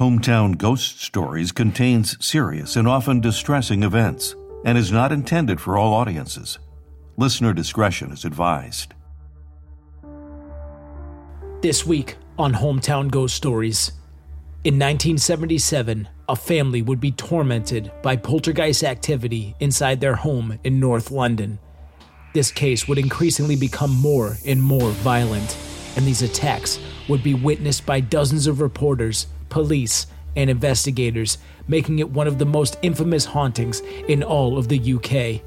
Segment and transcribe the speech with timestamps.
[0.00, 4.34] Hometown Ghost Stories contains serious and often distressing events
[4.64, 6.58] and is not intended for all audiences.
[7.18, 8.94] Listener discretion is advised.
[11.60, 13.92] This week on Hometown Ghost Stories.
[14.64, 21.10] In 1977, a family would be tormented by poltergeist activity inside their home in North
[21.10, 21.58] London.
[22.32, 25.54] This case would increasingly become more and more violent,
[25.96, 31.38] and these attacks would be witnessed by dozens of reporters, police, and investigators,
[31.68, 35.42] making it one of the most infamous hauntings in all of the UK.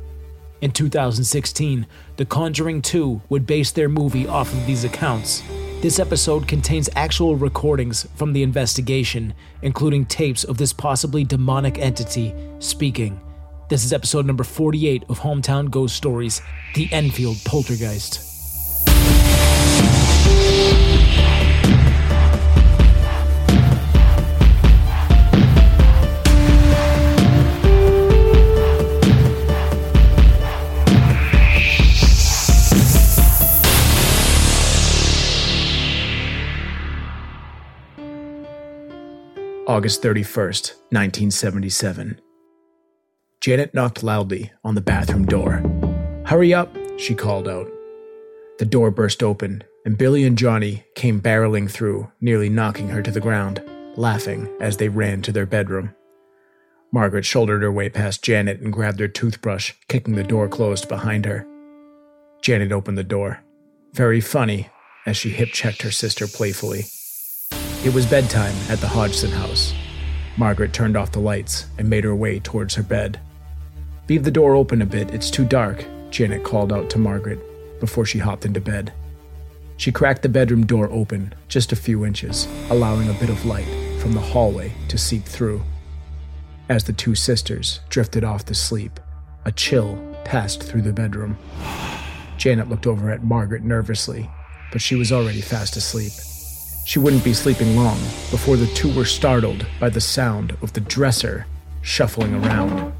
[0.61, 5.41] In 2016, The Conjuring 2 would base their movie off of these accounts.
[5.81, 12.33] This episode contains actual recordings from the investigation, including tapes of this possibly demonic entity
[12.59, 13.19] speaking.
[13.69, 16.41] This is episode number 48 of Hometown Ghost Stories
[16.75, 18.34] The Enfield Poltergeist.
[39.67, 42.21] August 31st, 1977.
[43.41, 45.63] Janet knocked loudly on the bathroom door.
[46.27, 47.67] Hurry up, she called out.
[48.59, 53.09] The door burst open, and Billy and Johnny came barreling through, nearly knocking her to
[53.09, 53.59] the ground,
[53.95, 55.95] laughing as they ran to their bedroom.
[56.93, 61.25] Margaret shouldered her way past Janet and grabbed her toothbrush, kicking the door closed behind
[61.25, 61.43] her.
[62.43, 63.43] Janet opened the door.
[63.93, 64.69] Very funny,
[65.07, 66.85] as she hip checked her sister playfully.
[67.85, 69.71] It was bedtime at the Hodgson house.
[70.37, 73.19] Margaret turned off the lights and made her way towards her bed.
[74.09, 77.39] Leave the door open a bit, it's too dark, Janet called out to Margaret
[77.79, 78.91] before she hopped into bed.
[79.77, 83.67] She cracked the bedroom door open just a few inches, allowing a bit of light
[83.99, 85.61] from the hallway to seep through.
[86.69, 88.99] As the two sisters drifted off to sleep,
[89.45, 89.95] a chill
[90.25, 91.37] passed through the bedroom.
[92.37, 94.27] Janet looked over at Margaret nervously,
[94.71, 96.13] but she was already fast asleep.
[96.85, 97.97] She wouldn't be sleeping long
[98.29, 101.47] before the two were startled by the sound of the dresser
[101.81, 102.93] shuffling around.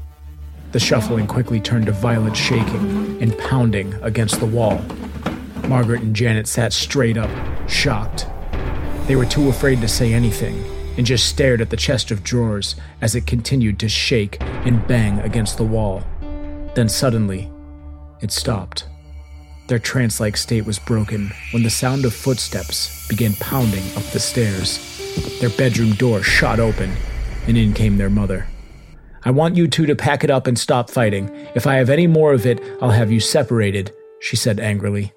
[0.72, 4.84] The shuffling quickly turned to violent shaking and pounding against the wall.
[5.68, 7.30] Margaret and Janet sat straight up,
[7.68, 8.26] shocked.
[9.06, 10.64] They were too afraid to say anything
[10.96, 15.20] and just stared at the chest of drawers as it continued to shake and bang
[15.20, 16.02] against the wall.
[16.74, 17.52] Then suddenly,
[18.20, 18.88] it stopped.
[19.66, 24.20] Their trance like state was broken when the sound of footsteps began pounding up the
[24.20, 24.78] stairs.
[25.40, 26.92] Their bedroom door shot open,
[27.48, 28.46] and in came their mother.
[29.24, 31.28] I want you two to pack it up and stop fighting.
[31.56, 35.12] If I have any more of it, I'll have you separated, she said angrily.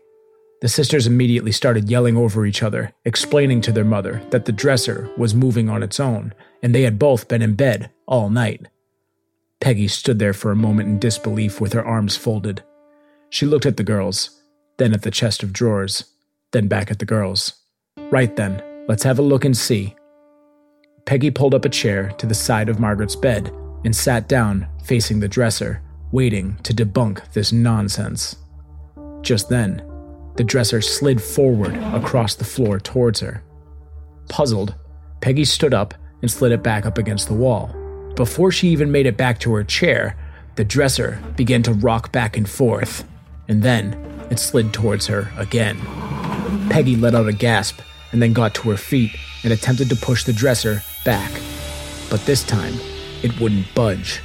[0.61, 5.09] The sisters immediately started yelling over each other, explaining to their mother that the dresser
[5.15, 6.33] was moving on its own,
[6.63, 8.65] and they had both been in bed all night.
[9.61, 12.63] Peggy stood there for a moment in disbelief with her arms folded.
[13.29, 14.38] She looked at the girls,
[14.79, 16.05] then at the chest of drawers,
[16.51, 17.53] then back at the girls.
[18.09, 19.95] Right then, let's have a look and see.
[21.05, 23.51] Peggy pulled up a chair to the side of Margaret's bed
[23.85, 25.81] and sat down facing the dresser,
[26.11, 28.35] waiting to debunk this nonsense.
[29.21, 29.83] Just then,
[30.35, 33.43] the dresser slid forward across the floor towards her.
[34.29, 34.75] Puzzled,
[35.21, 37.75] Peggy stood up and slid it back up against the wall.
[38.15, 40.17] Before she even made it back to her chair,
[40.55, 43.03] the dresser began to rock back and forth,
[43.47, 43.97] and then
[44.29, 45.79] it slid towards her again.
[46.69, 47.81] Peggy let out a gasp
[48.11, 51.31] and then got to her feet and attempted to push the dresser back.
[52.09, 52.73] But this time,
[53.23, 54.21] it wouldn't budge.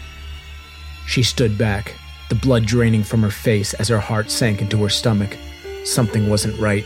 [1.07, 1.95] She stood back,
[2.29, 5.37] the blood draining from her face as her heart sank into her stomach.
[5.85, 6.85] Something wasn't right.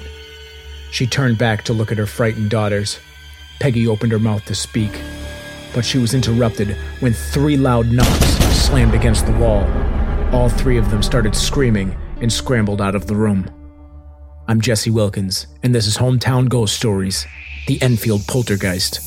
[0.90, 2.98] She turned back to look at her frightened daughters.
[3.60, 4.92] Peggy opened her mouth to speak,
[5.74, 8.26] but she was interrupted when three loud knocks
[8.56, 9.64] slammed against the wall.
[10.32, 13.50] All three of them started screaming and scrambled out of the room.
[14.48, 17.26] I'm Jesse Wilkins, and this is Hometown Ghost Stories
[17.66, 19.00] The Enfield Poltergeist.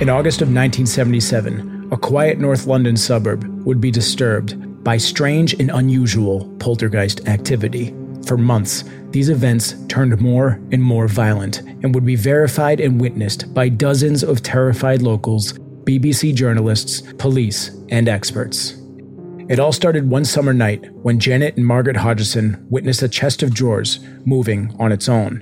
[0.00, 5.70] In August of 1977, a quiet North London suburb would be disturbed by strange and
[5.70, 7.94] unusual poltergeist activity.
[8.26, 13.52] For months, these events turned more and more violent and would be verified and witnessed
[13.52, 15.52] by dozens of terrified locals,
[15.84, 18.78] BBC journalists, police, and experts.
[19.50, 23.52] It all started one summer night when Janet and Margaret Hodgson witnessed a chest of
[23.52, 25.40] drawers moving on its own.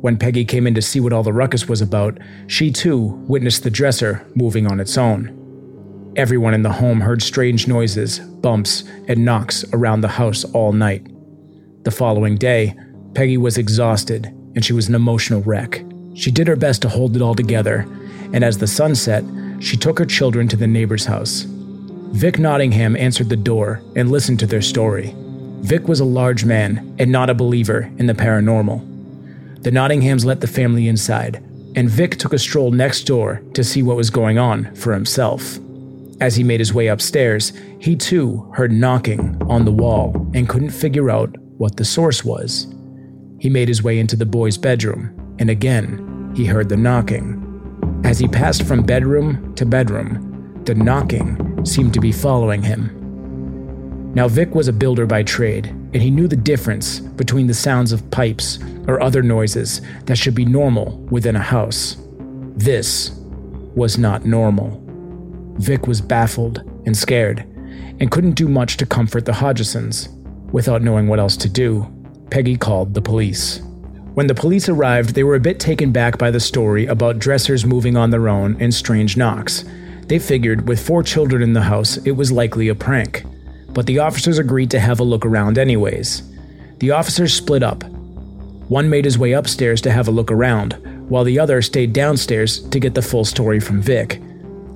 [0.00, 3.64] When Peggy came in to see what all the ruckus was about, she too witnessed
[3.64, 5.34] the dresser moving on its own.
[6.18, 11.06] Everyone in the home heard strange noises, bumps, and knocks around the house all night.
[11.84, 12.74] The following day,
[13.14, 14.26] Peggy was exhausted
[14.56, 15.84] and she was an emotional wreck.
[16.16, 17.86] She did her best to hold it all together,
[18.32, 19.22] and as the sun set,
[19.60, 21.42] she took her children to the neighbor's house.
[21.46, 25.14] Vic Nottingham answered the door and listened to their story.
[25.60, 29.62] Vic was a large man and not a believer in the paranormal.
[29.62, 31.36] The Nottinghams let the family inside,
[31.76, 35.60] and Vic took a stroll next door to see what was going on for himself.
[36.20, 40.70] As he made his way upstairs, he too heard knocking on the wall and couldn't
[40.70, 42.66] figure out what the source was.
[43.38, 47.44] He made his way into the boy's bedroom, and again, he heard the knocking.
[48.04, 52.94] As he passed from bedroom to bedroom, the knocking seemed to be following him.
[54.14, 57.92] Now, Vic was a builder by trade, and he knew the difference between the sounds
[57.92, 61.96] of pipes or other noises that should be normal within a house.
[62.56, 63.12] This
[63.76, 64.87] was not normal.
[65.58, 67.40] Vic was baffled and scared,
[68.00, 70.08] and couldn't do much to comfort the Hodgsons.
[70.52, 71.86] Without knowing what else to do,
[72.30, 73.60] Peggy called the police.
[74.14, 77.66] When the police arrived, they were a bit taken back by the story about dressers
[77.66, 79.64] moving on their own and strange knocks.
[80.06, 83.24] They figured, with four children in the house, it was likely a prank.
[83.68, 86.22] But the officers agreed to have a look around anyways.
[86.78, 87.84] The officers split up.
[88.68, 90.72] One made his way upstairs to have a look around,
[91.08, 94.20] while the other stayed downstairs to get the full story from Vic.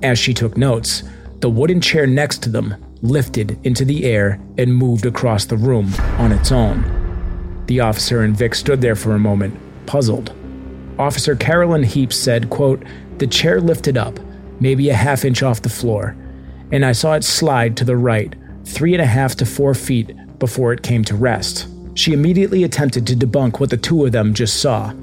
[0.03, 1.03] As she took notes,
[1.39, 5.93] the wooden chair next to them lifted into the air and moved across the room
[6.17, 7.63] on its own.
[7.67, 10.33] The officer and Vic stood there for a moment, puzzled.
[10.99, 12.83] Officer Carolyn Heeps said, quote,
[13.17, 14.19] The chair lifted up,
[14.59, 16.17] maybe a half inch off the floor,
[16.73, 18.35] and I saw it slide to the right,
[18.65, 21.67] three and a half to four feet before it came to rest.
[21.95, 24.93] She immediately attempted to debunk what the two of them just saw.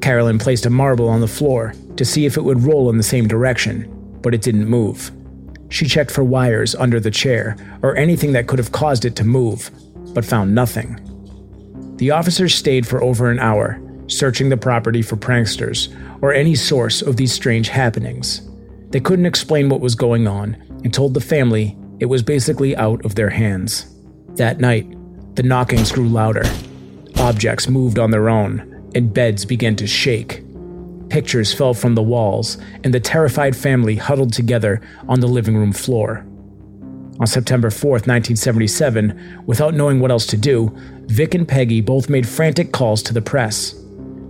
[0.00, 3.02] Carolyn placed a marble on the floor to see if it would roll in the
[3.02, 5.10] same direction but it didn't move.
[5.70, 9.24] She checked for wires under the chair or anything that could have caused it to
[9.24, 9.70] move,
[10.14, 11.04] but found nothing.
[11.96, 17.02] The officers stayed for over an hour, searching the property for pranksters or any source
[17.02, 18.48] of these strange happenings.
[18.90, 23.04] They couldn't explain what was going on and told the family it was basically out
[23.04, 23.94] of their hands.
[24.36, 24.86] That night,
[25.34, 26.44] the knockings grew louder.
[27.18, 30.42] Objects moved on their own, and beds began to shake.
[31.08, 35.72] Pictures fell from the walls, and the terrified family huddled together on the living room
[35.72, 36.26] floor.
[37.20, 40.72] On September 4th, 1977, without knowing what else to do,
[41.06, 43.74] Vic and Peggy both made frantic calls to the press.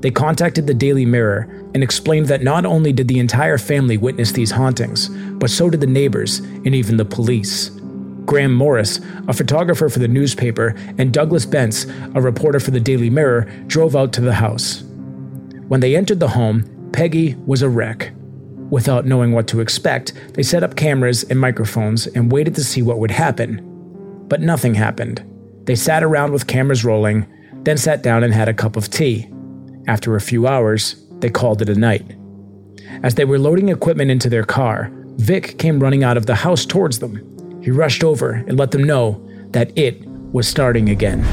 [0.00, 4.32] They contacted the Daily Mirror and explained that not only did the entire family witness
[4.32, 7.70] these hauntings, but so did the neighbors and even the police.
[8.24, 13.10] Graham Morris, a photographer for the newspaper, and Douglas Bence, a reporter for the Daily
[13.10, 14.84] Mirror, drove out to the house.
[15.68, 18.12] When they entered the home, Peggy was a wreck.
[18.70, 22.82] Without knowing what to expect, they set up cameras and microphones and waited to see
[22.82, 23.60] what would happen.
[24.28, 25.22] But nothing happened.
[25.64, 27.26] They sat around with cameras rolling,
[27.64, 29.28] then sat down and had a cup of tea.
[29.86, 32.16] After a few hours, they called it a night.
[33.02, 36.64] As they were loading equipment into their car, Vic came running out of the house
[36.64, 37.60] towards them.
[37.62, 41.26] He rushed over and let them know that it was starting again.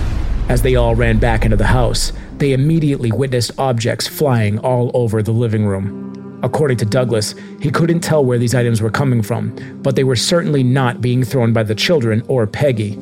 [0.47, 5.23] As they all ran back into the house, they immediately witnessed objects flying all over
[5.23, 6.39] the living room.
[6.43, 10.15] According to Douglas, he couldn't tell where these items were coming from, but they were
[10.15, 12.95] certainly not being thrown by the children or Peggy.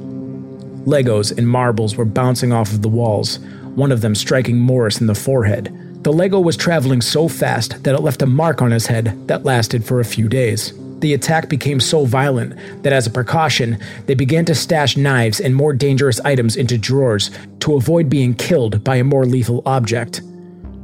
[0.85, 3.39] Legos and marbles were bouncing off of the walls,
[3.75, 5.77] one of them striking Morris in the forehead.
[6.03, 9.43] The Lego was traveling so fast that it left a mark on his head that
[9.43, 10.71] lasted for a few days
[11.03, 15.53] the attack became so violent that, as a precaution, they began to stash knives and
[15.53, 17.29] more dangerous items into drawers
[17.59, 20.21] to avoid being killed by a more lethal object.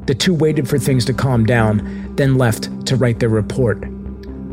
[0.07, 3.75] The two waited for things to calm down, then left to write their report.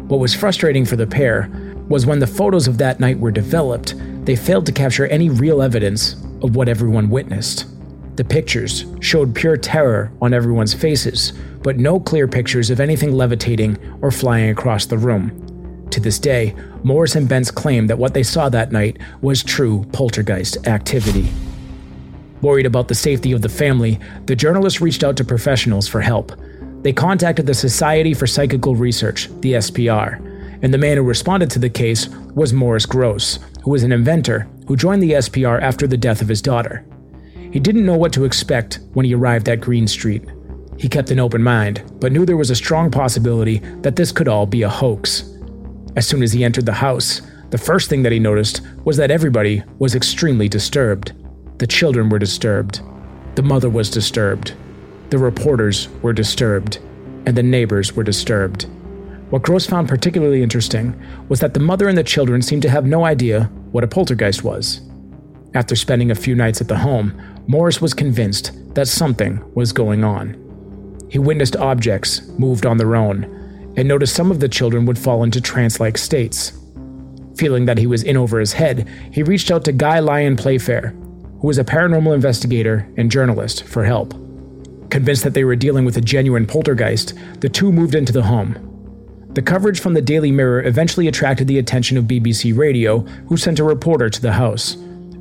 [0.07, 1.51] What was frustrating for the pair
[1.89, 5.61] was when the photos of that night were developed, they failed to capture any real
[5.61, 7.67] evidence of what everyone witnessed.
[8.15, 11.33] The pictures showed pure terror on everyone's faces,
[11.65, 15.43] but no clear pictures of anything levitating or flying across the room.
[15.91, 19.85] To this day, Morris and Bence claim that what they saw that night was true
[19.93, 21.29] poltergeist activity.
[22.43, 26.33] Worried about the safety of the family, the journalists reached out to professionals for help.
[26.83, 30.21] They contacted the Society for Psychical Research, the SPR,
[30.63, 34.49] and the man who responded to the case was Maurice Grosse, who was an inventor
[34.69, 36.85] who joined the SPR after the death of his daughter.
[37.53, 40.25] He didn't know what to expect when he arrived at Green Street.
[40.77, 44.29] He kept an open mind, but knew there was a strong possibility that this could
[44.29, 45.23] all be a hoax.
[45.97, 49.11] As soon as he entered the house, the first thing that he noticed was that
[49.11, 51.13] everybody was extremely disturbed.
[51.59, 52.83] The children were disturbed.
[53.35, 54.53] The mother was disturbed.
[55.09, 56.79] The reporters were disturbed.
[57.25, 58.65] And the neighbors were disturbed.
[59.31, 62.85] What Grosse found particularly interesting was that the mother and the children seemed to have
[62.85, 64.83] no idea what a poltergeist was.
[65.55, 70.05] After spending a few nights at the home, Maurice was convinced that something was going
[70.05, 70.37] on.
[71.09, 73.36] He witnessed objects moved on their own
[73.77, 76.53] and noticed some of the children would fall into trance like states.
[77.37, 80.89] Feeling that he was in over his head, he reached out to Guy Lyon Playfair,
[81.41, 84.15] who was a paranormal investigator and journalist, for help.
[84.91, 88.63] Convinced that they were dealing with a genuine poltergeist, the two moved into the home.
[89.35, 93.59] The coverage from the Daily Mirror eventually attracted the attention of BBC Radio, who sent
[93.59, 94.77] a reporter to the house.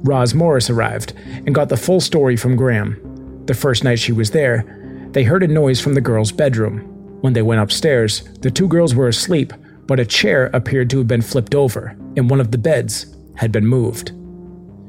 [0.06, 1.14] Roz Morris arrived
[1.46, 3.44] and got the full story from Graham.
[3.46, 4.64] The first night she was there,
[5.12, 6.95] they heard a noise from the girls' bedroom.
[7.22, 9.54] When they went upstairs, the two girls were asleep,
[9.88, 13.52] but a chair appeared to have been flipped over, and one of the beds had
[13.52, 14.12] been moved.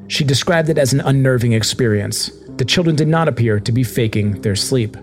[0.08, 2.30] She described it as an unnerving experience.
[2.56, 4.96] The children did not appear to be faking their sleep.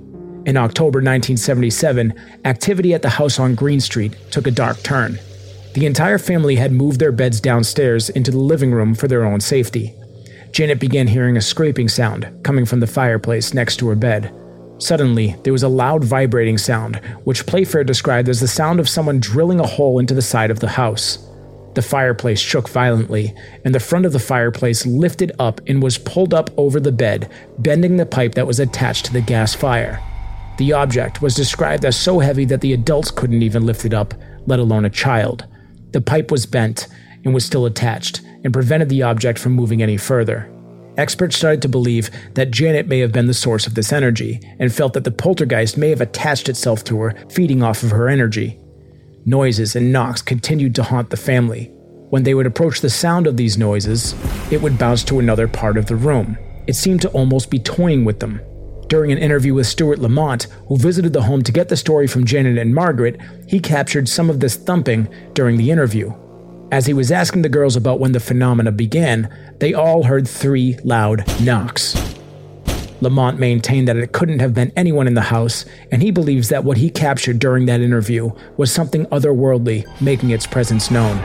[0.46, 2.14] In October 1977,
[2.46, 5.20] activity at the house on Green Street took a dark turn.
[5.74, 9.40] The entire family had moved their beds downstairs into the living room for their own
[9.40, 9.94] safety.
[10.52, 14.32] Janet began hearing a scraping sound coming from the fireplace next to her bed.
[14.84, 19.22] Suddenly, there was a loud vibrating sound, which Playfair described as the sound of someone
[19.22, 21.26] drilling a hole into the side of the house.
[21.74, 26.34] The fireplace shook violently, and the front of the fireplace lifted up and was pulled
[26.34, 30.04] up over the bed, bending the pipe that was attached to the gas fire.
[30.58, 34.14] The object was described as so heavy that the adults couldn't even lift it up,
[34.48, 35.46] let alone a child.
[35.92, 36.90] The pipe was bent
[37.24, 40.53] and was still attached, and prevented the object from moving any further.
[40.98, 44.74] Experts started to believe that Janet may have been the source of this energy, and
[44.74, 48.60] felt that the poltergeist may have attached itself to her, feeding off of her energy.
[49.26, 51.72] Noises and knocks continued to haunt the family.
[52.10, 54.14] When they would approach the sound of these noises,
[54.52, 56.38] it would bounce to another part of the room.
[56.68, 58.40] It seemed to almost be toying with them.
[58.88, 62.26] During an interview with Stuart Lamont, who visited the home to get the story from
[62.26, 66.14] Janet and Margaret, he captured some of this thumping during the interview.
[66.74, 70.76] As he was asking the girls about when the phenomena began, they all heard three
[70.84, 71.96] loud knocks.
[73.00, 76.64] Lamont maintained that it couldn't have been anyone in the house, and he believes that
[76.64, 81.16] what he captured during that interview was something otherworldly making its presence known.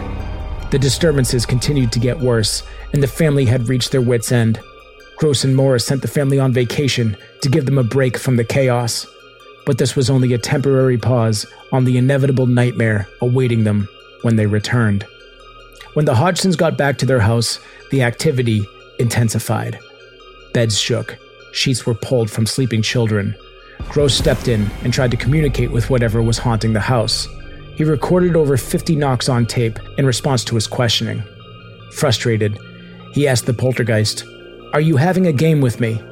[0.71, 2.62] The disturbances continued to get worse,
[2.93, 4.61] and the family had reached their wits' end.
[5.17, 8.45] Grosse and Morris sent the family on vacation to give them a break from the
[8.45, 9.07] chaos.
[9.64, 13.88] But this was only a temporary pause on the inevitable nightmare awaiting them
[14.21, 15.07] when they returned.
[15.95, 17.59] When the Hodgsons got back to their house,
[17.90, 18.66] the activity
[18.99, 19.78] intensified.
[20.52, 21.18] Beds shook,
[21.52, 23.35] sheets were pulled from sleeping children.
[23.88, 27.26] Grosse stepped in and tried to communicate with whatever was haunting the house.
[27.76, 31.23] He recorded over 50 knocks on tape in response to his questioning.
[31.92, 32.59] Frustrated,
[33.12, 34.25] he asked the poltergeist,
[34.73, 36.02] Are you having a game with me?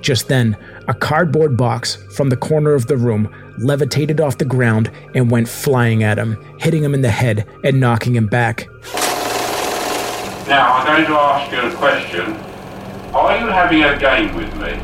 [0.00, 0.56] Just then,
[0.88, 5.48] a cardboard box from the corner of the room levitated off the ground and went
[5.48, 8.68] flying at him, hitting him in the head and knocking him back.
[10.48, 12.32] Now, I'm going to ask you a question.
[13.12, 14.78] Are you having a game with me?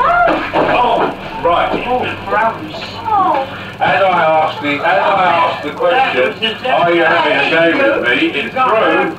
[0.00, 0.32] Oh,
[0.80, 1.68] oh right.
[1.86, 2.72] Oh, gross.
[3.04, 3.44] Oh.
[3.82, 6.32] As I ask the, as I ask the question,
[6.70, 8.32] are you having a game with me?
[8.40, 9.12] It's through,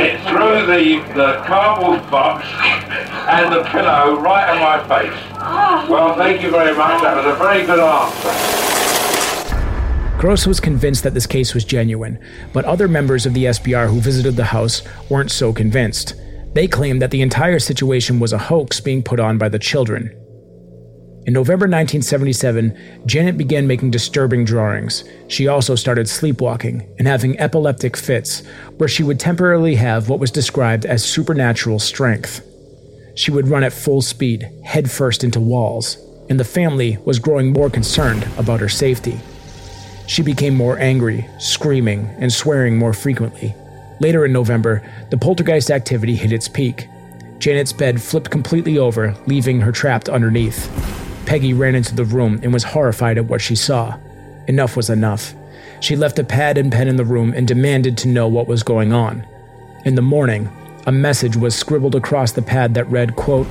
[0.00, 5.18] it's through the, the cardboard box and the pillow right in my face.
[5.34, 5.86] Oh.
[5.90, 7.02] Well, thank you very much.
[7.02, 8.95] That was a very good answer.
[10.26, 12.18] Grosse was convinced that this case was genuine,
[12.52, 16.16] but other members of the SPR who visited the house weren't so convinced.
[16.52, 20.06] They claimed that the entire situation was a hoax being put on by the children.
[21.26, 25.04] In November 1977, Janet began making disturbing drawings.
[25.28, 28.42] She also started sleepwalking and having epileptic fits,
[28.78, 32.44] where she would temporarily have what was described as supernatural strength.
[33.14, 37.70] She would run at full speed, headfirst into walls, and the family was growing more
[37.70, 39.20] concerned about her safety.
[40.06, 43.54] She became more angry, screaming, and swearing more frequently.
[44.00, 46.88] Later in November, the poltergeist activity hit its peak.
[47.38, 50.70] Janet's bed flipped completely over, leaving her trapped underneath.
[51.26, 53.98] Peggy ran into the room and was horrified at what she saw.
[54.46, 55.34] Enough was enough.
[55.80, 58.62] She left a pad and pen in the room and demanded to know what was
[58.62, 59.26] going on.
[59.84, 60.48] In the morning,
[60.86, 63.48] a message was scribbled across the pad that read, quote,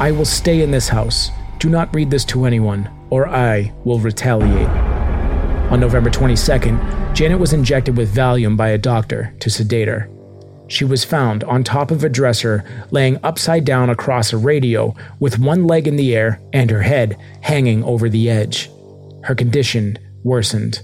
[0.00, 1.30] I will stay in this house.
[1.58, 2.88] Do not read this to anyone.
[3.10, 4.87] or I will retaliate.
[5.70, 10.08] On November 22nd, Janet was injected with Valium by a doctor to sedate her.
[10.66, 15.38] She was found on top of a dresser, laying upside down across a radio, with
[15.38, 18.70] one leg in the air and her head hanging over the edge.
[19.24, 20.80] Her condition worsened.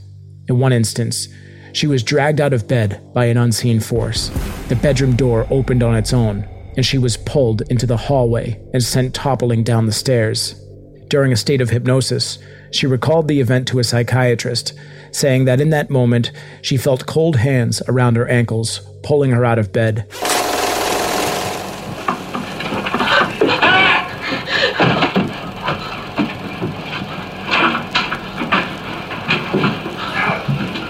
[0.48, 1.28] In one instance,
[1.72, 4.28] she was dragged out of bed by an unseen force.
[4.68, 8.82] The bedroom door opened on its own, and she was pulled into the hallway and
[8.82, 10.60] sent toppling down the stairs.
[11.08, 12.38] During a state of hypnosis,
[12.74, 14.72] she recalled the event to a psychiatrist,
[15.12, 19.58] saying that in that moment she felt cold hands around her ankles, pulling her out
[19.58, 20.06] of bed.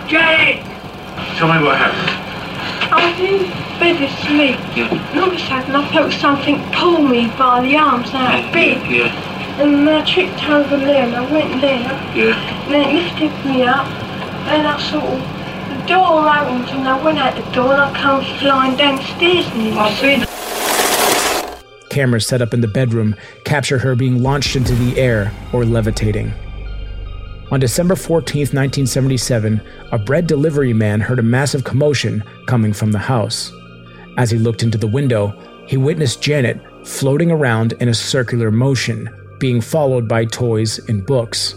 [0.09, 0.65] Jane!
[1.37, 2.11] Tell me what happened.
[2.93, 4.59] I was in bed asleep.
[4.75, 5.21] Yeah.
[5.21, 8.91] All of a sudden I felt something pull me by the arms out of bed.
[8.91, 9.24] Yeah,
[9.57, 11.79] And I tripped over there and I went there.
[12.15, 12.67] yeah.
[12.67, 13.87] And it lifted me up.
[14.47, 15.21] And I of,
[15.69, 19.79] the door opened and I went out the door and I come flying downstairs and
[19.79, 20.35] I see
[21.89, 26.33] Cameras set up in the bedroom capture her being launched into the air or levitating.
[27.53, 29.61] On December 14, 1977,
[29.93, 33.53] a bread delivery man heard a massive commotion coming from the house.
[34.19, 35.33] As he looked into the window,
[35.69, 39.09] he witnessed Janet floating around in a circular motion,
[39.39, 41.55] being followed by toys and books.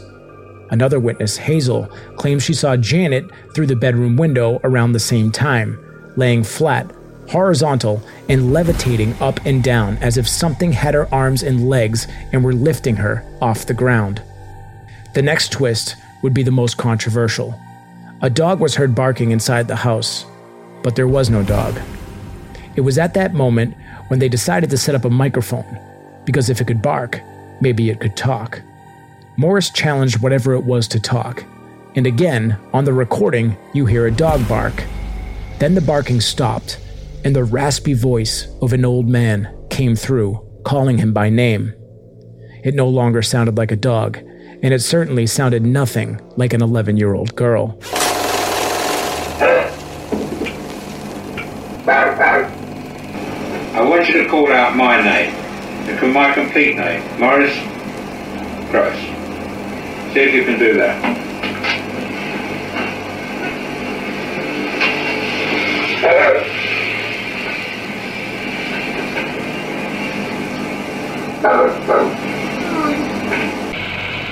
[0.70, 5.80] Another witness, Hazel, claims she saw Janet through the bedroom window around the same time,
[6.18, 6.92] laying flat,
[7.30, 12.44] horizontal, and levitating up and down as if something had her arms and legs and
[12.44, 14.22] were lifting her off the ground.
[15.14, 17.60] The next twist would be the most controversial.
[18.22, 20.26] A dog was heard barking inside the house,
[20.84, 21.80] but there was no dog.
[22.76, 23.76] It was at that moment
[24.08, 25.80] when they decided to set up a microphone,
[26.26, 27.22] because if it could bark,
[27.62, 28.62] maybe it could talk.
[29.38, 31.44] Maurice challenged whatever it was to talk,
[31.96, 34.84] and again, on the recording, you hear a dog bark.
[35.60, 36.80] Then the barking stopped,
[37.24, 41.74] and the raspy voice of an old man came through, calling him by name.
[42.63, 46.98] It no longer sounded like a dog, and it certainly sounded nothing like an 11
[46.98, 47.80] year old girl.
[53.78, 55.37] I want you to call out my name.
[56.00, 57.02] And My complete name.
[57.20, 57.58] Maurice
[58.70, 59.00] Grosse.
[60.14, 61.02] See if you can do that.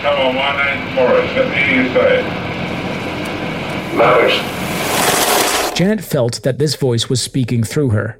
[0.02, 1.36] Come on, my name's Maurice.
[1.36, 2.26] Let me hear you say it.
[3.96, 4.40] Maurice.
[5.76, 8.20] Janet felt that this voice was speaking through her.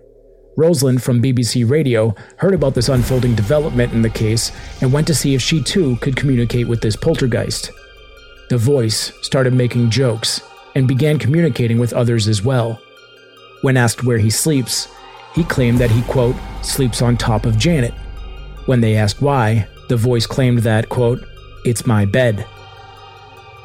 [0.58, 5.16] Rosalind from BBC Radio heard about this unfolding development in the case and went to
[5.16, 7.72] see if she too could communicate with this poltergeist.
[8.50, 10.42] The voice started making jokes
[10.74, 12.80] and began communicating with others as well.
[13.62, 14.88] When asked where he sleeps,
[15.34, 17.94] he claimed that he, quote, sleeps on top of Janet.
[18.66, 21.20] When they asked why, the voice claimed that, quote,
[21.66, 22.46] it's my bed.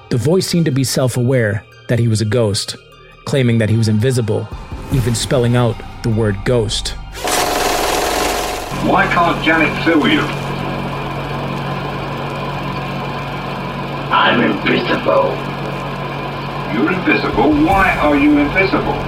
[0.09, 2.77] The voice seemed to be self aware that he was a ghost,
[3.27, 4.49] claiming that he was invisible,
[4.93, 6.95] even spelling out the word ghost.
[8.87, 10.23] Why can't Janet sue you?
[14.13, 15.37] I'm invisible.
[16.73, 17.51] You're invisible.
[17.65, 18.99] Why are you invisible?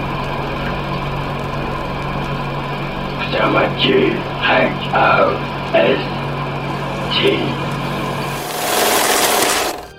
[3.33, 5.37] So much you H O
[5.75, 6.01] S
[7.17, 7.37] T.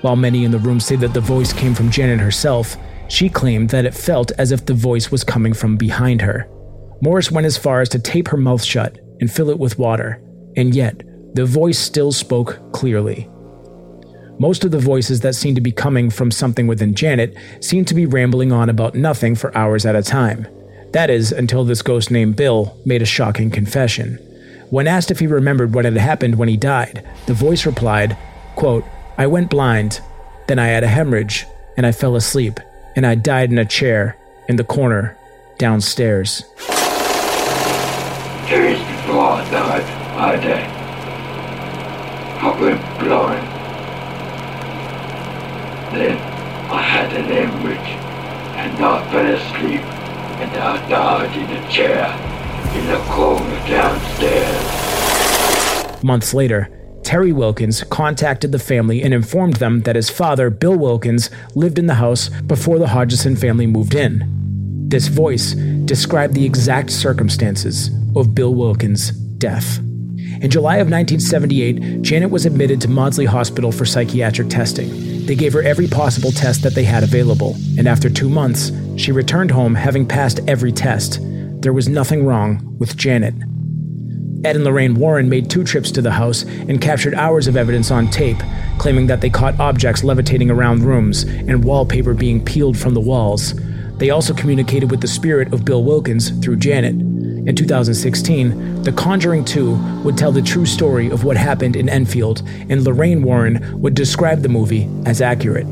[0.01, 2.77] While many in the room say that the voice came from Janet herself,
[3.08, 6.47] she claimed that it felt as if the voice was coming from behind her.
[7.04, 10.22] Maurice went as far as to tape her mouth shut and fill it with water,
[10.56, 11.04] and yet
[11.36, 13.30] the voice still spoke clearly.
[14.39, 17.94] Most of the voices that seemed to be coming from something within Janet seemed to
[17.94, 20.48] be rambling on about nothing for hours at a time.
[20.94, 24.16] That is, until this ghost named Bill made a shocking confession.
[24.70, 28.18] When asked if he remembered what had happened when he died, the voice replied,
[28.56, 28.86] quote,
[29.18, 30.00] I went blind,
[30.48, 32.62] then I had a hemorrhage, and I fell asleep,
[32.96, 35.18] and I died in a chair in the corner
[35.58, 36.46] downstairs.
[39.54, 39.86] Died,
[40.18, 40.66] I did.
[42.42, 43.48] I went blind.
[45.94, 46.18] Then
[46.72, 47.92] I had an hemorrhage,
[48.58, 49.82] and I fell asleep,
[50.42, 52.10] and I died in a chair
[52.74, 54.63] in the corner downstairs.
[56.04, 56.68] Months later,
[57.04, 61.86] Terry Wilkins contacted the family and informed them that his father, Bill Wilkins, lived in
[61.86, 64.88] the house before the Hodgson family moved in.
[64.89, 65.54] This voice
[65.86, 69.12] described the exact circumstances of Bill Wilkins'
[69.43, 69.79] death.
[70.41, 75.25] In July of 1978, Janet was admitted to Maudsley Hospital for psychiatric testing.
[75.25, 79.12] They gave her every possible test that they had available, and after two months, she
[79.12, 81.19] returned home having passed every test.
[81.62, 83.36] There was nothing wrong with Janet.
[84.45, 87.91] Ed and Lorraine Warren made two trips to the house and captured hours of evidence
[87.91, 88.41] on tape,
[88.77, 93.53] claiming that they caught objects levitating around rooms and wallpaper being peeled from the walls.
[93.97, 97.12] They also communicated with the spirit of Bill Wilkins through Janet.
[97.45, 102.41] In 2016, The Conjuring 2 would tell the true story of what happened in Enfield,
[102.69, 105.67] and Lorraine Warren would describe the movie as accurate.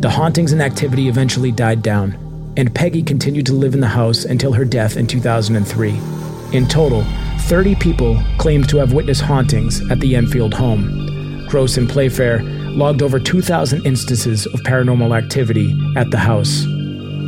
[0.00, 2.16] The hauntings and activity eventually died down,
[2.56, 5.90] and Peggy continued to live in the house until her death in 2003.
[6.52, 7.04] In total,
[7.40, 11.46] 30 people claimed to have witnessed hauntings at the Enfield home.
[11.48, 16.64] Grosse and Playfair logged over 2,000 instances of paranormal activity at the house.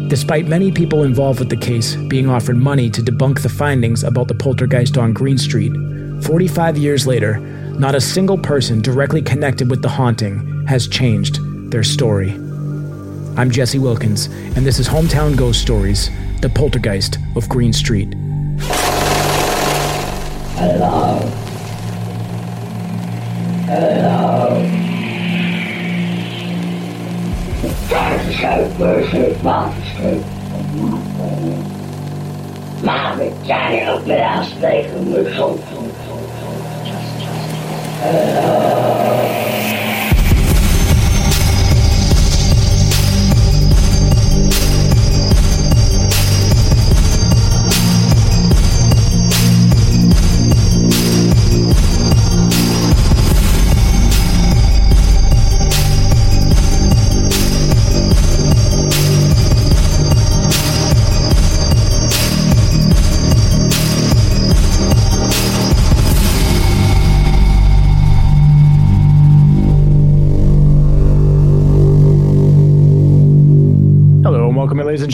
[0.09, 4.29] Despite many people involved with the case being offered money to debunk the findings about
[4.29, 5.73] the poltergeist on Green Street,
[6.23, 7.39] 45 years later,
[7.79, 11.39] not a single person directly connected with the haunting has changed
[11.71, 12.33] their story.
[13.37, 18.15] I'm Jesse Wilkins, and this is Hometown Ghost Stories The Poltergeist of Green Street.
[20.57, 21.19] Hello.
[23.67, 24.84] Hello.
[27.89, 30.25] That's so perfect monster.
[32.85, 35.57] Mommy, Johnny, open our steak and uh, we're so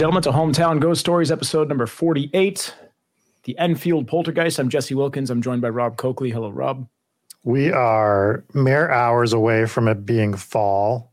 [0.00, 2.74] gentlemen, to Hometown Ghost Stories, episode number 48.
[3.42, 4.58] The Enfield Poltergeist.
[4.58, 5.28] I'm Jesse Wilkins.
[5.28, 6.30] I'm joined by Rob Coakley.
[6.30, 6.88] Hello, Rob.
[7.44, 11.12] We are mere hours away from it being fall.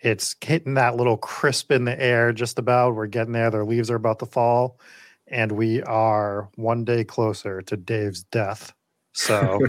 [0.00, 2.96] It's hitting that little crisp in the air just about.
[2.96, 3.48] We're getting there.
[3.52, 4.80] Their leaves are about to fall.
[5.28, 8.72] And we are one day closer to Dave's death.
[9.12, 9.60] So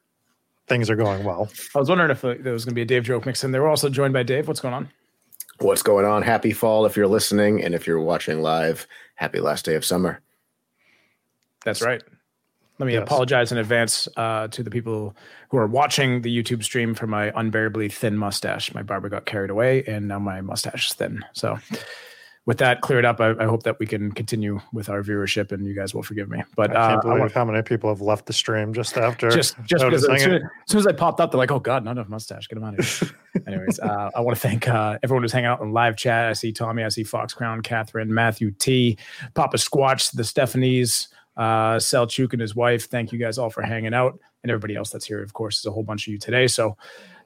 [0.68, 1.50] things are going well.
[1.76, 3.52] I was wondering if uh, there was going to be a Dave joke mixed in.
[3.52, 4.48] They were also joined by Dave.
[4.48, 4.88] What's going on?
[5.60, 6.22] What's going on?
[6.22, 10.20] Happy fall if you're listening, and if you're watching live, happy last day of summer.
[11.64, 12.02] That's right.
[12.78, 13.02] Let me Yes.
[13.02, 15.16] apologize in advance uh, to the people
[15.50, 18.72] who are watching the YouTube stream for my unbearably thin mustache.
[18.72, 21.24] My barber got carried away, and now my mustache is thin.
[21.32, 21.58] So,
[22.48, 25.66] with that cleared up, I, I hope that we can continue with our viewership, and
[25.66, 26.42] you guys will forgive me.
[26.56, 28.96] But I uh, can't I believe want- how many people have left the stream just
[28.96, 29.28] after.
[29.28, 31.84] just just because as soon, as soon as I popped up, they're like, "Oh God,
[31.84, 32.48] not enough mustache.
[32.48, 33.10] Get him out of here."
[33.46, 36.30] Anyways, uh, I want to thank uh, everyone who's hanging out in live chat.
[36.30, 38.96] I see Tommy, I see Fox Crown, Catherine, Matthew T,
[39.34, 42.88] Papa Squatch, the Stephanies, uh, Selchuk and his wife.
[42.88, 45.22] Thank you guys all for hanging out, and everybody else that's here.
[45.22, 46.46] Of course, there's a whole bunch of you today.
[46.46, 46.78] So.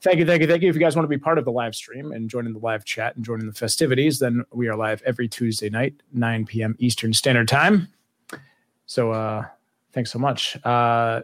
[0.03, 0.69] Thank you, thank you, thank you.
[0.69, 2.85] If you guys want to be part of the live stream and joining the live
[2.85, 6.75] chat and joining the festivities, then we are live every Tuesday night, 9 p.m.
[6.81, 7.87] Eastern Standard Time.
[8.87, 9.45] So uh
[9.93, 10.57] thanks so much.
[10.65, 11.23] Uh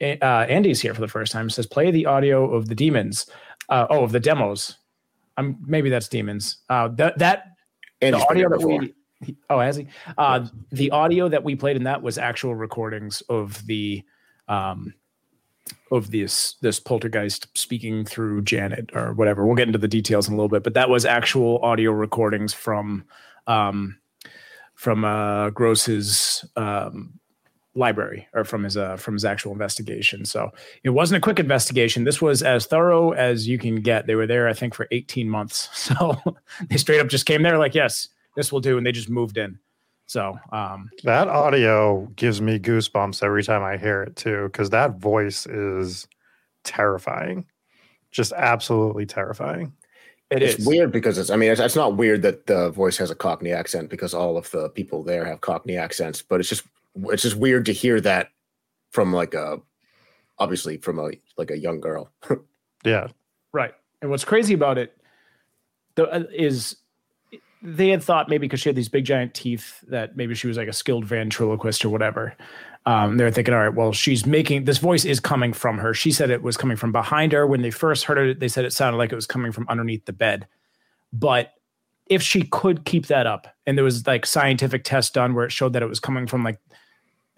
[0.00, 1.48] uh, Andy's here for the first time.
[1.48, 3.26] Says play the audio of the demons.
[3.68, 4.78] Uh, oh, of the demos.
[5.36, 6.56] Um, maybe that's demons.
[6.68, 7.52] Uh, that that
[8.00, 8.78] And the audio that before.
[8.80, 8.94] we.
[9.20, 9.86] he- Oh, has he?
[10.18, 14.02] Uh, the audio that we played in that was actual recordings of the
[14.48, 14.92] um,
[15.92, 19.46] of this this poltergeist speaking through Janet or whatever.
[19.46, 22.52] We'll get into the details in a little bit, but that was actual audio recordings
[22.54, 23.04] from
[23.46, 23.98] um,
[24.74, 27.20] from uh, Grosse's um,
[27.74, 30.24] library or from his uh, from his actual investigation.
[30.24, 30.50] So
[30.82, 32.04] it wasn't a quick investigation.
[32.04, 34.06] This was as thorough as you can get.
[34.06, 35.68] They were there, I think, for 18 months.
[35.92, 36.16] So
[36.70, 39.36] they straight up just came there like, yes, this will do, and they just moved
[39.36, 39.58] in.
[40.06, 44.98] So um, That audio gives me goosebumps every time I hear it too, because that
[44.98, 46.06] voice is
[46.64, 47.46] terrifying.
[48.10, 49.72] Just absolutely terrifying.
[50.30, 51.30] it it's is weird because it's.
[51.30, 54.36] I mean, it's, it's not weird that the voice has a Cockney accent because all
[54.36, 58.00] of the people there have Cockney accents, but it's just it's just weird to hear
[58.02, 58.28] that
[58.90, 59.60] from like a
[60.38, 62.10] obviously from a like a young girl.
[62.84, 63.08] Yeah.
[63.52, 63.74] Right.
[64.00, 64.96] And what's crazy about it
[65.94, 66.76] the, uh, is
[67.62, 70.56] they had thought maybe because she had these big giant teeth that maybe she was
[70.56, 72.34] like a skilled ventriloquist or whatever.
[72.84, 75.94] Um, they were thinking, all right, well, she's making this voice is coming from her.
[75.94, 77.46] She said it was coming from behind her.
[77.46, 80.04] When they first heard it, they said it sounded like it was coming from underneath
[80.04, 80.48] the bed.
[81.12, 81.52] But
[82.08, 85.52] if she could keep that up, and there was like scientific tests done where it
[85.52, 86.58] showed that it was coming from like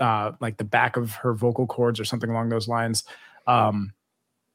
[0.01, 3.05] uh, like the back of her vocal cords or something along those lines.
[3.47, 3.93] Um,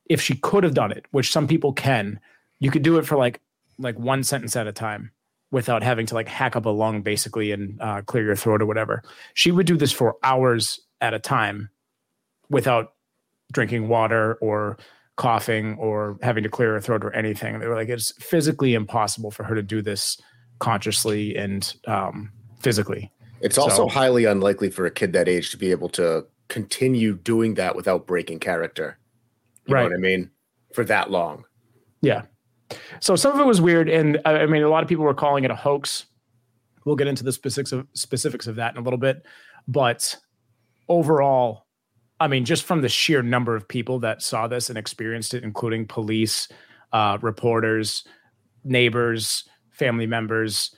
[0.07, 2.19] if she could have done it, which some people can,
[2.59, 3.39] you could do it for like
[3.77, 5.11] like one sentence at a time
[5.51, 8.65] without having to like hack up a lung basically and uh, clear your throat or
[8.65, 9.01] whatever.
[9.33, 11.69] She would do this for hours at a time
[12.49, 12.93] without
[13.51, 14.77] drinking water or
[15.17, 17.59] coughing or having to clear her throat or anything.
[17.59, 20.17] They were like, it's physically impossible for her to do this
[20.59, 23.11] consciously and um, physically.
[23.41, 27.15] It's also so, highly unlikely for a kid that age to be able to continue
[27.15, 28.97] doing that without breaking character.
[29.65, 29.81] You right.
[29.83, 30.31] know what I mean?
[30.73, 31.45] For that long.
[32.01, 32.23] Yeah.
[32.99, 35.43] So some of it was weird, and I mean, a lot of people were calling
[35.43, 36.05] it a hoax.
[36.85, 39.25] We'll get into the specifics of specifics of that in a little bit,
[39.67, 40.15] but
[40.87, 41.65] overall,
[42.19, 45.43] I mean, just from the sheer number of people that saw this and experienced it,
[45.43, 46.47] including police,
[46.91, 48.03] uh, reporters,
[48.63, 50.75] neighbors, family members,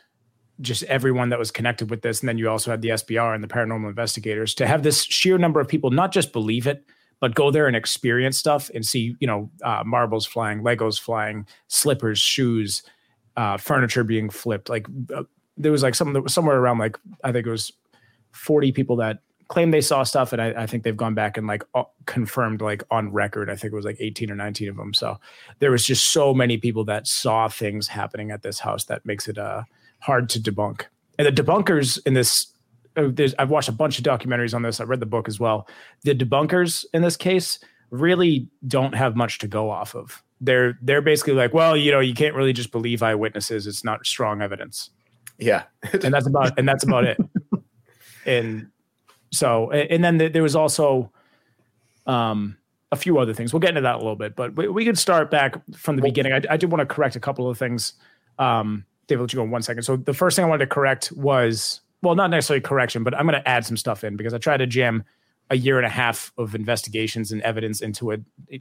[0.59, 3.43] just everyone that was connected with this, and then you also had the SPR and
[3.43, 6.85] the paranormal investigators to have this sheer number of people not just believe it,
[7.21, 11.47] but go there and experience stuff and see, you know, uh, marbles flying, Legos flying,
[11.67, 12.83] slippers, shoes,
[13.37, 14.67] uh, furniture being flipped.
[14.67, 15.23] Like uh,
[15.55, 17.71] there was like some somewhere around like I think it was
[18.31, 21.45] forty people that claimed they saw stuff, and I, I think they've gone back and
[21.45, 21.63] like
[22.05, 23.49] confirmed like on record.
[23.49, 24.93] I think it was like eighteen or nineteen of them.
[24.93, 25.19] So
[25.59, 29.27] there was just so many people that saw things happening at this house that makes
[29.27, 29.63] it uh,
[29.99, 30.85] hard to debunk.
[31.19, 32.47] And the debunkers in this
[32.95, 34.79] I've watched a bunch of documentaries on this.
[34.79, 35.67] I read the book as well.
[36.03, 40.23] The debunkers in this case really don't have much to go off of.
[40.39, 43.67] They're they're basically like, well, you know, you can't really just believe eyewitnesses.
[43.67, 44.89] It's not strong evidence.
[45.37, 47.17] Yeah, and that's about and that's about it.
[48.25, 48.67] And
[49.31, 51.11] so, and then there was also
[52.05, 52.57] um,
[52.91, 53.53] a few other things.
[53.53, 56.01] We'll get into that a little bit, but we, we could start back from the
[56.01, 56.33] well, beginning.
[56.33, 57.93] I, I did want to correct a couple of things.
[58.37, 59.83] Um, David, let you go in one second.
[59.83, 63.27] So the first thing I wanted to correct was well, not necessarily correction, but I'm
[63.27, 65.03] going to add some stuff in because I tried to jam
[65.51, 68.17] a year and a half of investigations and evidence into a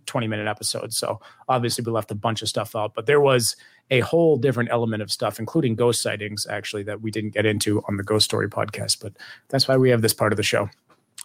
[0.06, 0.92] 20 minute episode.
[0.92, 3.54] So obviously we left a bunch of stuff out, but there was
[3.92, 7.80] a whole different element of stuff, including ghost sightings, actually, that we didn't get into
[7.86, 9.00] on the Ghost Story podcast.
[9.00, 9.12] But
[9.48, 10.68] that's why we have this part of the show.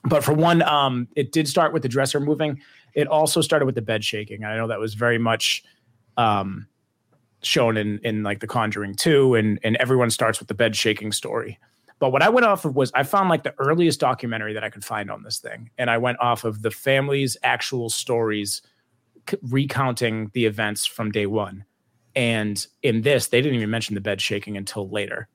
[0.04, 2.62] But for one, um, it did start with the dresser moving.
[2.93, 4.43] It also started with the bed shaking.
[4.43, 5.63] I know that was very much
[6.15, 6.67] um,
[7.41, 11.12] shown in in like The Conjuring 2, and and everyone starts with the bed shaking
[11.12, 11.60] story.
[12.00, 14.70] But what I went off of was I found like the earliest documentary that I
[14.70, 15.70] could find on this thing.
[15.78, 18.62] And I went off of the family's actual stories
[19.30, 21.64] c- recounting the events from day one.
[22.16, 25.28] And in this, they didn't even mention the bed shaking until later.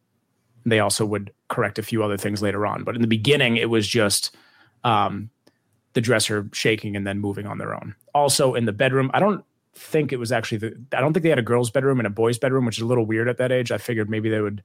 [0.67, 2.85] They also would correct a few other things later on.
[2.85, 4.37] But in the beginning, it was just
[4.85, 5.31] um,
[5.95, 7.95] the dresser shaking and then moving on their own.
[8.15, 9.45] Also in the bedroom, I don't
[9.75, 12.11] think it was actually the, I don't think they had a girl's bedroom and a
[12.11, 13.73] boy's bedroom, which is a little weird at that age.
[13.73, 14.63] I figured maybe they would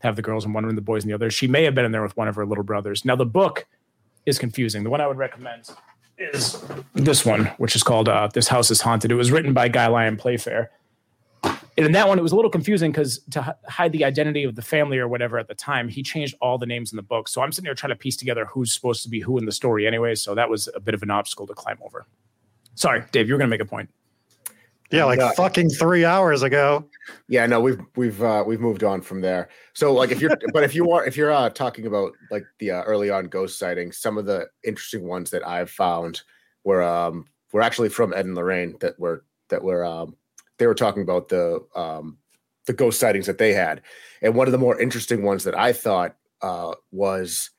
[0.00, 1.30] have the girls in one room, the boys in the other.
[1.30, 3.04] She may have been in there with one of her little brothers.
[3.04, 3.66] Now the book
[4.26, 4.84] is confusing.
[4.84, 5.70] The one I would recommend
[6.18, 6.62] is
[6.94, 9.86] this one, which is called uh, "This House Is Haunted." It was written by Guy
[9.86, 10.70] Lyon Playfair.
[11.44, 14.56] And in that one, it was a little confusing because to hide the identity of
[14.56, 17.28] the family or whatever at the time, he changed all the names in the book.
[17.28, 19.52] So I'm sitting there trying to piece together who's supposed to be who in the
[19.52, 20.16] story anyway.
[20.16, 22.04] So that was a bit of an obstacle to climb over.
[22.74, 23.90] Sorry, Dave, you were going to make a point.
[24.90, 26.84] Yeah, like uh, fucking three hours ago.
[27.28, 29.50] Yeah, no, we've we've uh, we've moved on from there.
[29.74, 32.70] So like if you're but if you are if you're uh, talking about like the
[32.70, 36.22] uh, early on ghost sightings, some of the interesting ones that I've found
[36.64, 40.16] were um were actually from Ed and Lorraine that were that were um
[40.58, 42.18] they were talking about the um
[42.66, 43.82] the ghost sightings that they had.
[44.22, 47.50] And one of the more interesting ones that I thought uh was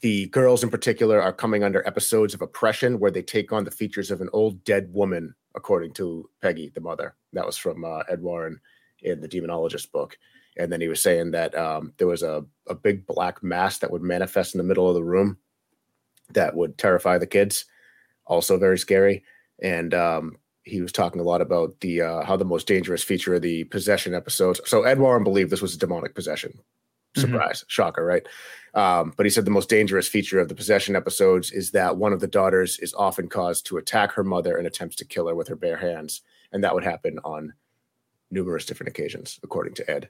[0.00, 3.70] the girls in particular are coming under episodes of oppression where they take on the
[3.70, 7.14] features of an old dead woman according to Peggy, the mother.
[7.32, 8.60] That was from uh, Ed Warren
[9.02, 10.16] in the Demonologist book.
[10.56, 13.90] And then he was saying that um, there was a, a big black mass that
[13.90, 15.38] would manifest in the middle of the room
[16.32, 17.64] that would terrify the kids.
[18.26, 19.24] Also very scary.
[19.62, 23.34] And um, he was talking a lot about the uh, how the most dangerous feature
[23.34, 24.60] of the possession episodes.
[24.64, 26.58] So Ed Warren believed this was a demonic possession.
[27.14, 27.32] Mm-hmm.
[27.32, 27.68] Surprise, mm-hmm.
[27.68, 28.26] shocker, right?
[28.74, 32.12] Um, but he said the most dangerous feature of the possession episodes is that one
[32.12, 35.34] of the daughters is often caused to attack her mother and attempts to kill her
[35.34, 36.22] with her bare hands.
[36.52, 37.54] And that would happen on
[38.30, 40.08] numerous different occasions, according to Ed.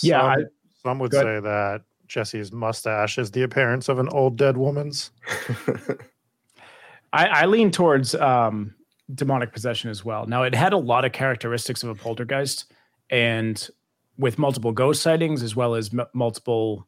[0.00, 0.20] Yeah.
[0.20, 0.36] Some, I,
[0.82, 5.10] some would say that Jesse's mustache is the appearance of an old dead woman's.
[7.12, 8.74] I, I, lean towards um,
[9.14, 10.26] demonic possession as well.
[10.26, 12.72] Now, it had a lot of characteristics of a poltergeist,
[13.10, 13.68] and
[14.18, 16.86] with multiple ghost sightings as well as m- multiple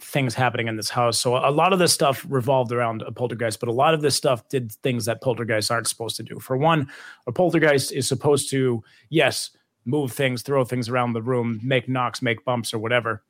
[0.00, 1.18] things happening in this house.
[1.18, 4.16] So a lot of this stuff revolved around a poltergeist, but a lot of this
[4.16, 6.40] stuff did things that poltergeists aren't supposed to do.
[6.40, 6.88] For one,
[7.26, 9.50] a poltergeist is supposed to, yes,
[9.84, 13.22] move things, throw things around the room, make knocks, make bumps, or whatever.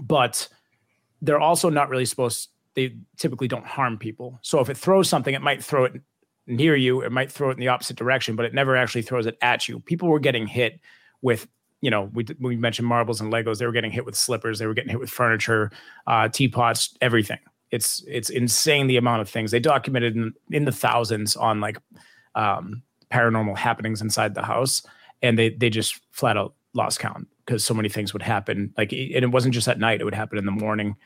[0.00, 0.46] But
[1.22, 4.38] they're also not really supposed they typically don't harm people.
[4.42, 5.92] So if it throws something, it might throw it
[6.46, 9.26] near you, it might throw it in the opposite direction, but it never actually throws
[9.26, 9.80] it at you.
[9.80, 10.80] People were getting hit
[11.22, 11.46] with
[11.84, 13.58] you know, we we mentioned marbles and Legos.
[13.58, 14.58] They were getting hit with slippers.
[14.58, 15.70] They were getting hit with furniture,
[16.06, 17.38] uh, teapots, everything.
[17.70, 21.76] It's it's insane the amount of things they documented in, in the thousands on like
[22.34, 24.82] um, paranormal happenings inside the house,
[25.20, 28.72] and they they just flat out lost count because so many things would happen.
[28.78, 30.96] Like, and it wasn't just at night; it would happen in the morning.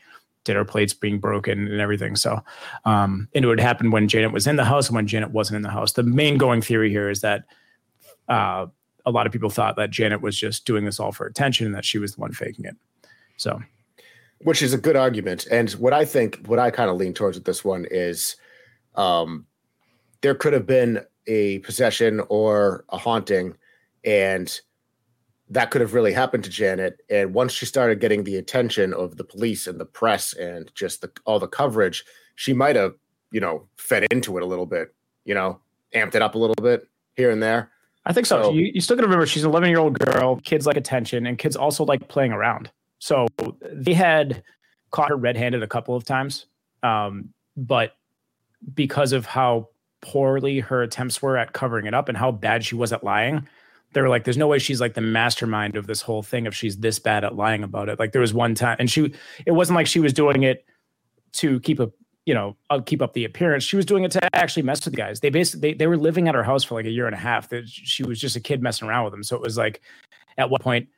[0.45, 2.15] Dinner plates being broken and everything.
[2.15, 2.41] So,
[2.85, 5.57] um, and it would happen when Janet was in the house and when Janet wasn't
[5.57, 5.91] in the house.
[5.91, 7.43] The main going theory here is that
[8.29, 8.67] uh,
[9.05, 11.75] a lot of people thought that Janet was just doing this all for attention and
[11.75, 12.75] that she was the one faking it.
[13.37, 13.61] So,
[14.39, 15.47] which is a good argument.
[15.51, 18.35] And what I think, what I kind of lean towards with this one is,
[18.95, 19.45] um,
[20.21, 23.55] there could have been a possession or a haunting,
[24.03, 24.59] and
[25.49, 27.01] that could have really happened to Janet.
[27.09, 31.01] And once she started getting the attention of the police and the press and just
[31.01, 32.03] the, all the coverage,
[32.35, 32.93] she might have,
[33.31, 34.93] you know, fed into it a little bit,
[35.25, 35.59] you know,
[35.95, 37.71] amped it up a little bit here and there.
[38.05, 38.43] I think so.
[38.43, 40.37] so you, you still got to remember she's an 11 year old girl.
[40.37, 42.71] Kids like attention, and kids also like playing around.
[42.99, 43.27] So
[43.71, 44.43] they had
[44.91, 46.45] caught her red handed a couple of times.
[46.83, 47.95] Um, but
[48.73, 49.69] because of how
[50.01, 53.47] poorly her attempts were at covering it up and how bad she was at lying,
[53.93, 56.53] they were like, there's no way she's like the mastermind of this whole thing if
[56.53, 57.99] she's this bad at lying about it.
[57.99, 59.13] Like there was one time, and she,
[59.45, 60.65] it wasn't like she was doing it
[61.33, 61.91] to keep a
[62.29, 63.63] you know, I'll keep up the appearance.
[63.63, 65.19] She was doing it to actually mess with the guys.
[65.19, 67.17] They basically they, they were living at her house for like a year and a
[67.17, 67.49] half.
[67.49, 69.23] That she was just a kid messing around with them.
[69.23, 69.81] So it was like,
[70.37, 70.89] at what point,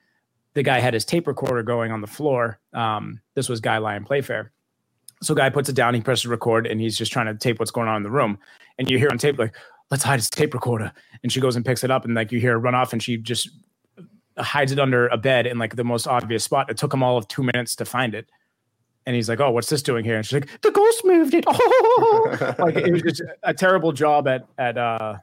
[0.56, 2.60] the guy had his tape recorder going on the floor.
[2.74, 4.52] Um, this was Guy Lyon Playfair.
[5.22, 7.72] So guy puts it down, he presses record, and he's just trying to tape what's
[7.72, 8.38] going on in the room.
[8.78, 9.56] And you hear on tape like,
[9.90, 10.92] "Let's hide his tape recorder."
[11.24, 13.02] And she goes and picks it up, and like you hear her run off, and
[13.02, 13.52] she just
[14.38, 16.70] hides it under a bed in like the most obvious spot.
[16.70, 18.30] It took him all of two minutes to find it
[19.06, 21.46] and he's like, "Oh, what's this doing here?" And she's like, "The ghost moved it."
[22.04, 25.18] Oh, like it was just a terrible job at at uh,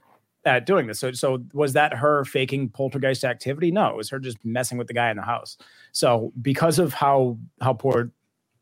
[0.45, 0.99] at doing this.
[0.99, 3.71] So, so was that her faking poltergeist activity?
[3.71, 5.57] No, it was her just messing with the guy in the house.
[5.93, 8.11] So, because of how how poor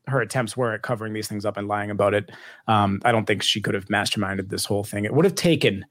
[0.07, 2.31] her attempts were at covering these things up and lying about it,
[2.67, 5.05] um, I don't think she could have masterminded this whole thing.
[5.05, 5.85] It would have taken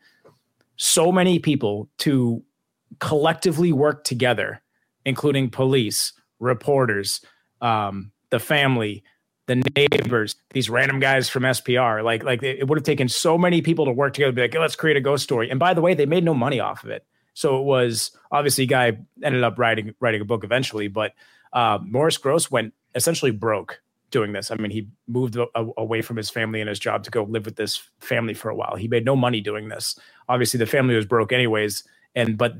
[0.76, 2.42] so many people to
[3.00, 4.62] collectively work together,
[5.04, 7.20] including police, reporters,
[7.60, 9.02] um, the family,
[9.46, 12.02] the neighbors, these random guys from SPR.
[12.02, 14.54] Like, like it would have taken so many people to work together to be like,
[14.54, 15.50] let's create a ghost story.
[15.50, 17.06] And by the way, they made no money off of it.
[17.34, 21.12] So it was obviously guy ended up writing writing a book eventually, but
[21.52, 23.80] uh, Maurice Grosse went essentially broke
[24.10, 24.50] doing this.
[24.50, 27.44] I mean, he moved a, away from his family and his job to go live
[27.44, 28.74] with this family for a while.
[28.76, 29.98] He made no money doing this.
[30.28, 32.54] Obviously, the family was broke anyways, and but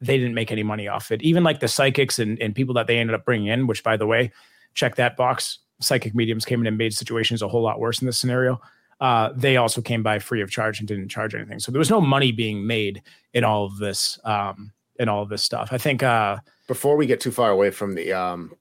[0.00, 1.22] they didn't make any money off it.
[1.22, 3.96] Even like the psychics and, and people that they ended up bringing in, which by
[3.96, 4.32] the way,
[4.74, 8.06] check that box psychic mediums came in and made situations a whole lot worse in
[8.06, 8.60] this scenario.
[9.00, 11.58] Uh, they also came by free of charge and didn't charge anything.
[11.58, 13.02] So there was no money being made
[13.34, 15.68] in all of this, um, in all of this stuff.
[15.70, 18.54] I think uh, before we get too far away from the, um,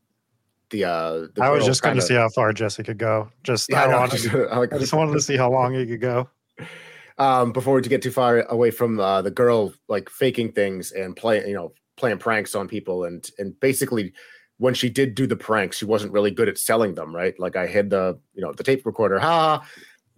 [0.72, 3.30] the, uh, the I was just going to see how far Jesse could go.
[3.44, 5.86] Just, yeah, I, no, wanted, just, I, I just wanted to see how long he
[5.86, 6.30] could go.
[7.18, 11.16] Um, before we get too far away from uh, the girl, like faking things and
[11.16, 14.12] playing, you know, playing pranks on people and, and basically
[14.58, 17.38] when she did do the pranks, she wasn't really good at selling them, right?
[17.40, 19.20] Like I hid the, you know, the tape recorder.
[19.20, 19.66] Ha!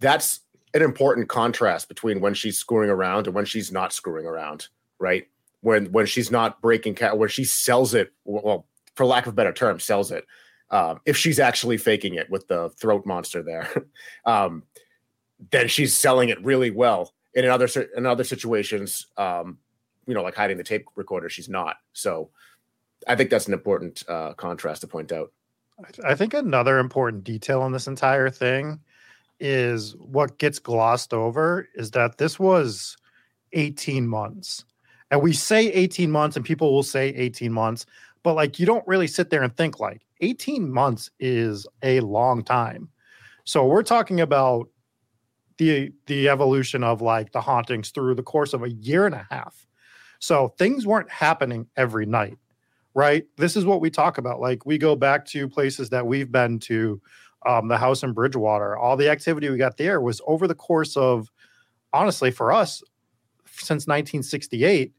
[0.00, 0.40] That's
[0.74, 5.26] an important contrast between when she's screwing around and when she's not screwing around, right?
[5.60, 9.36] When when she's not breaking cat, where she sells it, well, for lack of a
[9.36, 10.24] better term, sells it.
[10.70, 13.68] Um, if she's actually faking it with the throat monster there,
[14.24, 14.62] um,
[15.50, 17.14] then she's selling it really well.
[17.34, 19.58] And in other in other situations, um,
[20.06, 21.76] you know, like hiding the tape recorder, she's not.
[21.92, 22.30] So
[23.06, 25.32] I think that's an important uh, contrast to point out.
[26.04, 28.80] I think another important detail in this entire thing
[29.38, 32.96] is what gets glossed over is that this was
[33.52, 34.64] 18 months.
[35.10, 37.86] And we say 18 months, and people will say 18 months,
[38.22, 42.42] but like you don't really sit there and think like 18 months is a long
[42.42, 42.88] time.
[43.44, 44.68] So we're talking about
[45.56, 49.26] the the evolution of like the hauntings through the course of a year and a
[49.30, 49.66] half.
[50.18, 52.38] So things weren't happening every night
[52.98, 53.24] right?
[53.36, 54.40] This is what we talk about.
[54.40, 57.00] Like we go back to places that we've been to,
[57.46, 58.76] um, the house in Bridgewater.
[58.76, 61.30] All the activity we got there was over the course of,
[61.92, 62.82] honestly, for us,
[63.46, 64.92] since 1968,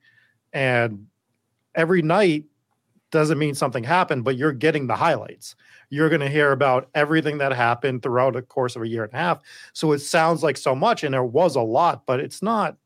[0.53, 1.07] and
[1.75, 2.45] every night
[3.11, 5.57] doesn't mean something happened, but you're getting the highlights.
[5.89, 9.13] You're going to hear about everything that happened throughout the course of a year and
[9.13, 9.41] a half.
[9.73, 12.77] So it sounds like so much, and there was a lot, but it's not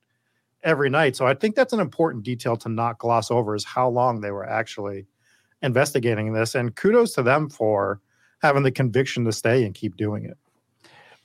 [0.64, 1.16] every night.
[1.16, 4.32] So I think that's an important detail to not gloss over is how long they
[4.32, 5.06] were actually
[5.62, 6.56] investigating this.
[6.56, 8.02] And kudos to them for
[8.42, 10.38] having the conviction to stay and keep doing it.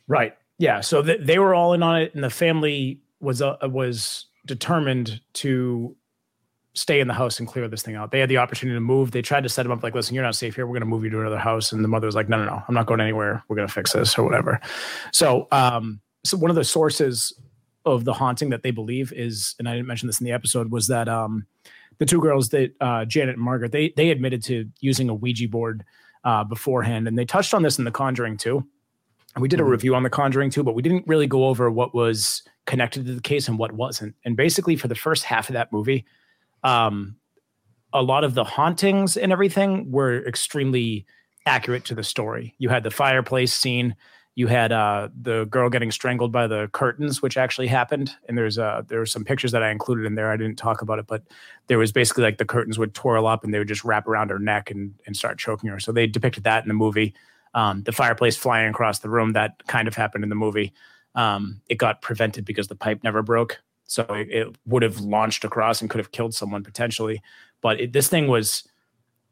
[0.07, 0.35] Right.
[0.59, 0.81] Yeah.
[0.81, 5.21] So th- they were all in on it, and the family was uh, was determined
[5.35, 5.95] to
[6.75, 8.13] stay in the house and clear this thing out.
[8.13, 9.11] They had the opportunity to move.
[9.11, 10.65] They tried to set him up like, listen, you're not safe here.
[10.65, 11.73] We're going to move you to another house.
[11.73, 13.43] And the mother was like, no, no, no, I'm not going anywhere.
[13.49, 14.61] We're going to fix this or whatever.
[15.13, 17.33] So, um, so one of the sources
[17.93, 20.71] of the haunting that they believe is, and I didn't mention this in the episode,
[20.71, 21.47] was that um,
[21.99, 25.49] the two girls that uh, Janet and Margaret they they admitted to using a Ouija
[25.49, 25.85] board
[26.25, 28.65] uh, beforehand, and they touched on this in The Conjuring 2.
[29.35, 29.69] And we did a Mhm.
[29.71, 33.15] review on The Conjuring 2, but we didn't really go over what was connected to
[33.15, 34.15] the case and what wasn't.
[34.25, 36.05] And basically, for the first half of that movie,
[36.65, 37.17] um,
[37.93, 41.07] a lot of the hauntings and everything were extremely
[41.47, 42.55] accurate to the story.
[42.59, 43.95] You had the fireplace scene.
[44.39, 48.15] You had uh, the girl getting strangled by the curtains, which actually happened.
[48.29, 50.31] And there's uh, there were some pictures that I included in there.
[50.31, 51.25] I didn't talk about it, but
[51.67, 54.31] there was basically like the curtains would twirl up and they would just wrap around
[54.31, 55.81] her neck and, and start choking her.
[55.81, 57.15] So they depicted that in the movie.
[57.53, 60.73] Um, the fireplace flying across the room that kind of happened in the movie.
[61.17, 65.43] Um, it got prevented because the pipe never broke, so it, it would have launched
[65.43, 67.23] across and could have killed someone potentially.
[67.61, 68.69] But it, this thing was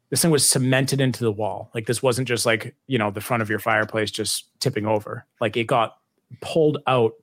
[0.09, 1.69] this thing was cemented into the wall.
[1.73, 5.25] Like this wasn't just like you know the front of your fireplace just tipping over.
[5.41, 5.97] Like it got
[6.41, 7.13] pulled out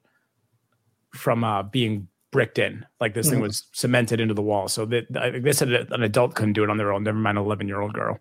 [1.15, 2.85] from uh, being bricked in.
[3.01, 3.43] Like this thing Mhm.
[3.43, 4.69] was cemented into the wall.
[4.69, 5.07] So that
[5.43, 7.05] they said an adult couldn't do it on their own.
[7.05, 8.19] Never mind, an eleven year old girl.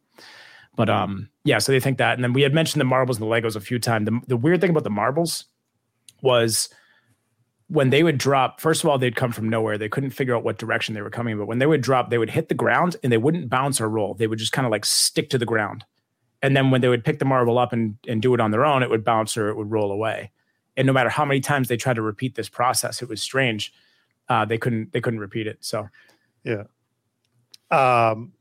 [0.76, 1.60] But um, yeah.
[1.60, 3.60] So they think that, and then we had mentioned the marbles and the Legos a
[3.62, 4.06] few times.
[4.08, 5.46] The, the weird thing about the marbles
[6.22, 6.70] was
[7.68, 8.60] when they would drop.
[8.60, 9.78] First of all, they'd come from nowhere.
[9.78, 11.38] They couldn't figure out what direction they were coming.
[11.38, 13.90] But when they would drop, they would hit the ground and they wouldn't bounce or
[13.90, 14.14] roll.
[14.14, 15.86] They would just kind of like stick to the ground.
[16.42, 18.66] And then when they would pick the marble up and, and do it on their
[18.66, 20.32] own, it would bounce or it would roll away.
[20.76, 23.74] And no matter how many times they tried to repeat this process, it was strange.
[24.28, 25.58] Uh, they couldn't they couldn't repeat it.
[25.62, 25.88] So
[26.44, 26.64] yeah.
[27.72, 28.34] Um,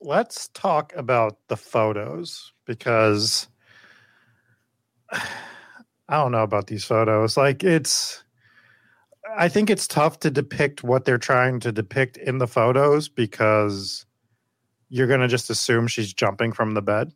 [0.00, 3.48] let's talk about the photos because
[5.12, 5.20] I
[6.08, 7.36] don't know about these photos.
[7.36, 8.24] Like it's
[9.36, 14.06] I think it's tough to depict what they're trying to depict in the photos because
[14.88, 17.12] you're going to just assume she's jumping from the bed.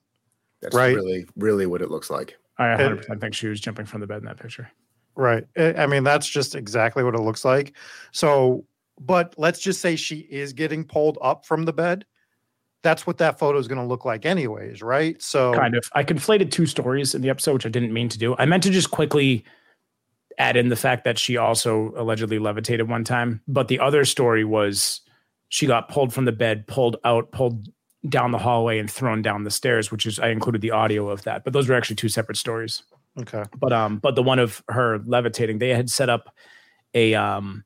[0.62, 0.94] That's Right.
[0.94, 2.36] really, really what it looks like.
[2.58, 4.70] I 100% think she was jumping from the bed in that picture.
[5.16, 5.44] Right.
[5.56, 7.76] I I mean, that's just exactly what it looks like.
[8.12, 8.64] So,
[9.00, 12.04] but let's just say she is getting pulled up from the bed.
[12.82, 15.20] That's what that photo is going to look like, anyways, right?
[15.20, 15.84] So, kind of.
[15.94, 18.36] I conflated two stories in the episode, which I didn't mean to do.
[18.38, 19.44] I meant to just quickly
[20.38, 24.44] add in the fact that she also allegedly levitated one time, but the other story
[24.44, 25.00] was
[25.48, 27.68] she got pulled from the bed, pulled out, pulled
[28.08, 29.90] down the hallway, and thrown down the stairs.
[29.90, 32.82] Which is I included the audio of that, but those were actually two separate stories.
[33.20, 33.44] okay.
[33.58, 36.34] But um, but the one of her levitating, they had set up
[36.94, 37.64] a um,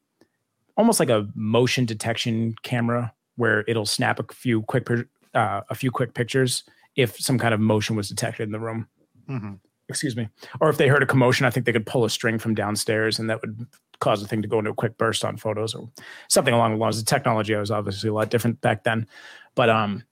[0.77, 4.89] almost like a motion detection camera where it'll snap a few quick
[5.35, 6.65] uh, a few quick pictures
[6.97, 8.89] if some kind of motion was detected in the room.
[9.27, 9.55] hmm
[9.89, 10.29] Excuse me.
[10.61, 13.19] Or if they heard a commotion, I think they could pull a string from downstairs,
[13.19, 13.67] and that would
[14.01, 15.89] cause the thing to go into a quick burst on photos or
[16.29, 16.99] something along the lines.
[17.03, 19.07] The technology was obviously a lot different back then,
[19.55, 20.05] but um,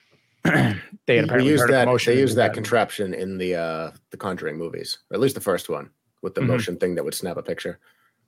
[0.44, 1.84] they had They apparently used heard a that.
[1.84, 2.14] commotion.
[2.14, 5.40] They used did that contraption in the uh the Conjuring movies, or at least the
[5.40, 5.90] first one,
[6.22, 6.46] with the Mhm.
[6.48, 7.78] motion thing that would snap a picture.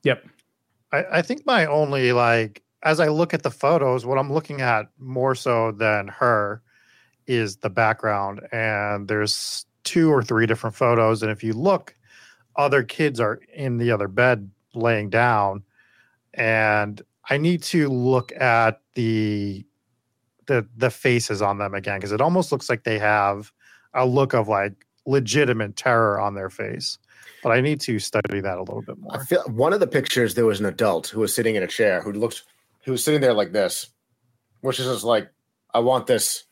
[0.05, 0.24] Yep.
[0.92, 4.61] I, I think my only like as I look at the photos, what I'm looking
[4.61, 6.62] at more so than her
[7.26, 8.40] is the background.
[8.53, 11.22] And there's two or three different photos.
[11.22, 11.94] And if you look,
[12.56, 15.62] other kids are in the other bed laying down.
[16.34, 19.64] And I need to look at the
[20.46, 23.52] the the faces on them again because it almost looks like they have
[23.94, 26.98] a look of like legitimate terror on their face.
[27.42, 29.16] But I need to study that a little bit more.
[29.20, 31.66] I feel one of the pictures there was an adult who was sitting in a
[31.66, 32.44] chair who looked
[32.84, 33.88] who was sitting there like this,
[34.60, 35.30] which is just like,
[35.74, 36.44] I want this.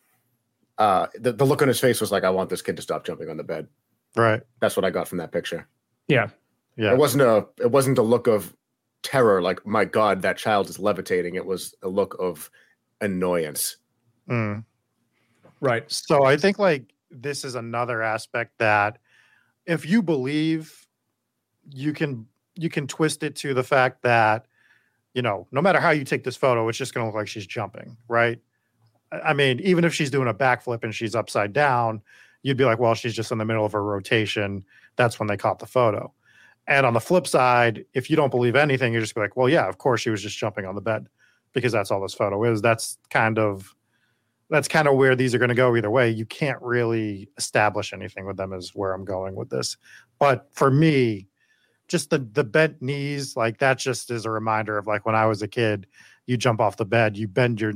[0.81, 3.05] Uh, the, the look on his face was like, I want this kid to stop
[3.05, 3.69] jumping on the bed.
[4.17, 4.41] Right.
[4.61, 5.69] That's what I got from that picture.
[6.09, 6.31] Yeah.
[6.77, 6.93] Yeah.
[6.93, 8.57] It wasn't a it wasn't a look of
[9.03, 11.35] terror like my god that child is levitating.
[11.35, 12.51] It was a look of
[13.03, 13.77] annoyance.
[14.29, 14.65] Mm.
[15.61, 15.85] Right.
[15.93, 18.99] So I think like this is another aspect that
[19.67, 20.87] if you believe
[21.71, 24.47] you can you can twist it to the fact that
[25.13, 27.29] you know no matter how you take this photo it's just going to look like
[27.29, 28.41] she's jumping right
[29.13, 32.03] I- mean even if she's doing a backflip and she's upside down
[32.43, 34.65] you'd be like well she's just in the middle of a rotation
[34.97, 36.13] that's when they caught the photo
[36.67, 39.49] and on the flip side if you don't believe anything you're just be like well
[39.49, 41.09] yeah of course she was just jumping on the bed
[41.53, 43.75] because that's all this photo is that's kind of
[44.51, 46.11] that's kind of where these are going to go either way.
[46.11, 49.77] You can't really establish anything with them, is where I'm going with this.
[50.19, 51.29] But for me,
[51.89, 55.27] just the the bent knees, like that, just is a reminder of like when I
[55.27, 55.87] was a kid,
[56.27, 57.75] you jump off the bed, you bend your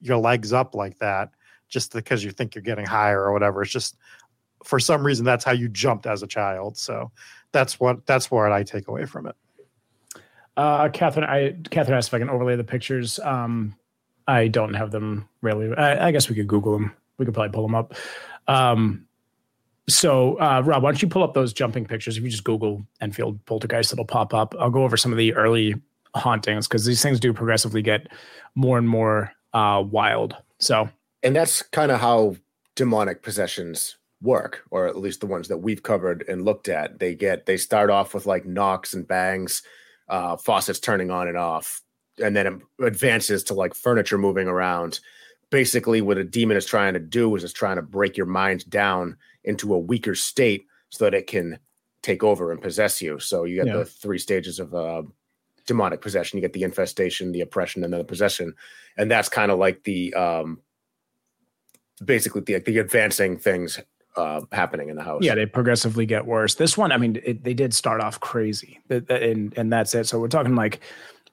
[0.00, 1.30] your legs up like that,
[1.68, 3.62] just because you think you're getting higher or whatever.
[3.62, 3.96] It's just
[4.64, 6.76] for some reason that's how you jumped as a child.
[6.76, 7.10] So
[7.52, 9.36] that's what that's what I take away from it.
[10.56, 13.18] Uh, Catherine, I Catherine asked if I can overlay the pictures.
[13.20, 13.76] Um,
[14.26, 15.74] I don't have them really.
[15.74, 16.92] I, I guess we could Google them.
[17.18, 17.94] We could probably pull them up.
[18.48, 19.06] Um,
[19.88, 22.16] so, uh, Rob, why don't you pull up those jumping pictures?
[22.16, 24.54] If you just Google Enfield poltergeist, it'll pop up.
[24.58, 25.74] I'll go over some of the early
[26.14, 28.08] hauntings because these things do progressively get
[28.54, 30.36] more and more uh, wild.
[30.58, 30.90] So,
[31.22, 32.36] and that's kind of how
[32.74, 36.98] demonic possessions work, or at least the ones that we've covered and looked at.
[36.98, 39.62] They get they start off with like knocks and bangs,
[40.10, 41.80] uh, faucets turning on and off,
[42.22, 45.00] and then it advances to like furniture moving around.
[45.48, 48.68] Basically, what a demon is trying to do is it's trying to break your mind
[48.68, 51.58] down into a weaker state so that it can
[52.02, 53.18] take over and possess you.
[53.20, 53.76] So you get yeah.
[53.78, 55.02] the three stages of uh,
[55.66, 56.38] demonic possession.
[56.38, 58.54] You get the infestation, the oppression, and then the possession,
[58.96, 60.60] and that's kind of like the um,
[62.04, 63.80] basically the the advancing things
[64.16, 65.22] uh, happening in the house.
[65.22, 66.54] Yeah, they progressively get worse.
[66.54, 70.06] This one, I mean, it, they did start off crazy, and and that's it.
[70.06, 70.80] So we're talking like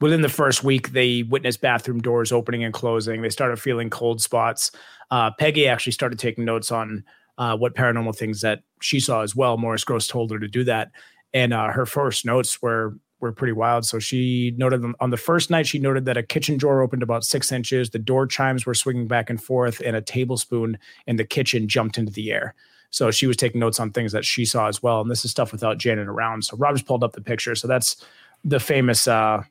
[0.01, 3.21] within the first week, they witnessed bathroom doors opening and closing.
[3.21, 4.71] They started feeling cold spots.
[5.11, 7.03] Uh, Peggy actually started taking notes on
[7.37, 9.57] uh, what paranormal things that she saw as well.
[9.57, 10.91] Maurice Grosse told her to do that,
[11.33, 13.85] and uh, her first notes were were pretty wild.
[13.85, 17.23] So she noted on the first night, she noted that a kitchen drawer opened about
[17.23, 21.23] six inches, the door chimes were swinging back and forth, and a tablespoon in the
[21.23, 22.53] kitchen jumped into the air.
[22.91, 25.01] So she was taking notes on things that she saw as well.
[25.01, 26.43] And this is stuff without Janet around.
[26.43, 27.55] So Rob just pulled up the picture.
[27.55, 28.05] So that's
[28.43, 29.41] the famous uh,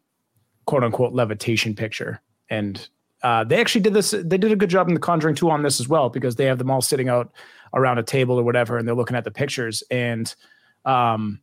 [0.67, 2.21] quote unquote levitation picture.
[2.49, 2.89] And
[3.23, 4.13] uh, they actually did this.
[4.13, 6.45] They did a good job in The Conjuring 2 on this as well because they
[6.45, 7.33] have them all sitting out
[7.75, 9.83] around a table or whatever, and they're looking at the pictures.
[9.91, 10.33] And
[10.85, 11.41] um,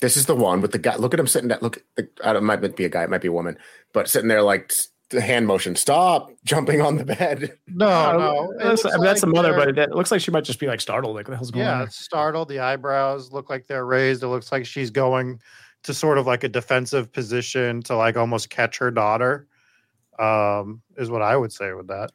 [0.00, 0.96] this is the one with the guy.
[0.96, 1.58] Look at him sitting there.
[1.60, 3.58] Look, it might be a guy, it might be a woman,
[3.92, 4.72] but sitting there like
[5.10, 5.76] the hand motion.
[5.76, 7.56] Stop jumping on the bed.
[7.68, 10.58] No, no, that's, I mean, that's the mother, but it looks like she might just
[10.58, 11.14] be like startled.
[11.14, 11.90] Like, what the hell's going yeah, on?
[11.90, 12.48] startled.
[12.48, 14.22] The eyebrows look like they're raised.
[14.22, 15.40] It looks like she's going
[15.84, 19.46] to sort of like a defensive position to like almost catch her daughter.
[20.18, 22.10] Um, is what I would say with that.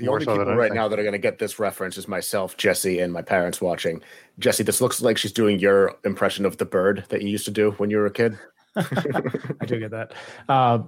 [0.00, 2.56] The only so people right now that are going to get this reference is myself,
[2.56, 4.02] Jesse, and my parents watching.
[4.38, 7.50] Jesse, this looks like she's doing your impression of the bird that you used to
[7.50, 8.38] do when you were a kid.
[8.76, 10.12] I do get that.
[10.48, 10.80] Uh,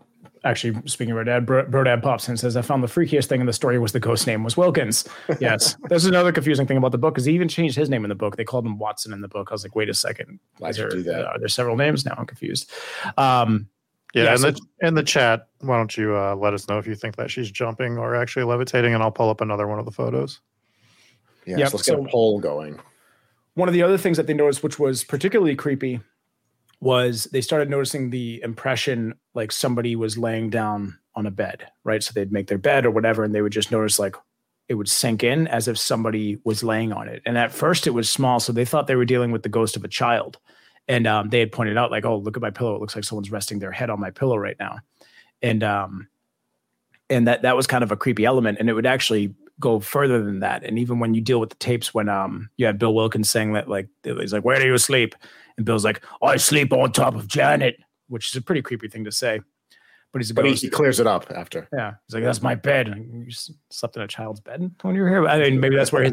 [0.45, 3.53] actually, speaking of dad, Dad pops and says, I found the freakiest thing in the
[3.53, 5.09] story was the ghost name was Wilkins.
[5.41, 5.77] Yes.
[5.89, 8.09] this is another confusing thing about the book because he even changed his name in
[8.09, 8.37] the book.
[8.37, 9.49] They called him Watson in the book.
[9.51, 10.39] I was like, wait a second.
[10.59, 11.27] Why there, do that?
[11.27, 12.15] Uh, there's several names now.
[12.17, 12.71] I'm confused.
[13.17, 13.69] Um,
[14.13, 16.79] yeah, yeah in, so, the, in the chat, why don't you uh, let us know
[16.79, 19.79] if you think that she's jumping or actually levitating, and I'll pull up another one
[19.79, 20.41] of the photos.
[21.47, 22.79] Yeah, yep, so let's so get a poll going.
[23.55, 26.01] One of the other things that they noticed, which was particularly creepy,
[26.81, 32.03] was they started noticing the impression like somebody was laying down on a bed, right?
[32.03, 34.17] So they'd make their bed or whatever, and they would just notice like
[34.69, 37.23] it would sink in as if somebody was laying on it.
[37.27, 39.77] And at first it was small, so they thought they were dealing with the ghost
[39.77, 40.39] of a child.
[40.89, 42.75] And um, they had pointed out like, "Oh, look at my pillow.
[42.75, 44.81] It looks like someone's resting their head on my pillow right now."
[45.41, 46.09] And um,
[47.09, 48.59] and that that was kind of a creepy element.
[48.59, 50.65] And it would actually go further than that.
[50.65, 53.53] And even when you deal with the tapes, when um, you had Bill Wilkins saying
[53.53, 55.15] that, like, he's like, "Where do you sleep?"
[55.57, 57.77] And Bill's like, "I sleep on top of Janet,"
[58.09, 59.41] which is a pretty creepy thing to say
[60.13, 61.69] but he's a but he, he, clears it up after.
[61.73, 63.33] Yeah, he's like, "That's my bed." And you
[63.71, 65.27] slept in a child's bed when you were here.
[65.27, 66.05] I mean, maybe that's where.
[66.05, 66.13] hey,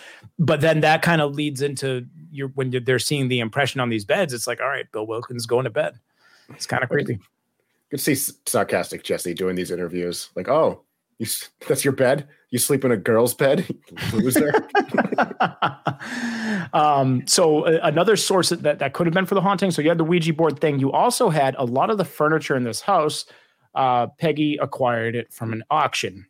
[0.41, 4.03] but then that kind of leads into your when they're seeing the impression on these
[4.03, 4.33] beds.
[4.33, 5.99] It's like, all right, Bill Wilkins going to bed.
[6.49, 7.13] It's kind of crazy.
[7.13, 7.19] You
[7.91, 8.15] can see
[8.47, 10.29] sarcastic Jesse doing these interviews.
[10.35, 10.81] Like, oh,
[11.19, 11.27] you,
[11.67, 12.27] that's your bed.
[12.49, 13.67] You sleep in a girl's bed,
[14.13, 14.51] loser.
[16.73, 19.69] um, so uh, another source that that could have been for the haunting.
[19.69, 20.79] So you had the Ouija board thing.
[20.79, 23.25] You also had a lot of the furniture in this house.
[23.75, 26.25] Uh, Peggy acquired it from an auction.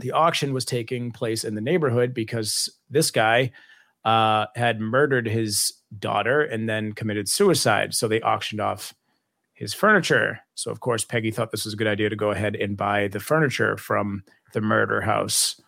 [0.00, 3.52] The auction was taking place in the neighborhood because this guy
[4.04, 7.94] uh, had murdered his daughter and then committed suicide.
[7.94, 8.94] So they auctioned off
[9.58, 10.38] his furniture.
[10.54, 13.08] So, of course, Peggy thought this was a good idea to go ahead and buy
[13.08, 14.22] the furniture from
[14.52, 15.60] the murder house.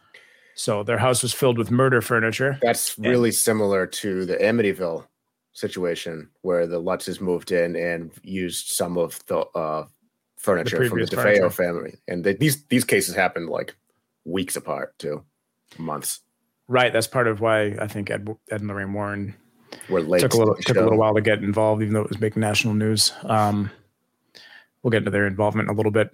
[0.54, 2.56] So, their house was filled with murder furniture.
[2.62, 5.06] That's really and, similar to the Amityville
[5.52, 9.86] situation where the Lutzes moved in and used some of the uh,
[10.36, 11.50] furniture the from the DeFeo furniture.
[11.50, 11.94] family.
[12.06, 13.74] And they, these these cases happened like
[14.30, 15.24] weeks apart, too,
[15.78, 16.20] months.
[16.68, 16.92] Right.
[16.92, 19.34] That's part of why I think Ed, Ed and Lorraine Warren
[19.88, 20.20] We're late.
[20.20, 22.40] took a little took a little while to get involved, even though it was making
[22.40, 23.12] national news.
[23.24, 23.70] Um,
[24.82, 26.10] we'll get into their involvement in a little bit.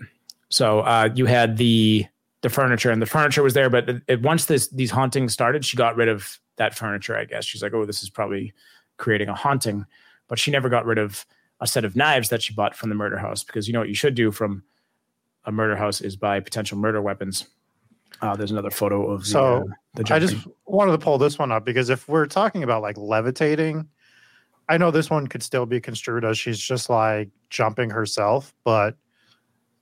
[0.48, 2.06] So uh, you had the
[2.42, 5.64] the furniture, and the furniture was there, but it, it- once this these hauntings started,
[5.64, 7.16] she got rid of that furniture.
[7.16, 8.54] I guess she's like, oh, this is probably
[8.96, 9.84] creating a haunting,
[10.28, 11.26] but she never got rid of
[11.60, 13.88] a set of knives that she bought from the murder house because you know what
[13.90, 14.62] you should do from
[15.44, 17.46] a murder house is buy potential murder weapons.
[18.22, 19.62] Uh, there's another photo of the, So, uh,
[20.02, 20.36] the I just
[20.66, 23.86] wanted to pull this one up because if we're talking about like levitating,
[24.68, 28.96] I know this one could still be construed as she's just like jumping herself, but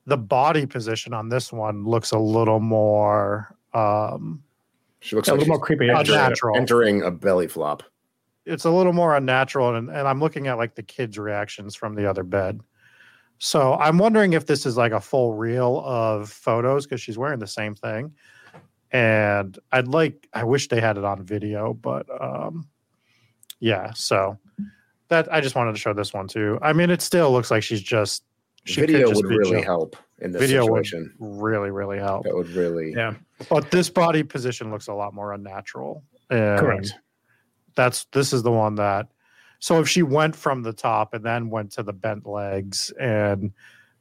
[0.07, 4.43] the body position on this one looks a little more um
[5.01, 5.89] She looks a like little more creepy.
[5.89, 6.57] entering, Unnatural.
[6.57, 7.83] entering a belly flop.
[8.47, 11.95] it's a little more unnatural and, and i'm looking at like the kids reactions from
[11.95, 12.61] the other bed
[13.45, 17.39] so i'm wondering if this is like a full reel of photos because she's wearing
[17.39, 18.11] the same thing
[18.91, 22.67] and i'd like i wish they had it on video but um
[23.61, 24.39] yeah so
[25.09, 27.63] that i just wanted to show this one too i mean it still looks like
[27.63, 28.25] she's just
[28.65, 31.13] she could Video just would really jump- help in this video situation.
[31.19, 32.93] would really really help That would really.
[32.97, 33.13] yeah,
[33.51, 36.95] but this body position looks a lot more unnatural and correct.
[37.75, 39.09] that's this is the one that
[39.65, 43.51] so if she went from the top and then went to the bent legs and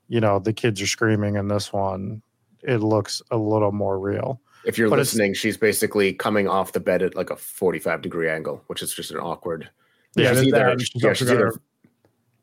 [0.10, 2.22] you know the kids are screaming in this one
[2.64, 6.82] it looks a little more real If you're But listening, she's basically coming off the
[6.82, 9.70] bed at like a 45 degree angle, which is just an awkward.
[10.16, 10.82] Yeah, she's either, that.
[10.82, 11.54] She's yeah, also either her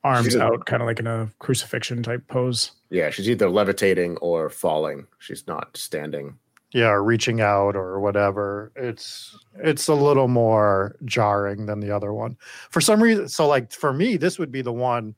[0.03, 2.73] arms she's out, kind of like in a crucifixion type pose.
[2.91, 5.07] yeah, she's either levitating or falling.
[5.19, 6.39] She's not standing.
[6.73, 12.13] Yeah or reaching out or whatever it's it's a little more jarring than the other
[12.13, 12.37] one.
[12.71, 15.15] For some reason so like for me this would be the one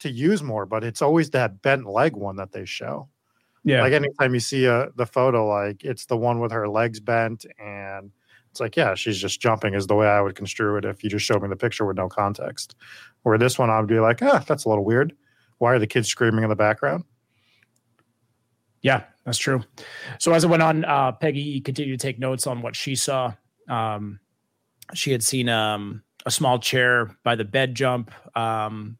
[0.00, 3.08] to use more but it's always that bent leg one that they show.
[3.66, 7.00] Yeah, like anytime you see a, the photo like it's the one with her legs
[7.00, 8.10] bent and
[8.50, 11.10] it's like yeah she's just jumping is the way i would construe it if you
[11.10, 12.76] just showed me the picture with no context.
[13.22, 15.14] Where this one i'd be like ah that's a little weird.
[15.58, 17.04] Why are the kids screaming in the background?
[18.82, 19.62] Yeah, that's true.
[20.18, 23.32] So as it went on, uh, Peggy continued to take notes on what she saw.
[23.68, 24.20] Um,
[24.92, 28.10] she had seen um, a small chair by the bed jump.
[28.36, 28.98] Um,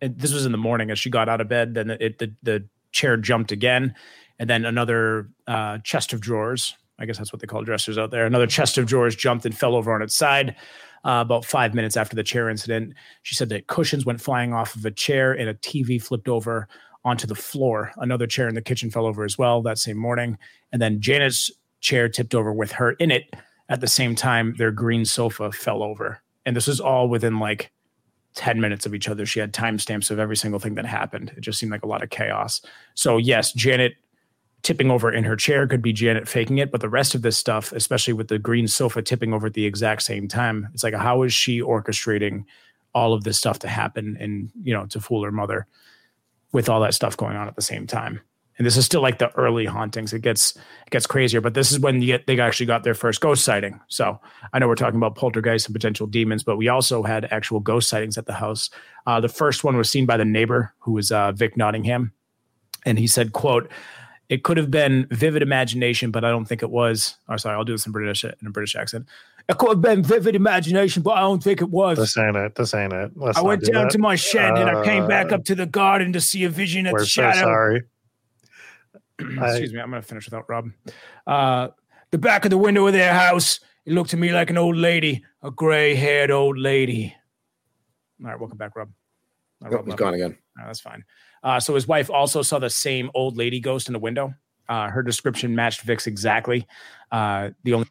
[0.00, 1.74] this was in the morning as she got out of bed.
[1.74, 3.94] Then it, the the chair jumped again,
[4.38, 6.74] and then another uh, chest of drawers.
[6.98, 8.26] I guess that's what they call dressers out there.
[8.26, 10.56] Another chest of drawers jumped and fell over on its side.
[11.02, 12.92] Uh, about five minutes after the chair incident,
[13.22, 16.68] she said that cushions went flying off of a chair and a TV flipped over
[17.04, 17.92] onto the floor.
[17.96, 20.38] Another chair in the kitchen fell over as well that same morning.
[20.72, 23.34] And then Janet's chair tipped over with her in it.
[23.68, 26.20] At the same time, their green sofa fell over.
[26.44, 27.70] And this was all within like
[28.34, 29.24] 10 minutes of each other.
[29.26, 31.32] She had timestamps of every single thing that happened.
[31.36, 32.60] It just seemed like a lot of chaos.
[32.94, 33.94] So, yes, Janet
[34.62, 37.38] tipping over in her chair could be Janet faking it, but the rest of this
[37.38, 40.94] stuff, especially with the green sofa tipping over at the exact same time, it's like,
[40.94, 42.44] how is she orchestrating
[42.94, 45.66] all of this stuff to happen and, you know, to fool her mother
[46.52, 48.20] with all that stuff going on at the same time?
[48.60, 50.12] And this is still like the early hauntings.
[50.12, 53.22] It gets it gets crazier, but this is when get, they actually got their first
[53.22, 53.80] ghost sighting.
[53.88, 54.20] So
[54.52, 57.88] I know we're talking about poltergeists and potential demons, but we also had actual ghost
[57.88, 58.68] sightings at the house.
[59.06, 62.12] Uh, the first one was seen by the neighbor, who was uh, Vic Nottingham,
[62.84, 63.70] and he said, "quote
[64.28, 67.64] It could have been vivid imagination, but I don't think it was." Or sorry, I'll
[67.64, 69.06] do this in British in a British accent.
[69.50, 71.98] It could have been vivid imagination, but I don't think it was.
[71.98, 73.90] this ain't it this ain't it Let's I went do down that.
[73.92, 76.48] to my shed and I came back Uh, up to the garden to see a
[76.48, 77.40] vision at we're the so shadow.
[77.40, 77.82] sorry
[79.40, 80.70] I- Excuse me, I'm going to finish without Rob.
[81.26, 81.68] Uh,
[82.10, 84.76] the back of the window of their house, it looked to me like an old
[84.76, 87.14] lady, a gray haired old lady.
[88.22, 88.88] All right, welcome back, Rob.
[89.64, 89.98] Uh, Oh, Rob he's left.
[89.98, 90.38] gone again.
[90.60, 91.04] Uh, that's fine.
[91.42, 94.32] Uh, so his wife also saw the same old lady ghost in the window.
[94.68, 96.66] Uh, her description matched Vic's exactly.
[97.10, 97.88] Uh, the only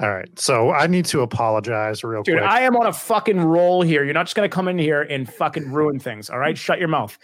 [0.00, 3.40] all right so i need to apologize real dude, quick I am on a fucking
[3.40, 4.04] roll here.
[4.04, 6.30] You're not just gonna come in here and fucking ruin things.
[6.30, 7.18] All right, shut your mouth.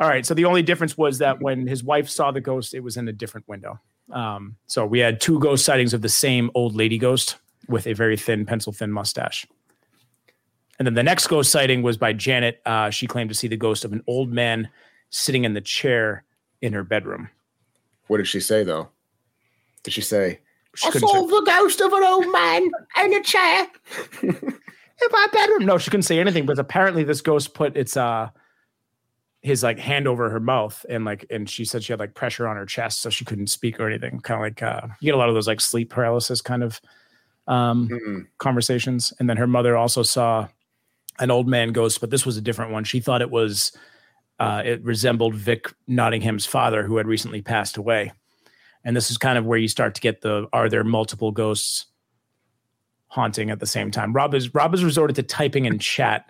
[0.00, 0.24] All right.
[0.24, 3.06] So the only difference was that when his wife saw the ghost, it was in
[3.06, 3.78] a different window.
[4.10, 7.36] Um, so we had two ghost sightings of the same old lady ghost
[7.68, 9.46] with a very thin, pencil thin mustache.
[10.78, 12.62] And then the next ghost sighting was by Janet.
[12.64, 14.70] Uh, she claimed to see the ghost of an old man
[15.10, 16.24] sitting in the chair
[16.62, 17.28] in her bedroom.
[18.06, 18.88] What did she say though?
[19.82, 20.40] Did she say,
[20.80, 22.70] She I saw the ghost of an old man
[23.04, 23.66] in a chair?
[24.22, 25.66] in my bedroom.
[25.66, 26.46] No, she couldn't say anything.
[26.46, 28.30] But apparently, this ghost put its uh
[29.42, 32.46] his like hand over her mouth and like and she said she had like pressure
[32.46, 35.14] on her chest so she couldn't speak or anything kind of like uh you get
[35.14, 36.78] a lot of those like sleep paralysis kind of
[37.46, 38.26] um Mm-mm.
[38.36, 40.46] conversations and then her mother also saw
[41.20, 43.72] an old man ghost but this was a different one she thought it was
[44.40, 48.12] uh it resembled vic nottingham's father who had recently passed away
[48.84, 51.86] and this is kind of where you start to get the are there multiple ghosts
[53.08, 54.12] haunting at the same time.
[54.12, 56.26] Rob is Rob has resorted to typing in chat.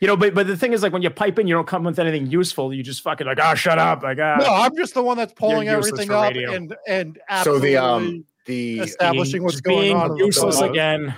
[0.00, 1.84] You know, but but the thing is, like when you pipe in, you don't come
[1.84, 2.74] with anything useful.
[2.74, 4.36] You just fucking like, oh, shut up, like, ah.
[4.38, 6.52] No, I'm just the one that's pulling everything up radio.
[6.52, 10.10] and and So the um the establishing what's going being on.
[10.10, 11.14] in the useless again.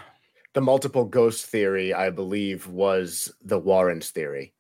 [0.53, 4.53] the multiple ghost theory, I believe, was the Warrens theory.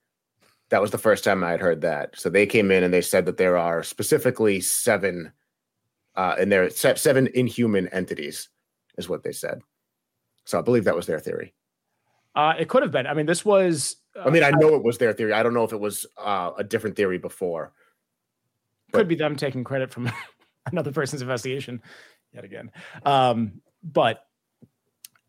[0.70, 2.18] That was the first time I had heard that.
[2.18, 5.30] So they came in and they said that there are specifically seven,
[6.16, 8.48] uh, and there se- seven inhuman entities,
[8.98, 9.60] is what they said.
[10.44, 11.54] So I believe that was their theory.
[12.34, 13.06] Uh, it could have been.
[13.06, 13.96] I mean, this was.
[14.18, 15.32] I mean, I know it was their theory.
[15.32, 17.72] I don't know if it was uh, a different theory before.
[18.92, 20.10] could be them taking credit from
[20.72, 21.82] another person's investigation
[22.32, 22.70] yet again.
[23.04, 24.26] Um, but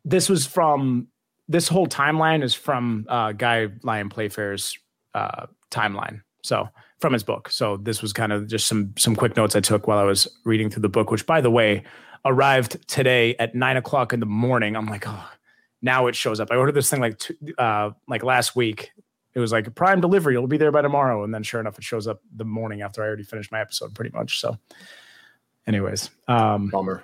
[0.06, 1.08] this was from
[1.48, 4.78] this whole timeline is from uh, Guy Lyon Playfair's
[5.14, 6.22] uh, timeline.
[6.44, 6.70] So
[7.00, 7.50] from his book.
[7.50, 10.28] So this was kind of just some some quick notes I took while I was
[10.46, 11.84] reading through the book, which by the way
[12.26, 14.76] arrived today at nine o'clock in the morning.
[14.76, 15.30] I'm like, oh,
[15.82, 16.50] now it shows up.
[16.52, 18.92] I ordered this thing like two, uh, like last week.
[19.34, 20.34] It was like prime delivery.
[20.34, 23.04] It'll be there by tomorrow, and then sure enough, it shows up the morning after
[23.04, 24.40] I already finished my episode, pretty much.
[24.40, 24.58] So,
[25.68, 27.04] anyways, um, Bummer.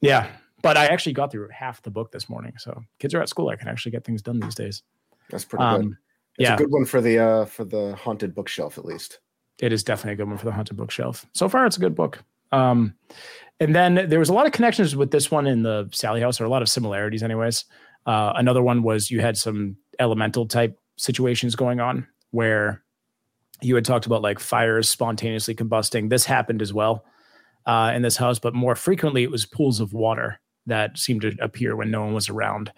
[0.00, 0.30] yeah.
[0.60, 2.54] But I actually got through half the book this morning.
[2.56, 3.50] So kids are at school.
[3.50, 4.82] I can actually get things done these days.
[5.28, 5.96] That's pretty good.
[6.38, 9.20] It's yeah, a good one for the uh, for the haunted bookshelf, at least.
[9.60, 11.24] it is definitely a good one for the haunted bookshelf.
[11.32, 12.22] So far, it's a good book.
[12.52, 12.94] Um,
[13.60, 16.40] and then there was a lot of connections with this one in the Sallie House,
[16.40, 17.64] or a lot of similarities, anyways.
[18.06, 22.82] Uh, another one was you had some elemental type situations going on where
[23.62, 26.10] you had talked about like fires spontaneously combusting.
[26.10, 27.04] This happened as well
[27.66, 31.36] uh, in this house, but more frequently it was pools of water that seemed to
[31.40, 32.72] appear when no one was around.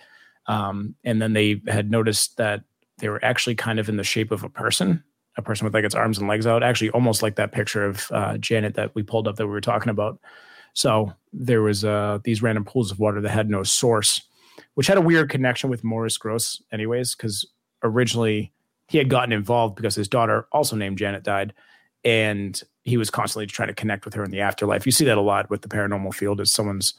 [0.47, 2.63] Um, and then they had noticed that
[2.99, 5.03] they were actually kind of in the shape of a person,
[5.37, 8.11] a person with like its arms and legs out, actually almost like that picture of
[8.11, 10.19] uh, Janet that we pulled up that we were talking about.
[10.73, 14.23] So there was uh, these random pools of water that had no source,
[14.75, 17.47] which had a weird connection with Maurice Grosse, anyways, because
[17.83, 18.53] originally
[18.89, 21.53] he had gotten involved because his daughter, also named Janet, died,
[22.05, 24.87] and he was constantly trying to connect with her in the afterlife.
[24.87, 26.95] You see that a lot with the paranormal field, as someone's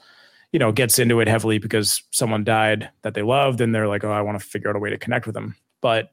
[0.52, 4.04] you know gets into it heavily because someone died that they loved, and they're like,
[4.04, 5.56] oh, I want to figure out a way to connect with them.
[5.82, 6.12] But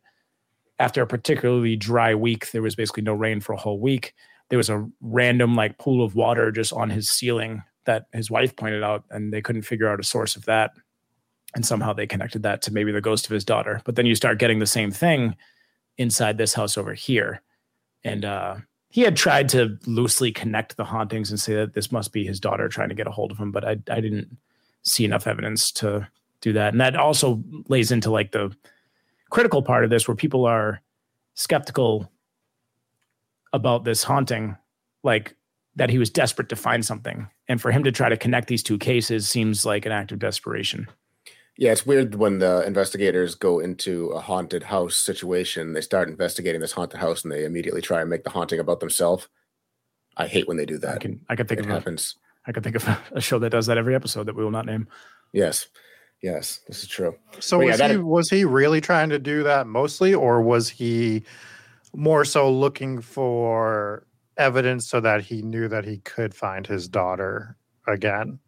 [0.79, 4.15] after a particularly dry week, there was basically no rain for a whole week.
[4.49, 8.57] There was a random like pool of water just on his ceiling that his wife
[8.57, 10.73] pointed out, and they couldn't figure out a source of that.
[11.55, 13.81] And somehow they connected that to maybe the ghost of his daughter.
[13.85, 15.37] But then you start getting the same thing
[15.97, 17.43] inside this house over here.
[18.03, 18.57] And uh,
[18.91, 22.41] he had tried to loosely connect the hauntings and say that this must be his
[22.41, 24.37] daughter trying to get a hold of him, but I, I didn't
[24.83, 26.07] see enough evidence to
[26.41, 26.73] do that.
[26.73, 28.55] And that also lays into like the
[29.31, 30.81] critical part of this where people are
[31.35, 32.11] skeptical
[33.53, 34.57] about this haunting,
[35.03, 35.37] like
[35.77, 37.29] that he was desperate to find something.
[37.49, 40.19] And for him to try to connect these two cases seems like an act of
[40.19, 40.89] desperation.
[41.57, 45.73] Yeah, it's weird when the investigators go into a haunted house situation.
[45.73, 48.81] They start investigating this haunted house and they immediately try and make the haunting about
[48.81, 49.29] themselves.
[50.17, 50.97] I hate when they do that.
[50.97, 52.17] I can I can think it of happens.
[52.47, 54.51] I can think of a, a show that does that every episode that we will
[54.51, 54.89] not name.
[55.33, 55.69] Yes,
[56.25, 57.15] yes, this is true.
[57.39, 60.41] So But yeah, was that- he was he really trying to do that mostly, or
[60.41, 61.23] was he
[61.95, 64.07] more so looking for
[64.37, 67.57] evidence so that he knew that he could find his daughter
[67.87, 68.39] again?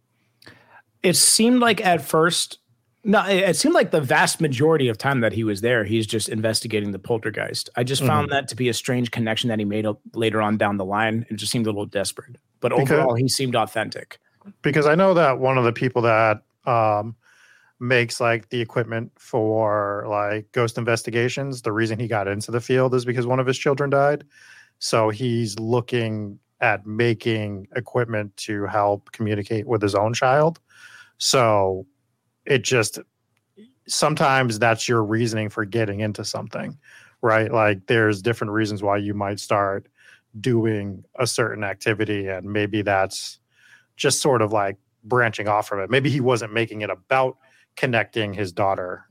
[1.02, 2.58] It seemed like at first
[3.04, 6.06] no, it it seemed like the vast majority of time that he was there, he's
[6.08, 7.68] just investigating the poltergeist.
[7.76, 10.76] I just found that to be a strange connection that he made later on down
[10.76, 11.24] the line.
[11.30, 12.36] It just seemed a little desperate.
[12.58, 14.18] But Because- overall, he seemed authentic.
[14.62, 17.14] Because I know that one of the people that um,
[17.78, 22.94] makes like the equipment for like ghost investigations, the reason he got into the field
[22.94, 24.24] is because one of his children died.
[24.78, 30.58] So he's looking at making equipment to help communicate with his own child.
[31.18, 31.86] So
[32.46, 32.98] it just
[33.88, 36.78] sometimes that's your reasoning for getting into something,
[37.22, 37.52] right?
[37.52, 39.86] Like there's different reasons why you might start
[40.40, 43.38] doing a certain activity, and maybe that's
[43.96, 45.90] just sort of like branching off from it.
[45.90, 47.38] Maybe he wasn't making it about
[47.76, 49.04] connecting his daughter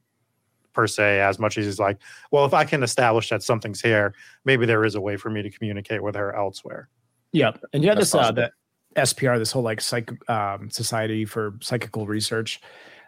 [0.74, 1.98] per se as much as he's like,
[2.32, 4.14] well, if I can establish that something's here,
[4.44, 6.90] maybe there is a way for me to communicate with her elsewhere.
[7.32, 7.64] Yep.
[7.74, 8.52] And you had That's this uh, the
[8.96, 12.62] SPR, this whole like psych um, society for psychical research.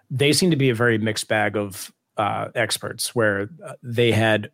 [0.10, 4.52] They seem to be a very mixed bag of uh, experts, where uh, they had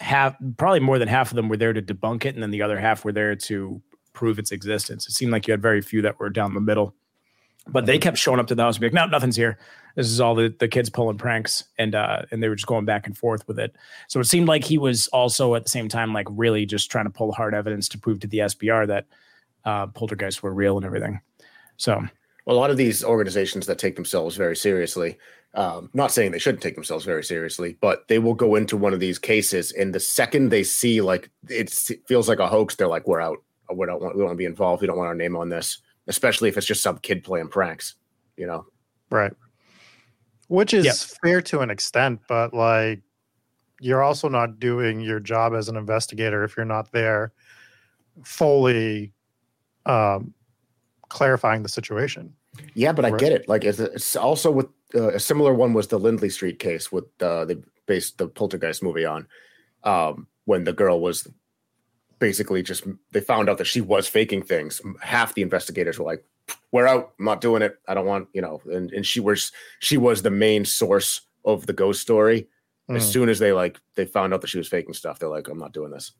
[0.00, 2.62] half, probably more than half of them were there to debunk it, and then the
[2.62, 3.80] other half were there to
[4.12, 5.08] prove its existence.
[5.08, 6.94] It seemed like you had very few that were down the middle,
[7.66, 9.58] but they kept showing up to the house and be like, "No, nothing's here.
[9.98, 12.84] This is all the, the kids pulling pranks," and uh, and they were just going
[12.84, 13.74] back and forth with it.
[14.06, 17.06] So it seemed like he was also at the same time like really just trying
[17.06, 19.06] to pull hard evidence to prove to the SPR that
[19.64, 21.20] uh, poltergeists were real and everything.
[21.78, 22.00] So
[22.46, 25.18] a lot of these organizations that take themselves very seriously,
[25.54, 28.94] um, not saying they shouldn't take themselves very seriously, but they will go into one
[28.94, 31.70] of these cases, and the second they see like it
[32.06, 33.38] feels like a hoax, they're like, "We're out.
[33.74, 34.14] We don't want.
[34.14, 34.80] We don't want to be involved.
[34.80, 37.96] We don't want our name on this." Especially if it's just some kid playing pranks,
[38.36, 38.64] you know.
[39.10, 39.32] Right.
[40.48, 40.96] Which is Yep.
[41.22, 43.02] fair to an extent, but like
[43.80, 47.32] you're also not doing your job as an investigator if you're not there
[48.24, 49.12] fully
[49.86, 50.34] um,
[51.08, 52.34] clarifying the situation.
[52.74, 53.48] Yeah, but I get it.
[53.48, 57.04] Like it's, it's also with uh, a similar one was the Lindley Street case with
[57.22, 59.26] uh, they based the Poltergeist movie on
[59.84, 61.28] um, when the girl was
[62.18, 64.80] basically just they found out that she was faking things.
[65.00, 66.24] Half the investigators were like,
[66.72, 67.12] "We're out.
[67.18, 67.76] I'm not doing it.
[67.88, 71.66] I don't want you know." And and she was she was the main source of
[71.66, 72.48] the ghost story.
[72.90, 73.12] As Mm.
[73.12, 75.58] soon as they like they found out that she was faking stuff, they're like, "I'm
[75.58, 76.12] not doing this."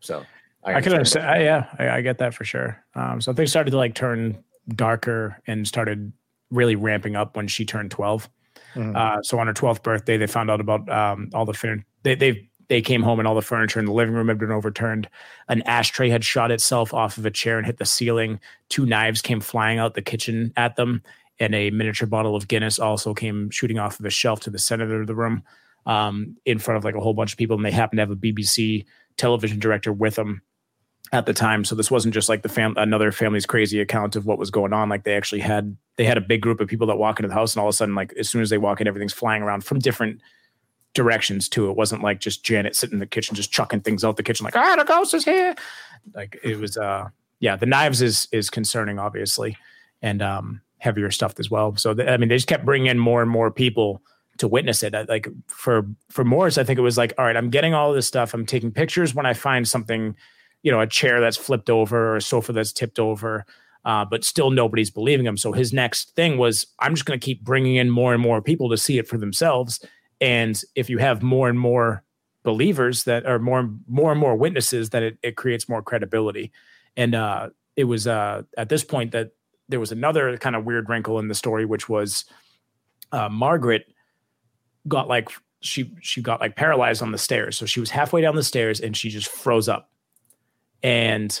[0.00, 0.24] So
[0.62, 1.26] I, can understand.
[1.26, 2.82] I, yeah, I, I get that for sure.
[2.94, 6.12] Um, so things started to like turn darker and started
[6.50, 8.28] really ramping up when she turned 12.
[8.74, 8.96] Mhm.
[8.96, 11.84] Uh, so on her 12th birthday, they found out about um, all the furniture.
[12.02, 14.50] They, they they came home and all the furniture in the living room had been
[14.50, 15.08] overturned.
[15.48, 18.40] An ashtray had shot itself off of a chair and hit the ceiling.
[18.68, 21.00] Two knives came flying out the kitchen at them,
[21.38, 24.58] and a miniature bottle of Guinness also came shooting off of a shelf to the
[24.58, 25.44] center of the room,
[25.86, 27.54] um, in front of like a whole bunch of people.
[27.54, 30.42] And they happened to have a BBC television director with them
[31.12, 31.64] at the time.
[31.64, 34.72] So this wasn't just like the fam another family's crazy account of what was going
[34.72, 34.88] on.
[34.88, 37.34] Like they actually had they had a big group of people that walk into the
[37.34, 39.44] house, and all of a sudden, like as soon as they walk in, everything's flying
[39.44, 40.20] around from different
[40.94, 41.68] directions too.
[41.70, 44.44] It wasn't like just Janet sitting in the kitchen just chucking things out the kitchen,
[44.44, 45.54] like ah, the ghost is here.
[46.14, 47.08] Like it was, uh,
[47.40, 47.56] yeah.
[47.56, 49.56] The knives is is concerning, obviously,
[50.02, 51.76] and um, heavier stuff as well.
[51.76, 54.02] So th- I mean, they just kept bringing in more and more people
[54.38, 54.94] to witness it.
[54.94, 57.92] I- Like for for Maurice, I think it was like, all right, I'm getting all
[57.92, 58.34] this stuff.
[58.34, 60.14] I'm taking pictures when I find something,
[60.62, 63.44] you know, a chair that's flipped over or a sofa that's tipped over.
[63.84, 65.36] Uh, but still, nobody's believing him.
[65.36, 68.40] So his next thing was, I'm just going to keep bringing in more and more
[68.40, 69.84] people to see it for themselves.
[70.24, 72.02] And if you have more and more
[72.44, 76.50] believers that are more more and more witnesses, that it, it creates more credibility.
[76.96, 79.32] And uh, it was uh, at this point that
[79.68, 82.24] there was another kind of weird wrinkle in the story, which was
[83.12, 83.84] uh, Margaret
[84.88, 85.28] got like
[85.60, 87.58] she she got like paralyzed on the stairs.
[87.58, 89.90] So she was halfway down the stairs and she just froze up.
[90.82, 91.38] And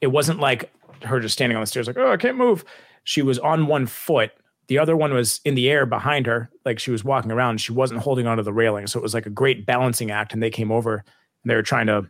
[0.00, 0.72] it wasn't like
[1.02, 2.64] her just standing on the stairs like, "Oh, I can't move."
[3.04, 4.32] She was on one foot.
[4.68, 7.60] The other one was in the air behind her, like she was walking around.
[7.60, 10.32] She wasn't holding onto the railing, so it was like a great balancing act.
[10.32, 12.08] And they came over and they were trying to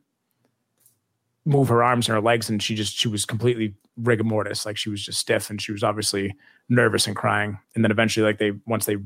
[1.44, 4.76] move her arms and her legs, and she just she was completely rigor mortis, like
[4.76, 6.34] she was just stiff, and she was obviously
[6.68, 7.58] nervous and crying.
[7.74, 8.96] And then eventually, like they once they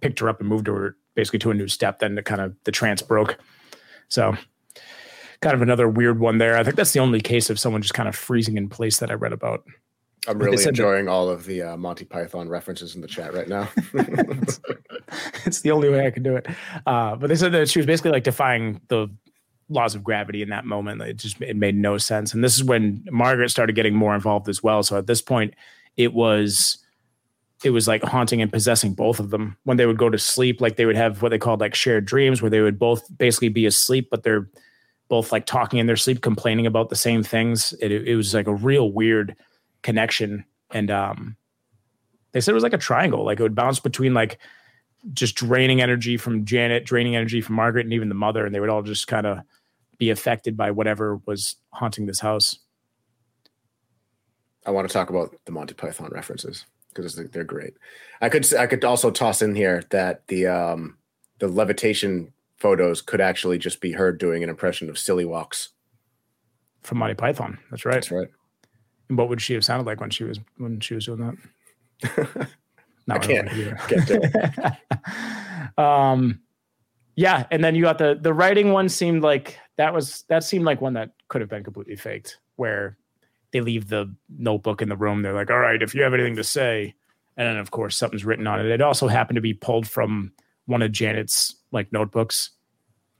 [0.00, 2.54] picked her up and moved her basically to a new step, then the kind of
[2.64, 3.38] the trance broke.
[4.08, 4.36] So
[5.40, 6.56] kind of another weird one there.
[6.56, 9.10] I think that's the only case of someone just kind of freezing in place that
[9.10, 9.64] I read about.
[10.26, 13.68] I'm really enjoying all of the uh, Monty Python references in the chat right now.
[15.44, 16.46] it's the only way I can do it.
[16.86, 19.08] Uh, but they said that she was basically like defying the
[19.68, 21.02] laws of gravity in that moment.
[21.02, 22.32] It just it made no sense.
[22.34, 24.82] And this is when Margaret started getting more involved as well.
[24.82, 25.54] So at this point,
[25.96, 26.78] it was
[27.62, 29.56] it was like haunting and possessing both of them.
[29.64, 32.04] When they would go to sleep, like they would have what they called like shared
[32.04, 34.48] dreams, where they would both basically be asleep, but they're
[35.08, 37.74] both like talking in their sleep, complaining about the same things.
[37.80, 39.36] It, it was like a real weird
[39.84, 40.44] connection.
[40.72, 41.36] And um,
[42.32, 43.24] they said it was like a triangle.
[43.24, 44.38] Like it would bounce between like
[45.12, 48.58] just draining energy from Janet, draining energy from Margaret, and even the mother, and they
[48.58, 49.38] would all just kind of
[49.98, 52.58] be affected by whatever was haunting this house.
[54.66, 56.64] I want to talk about the Monty Python references
[56.94, 57.74] because they're great.
[58.20, 60.96] I could I could also toss in here that the um
[61.38, 65.70] the levitation photos could actually just be her doing an impression of Silly Walks.
[66.82, 67.58] From Monty Python.
[67.70, 67.94] That's right.
[67.94, 68.28] That's right.
[69.14, 71.36] And what would she have sounded like when she was when she was doing
[72.02, 72.48] that?
[73.06, 74.78] No, I can't- don't know can't
[75.76, 76.40] do um,
[77.16, 80.64] yeah, and then you got the the writing one seemed like that was that seemed
[80.64, 82.96] like one that could have been completely faked, where
[83.52, 85.20] they leave the notebook in the room.
[85.22, 86.94] They're like, "All right, if you have anything to say,"
[87.36, 88.66] and then of course something's written on it.
[88.66, 90.32] It also happened to be pulled from
[90.64, 92.50] one of Janet's like notebooks,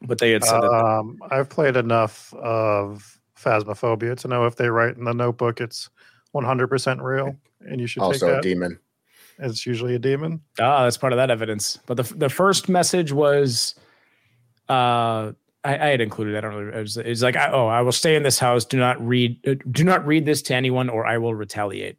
[0.01, 3.14] but they had said that Um, I've played enough of
[3.45, 5.91] Phasmophobia to know if they write in the notebook it's
[6.35, 8.79] 100% real, and you should Also take a demon.
[9.39, 10.41] It's usually a demon.
[10.61, 11.79] Ah, that's part of that evidence.
[11.87, 13.75] But the the first message was,
[14.69, 15.33] uh,
[15.65, 16.37] I, I had included.
[16.37, 16.77] I don't know.
[16.79, 18.65] It was, it was like, I, oh, I will stay in this house.
[18.65, 19.39] Do not read.
[19.47, 21.99] uh, Do not read this to anyone, or I will retaliate.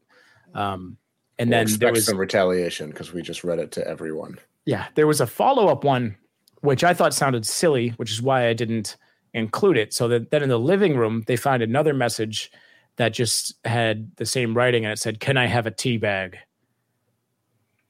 [0.53, 0.97] Um,
[1.37, 4.37] and We'll then there was some retaliation because we just read it to everyone.
[4.65, 6.15] yeah, there was a follow up one,
[6.61, 8.95] which I thought sounded silly, which is why I didn't
[9.35, 9.93] include it.
[9.93, 12.51] So that then in the living room, they find another message
[12.97, 16.37] that just had the same writing and it said, "Can I have a tea bag?"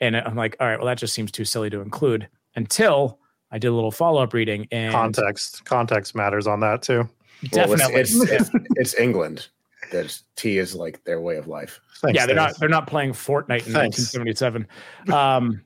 [0.02, 3.20] And I'm like, all right, well, that just seems too silly to include until
[3.52, 7.08] I did a little follow up reading and Context context matters on that too.
[7.54, 8.02] Well, it's- definitely.
[8.02, 9.48] it's, it's, it's England.
[9.92, 11.80] That tea is like their way of life.
[12.02, 12.44] Thanks, yeah, they're Dave.
[12.48, 14.16] not they're not playing Fortnite in Thanks.
[14.16, 14.68] 1977.
[15.14, 15.62] Um,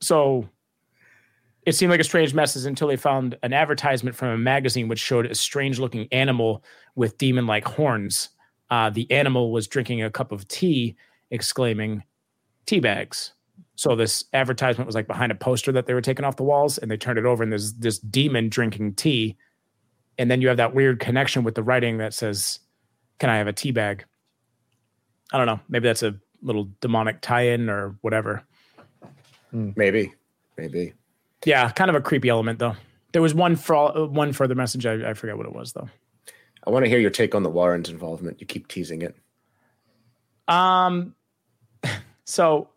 [0.00, 0.48] so
[1.66, 4.98] it seemed like a strange message until they found an advertisement from a magazine which
[4.98, 8.30] showed a strange looking animal with demon like horns.
[8.70, 10.96] Uh, the animal was drinking a cup of tea,
[11.30, 12.02] exclaiming,
[12.66, 13.32] "Tea bags."
[13.74, 16.78] So this advertisement was like behind a poster that they were taking off the walls,
[16.78, 19.36] and they turned it over, and there's this demon drinking tea,
[20.18, 22.60] and then you have that weird connection with the writing that says,
[23.18, 24.04] "Can I have a tea bag?"
[25.32, 25.60] I don't know.
[25.68, 28.42] Maybe that's a little demonic tie-in or whatever.
[29.52, 30.12] Maybe,
[30.56, 30.94] maybe.
[31.44, 32.76] Yeah, kind of a creepy element though.
[33.12, 34.86] There was one for one further message.
[34.86, 35.88] I, I forget what it was though.
[36.66, 38.40] I want to hear your take on the Warrens' involvement.
[38.40, 39.16] You keep teasing it.
[40.46, 41.14] Um,
[42.24, 42.68] so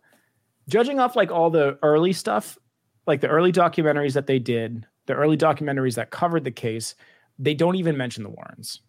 [0.67, 2.57] judging off like all the early stuff,
[3.05, 6.95] like the early documentaries that they did, the early documentaries that covered the case,
[7.37, 8.81] they don't even mention the Warrens.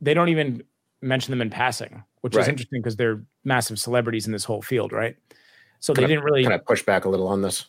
[0.00, 0.62] They don't even
[1.02, 4.92] mention them in passing, which is interesting because they're massive celebrities in this whole field,
[4.92, 5.16] right?
[5.80, 6.42] So Can they I- didn't really.
[6.42, 7.66] Can I push back a little on this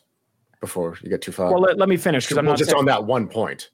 [0.60, 1.50] before you get too far?
[1.52, 3.70] well, let, let me finish because I'm well, not just saying- on that one point.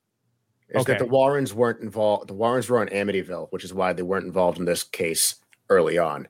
[0.70, 0.92] Is Okay.
[0.94, 2.28] that the Warrens weren't involved?
[2.28, 5.36] The Warrens were on Amityville, which is why they weren't involved in this case
[5.68, 6.26] early on,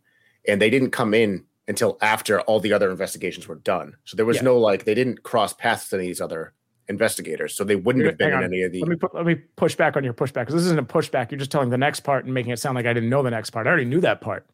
[0.46, 3.96] and they didn't come in until after all the other investigations were done.
[4.05, 4.42] So there was Yeah.
[4.42, 6.52] no like they didn't cross paths with any of these other
[6.88, 8.44] investigators, so they wouldn't have been in on.
[8.44, 8.80] any of the.
[8.80, 11.30] Let me put, let me push back on your pushback because this isn't a pushback.
[11.30, 13.30] You're just telling the next part and making it sound like I didn't know the
[13.30, 13.66] next part.
[13.66, 14.44] I already knew that part.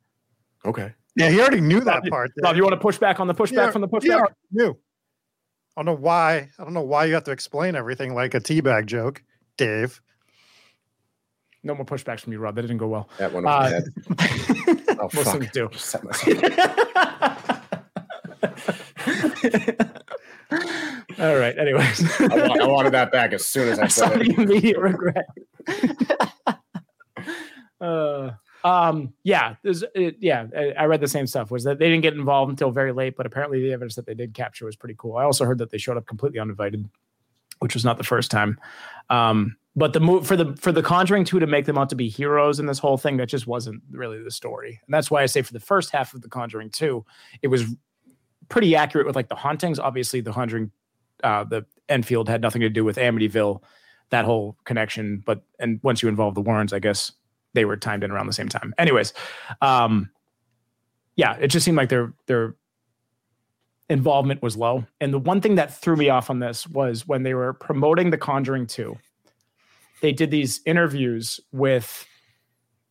[0.64, 0.92] Okay.
[1.16, 2.30] Yeah, he already knew that Rob, part.
[2.42, 4.14] Rob, you want to push back on the pushback Yeah, from the pushback?
[4.18, 4.76] already knew.
[5.76, 6.48] I don't know why.
[6.58, 9.22] I don't know why you have to explain everything like a teabag joke,
[9.56, 10.00] Dave.
[11.62, 12.54] No more pushbacks from you, Rob.
[12.56, 13.08] That didn't go well.
[13.18, 14.80] That one Uh, over the.
[15.00, 15.40] Oh Most fuck!
[15.40, 15.70] things do.
[21.22, 21.56] All right.
[21.58, 24.24] Anyways, I, wa- I wanted that back as soon as I I saw said the
[24.24, 24.38] it.
[24.38, 25.26] immediate regret.
[27.80, 28.30] uh,
[28.64, 31.50] um, yeah, there's, it, yeah, I, I read the same stuff.
[31.50, 34.14] Was that they didn't get involved until very late, but apparently the evidence that they
[34.14, 35.16] did capture was pretty cool.
[35.16, 36.88] I also heard that they showed up completely uninvited,
[37.60, 38.58] which was not the first time.
[39.08, 41.96] Um, but the move for the for the Conjuring two to make them out to
[41.96, 45.22] be heroes in this whole thing that just wasn't really the story, and that's why
[45.22, 47.04] I say for the first half of the Conjuring two,
[47.40, 47.64] it was
[48.48, 49.78] pretty accurate with like the hauntings.
[49.78, 50.72] Obviously, the Conjuring,
[51.22, 53.62] uh, the Enfield had nothing to do with Amityville,
[54.10, 55.22] that whole connection.
[55.24, 57.12] But and once you involve the Warrens, I guess
[57.54, 58.74] they were timed in around the same time.
[58.78, 59.12] Anyways,
[59.60, 60.10] um,
[61.16, 62.54] yeah, it just seemed like their their
[63.88, 64.84] involvement was low.
[65.00, 68.10] And the one thing that threw me off on this was when they were promoting
[68.10, 68.96] The Conjuring 2,
[70.00, 72.06] they did these interviews with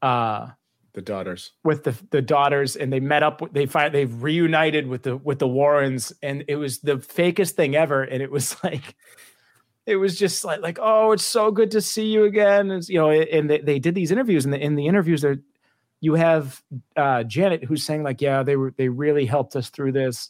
[0.02, 0.50] uh
[0.94, 1.52] The daughters.
[1.64, 5.16] with the the daughters and they met up with- they find they've reunited with the
[5.18, 8.96] with the Warrens and it was the fakest thing ever and it was like
[9.90, 13.10] it was just like like oh it's so good to see you again you know
[13.10, 15.38] and they, they did these interviews and the, in the interviews there
[16.02, 16.62] you have
[16.96, 20.30] uh Janet who's saying like yeah they were they really helped us through this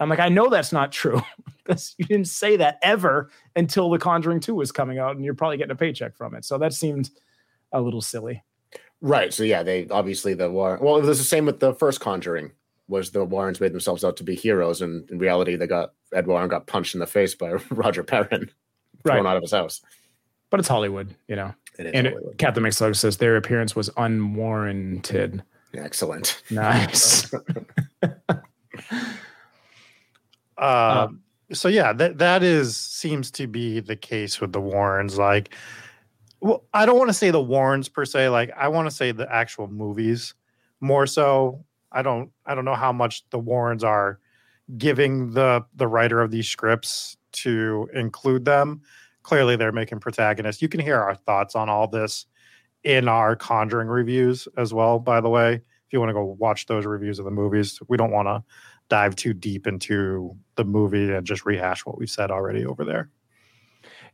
[0.00, 1.20] I'm like I know that's not true
[1.56, 5.34] because you didn't say that ever until The Conjuring 2 was coming out and you're
[5.34, 7.10] probably getting a paycheck from it so that seemed
[7.72, 8.42] a little silly
[9.00, 9.32] Right.
[9.32, 10.80] So yeah, they obviously the Warren.
[10.82, 12.52] Well, it was the same with the first Conjuring.
[12.88, 16.26] Was the Warrens made themselves out to be heroes, and in reality, they got Ed
[16.26, 18.50] Warren got punched in the face by Roger Perron,
[19.04, 19.30] thrown Right.
[19.30, 19.80] out of his house.
[20.50, 22.38] but it's Hollywood you know It is And Hollywood.
[22.38, 25.42] Captain McSlug says their appearance was unwarranted.
[25.74, 26.42] Excellent.
[26.50, 27.30] Nice.
[30.56, 31.08] Uh,
[31.52, 35.16] so yeah, that that is seems to be the case with the Warrens.
[35.18, 35.54] Like,
[36.40, 38.28] well, I don't want to say the Warrens per se.
[38.30, 40.34] Like, I want to say the actual movies
[40.80, 41.64] more so.
[41.92, 44.18] I don't I don't know how much the Warrens are
[44.78, 48.82] giving the the writer of these scripts to include them.
[49.22, 50.62] Clearly, they're making protagonists.
[50.62, 52.26] You can hear our thoughts on all this
[52.84, 54.98] in our Conjuring reviews as well.
[54.98, 57.96] By the way, if you want to go watch those reviews of the movies, we
[57.96, 58.42] don't want to
[58.88, 63.10] dive too deep into the movie and just rehash what we've said already over there.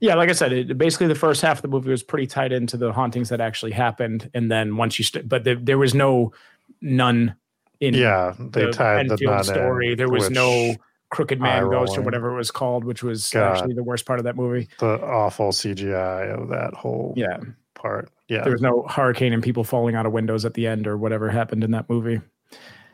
[0.01, 2.53] yeah, like I said, it, basically the first half of the movie was pretty tied
[2.53, 5.95] into the hauntings that actually happened, and then once you, st- but there, there was
[5.95, 6.33] no
[6.81, 7.37] none
[7.81, 9.95] in yeah, they the tied the Enfield nun in, story.
[9.95, 10.75] There was which- no
[11.15, 13.57] crooked man ghost or whatever it was called, which was God.
[13.57, 14.69] actually the worst part of that movie.
[14.79, 17.39] the awful CGI of that whole Yeah,
[17.75, 18.11] part.
[18.29, 20.97] Yeah, there was no hurricane and people falling out of windows at the end or
[20.97, 22.21] whatever happened in that movie.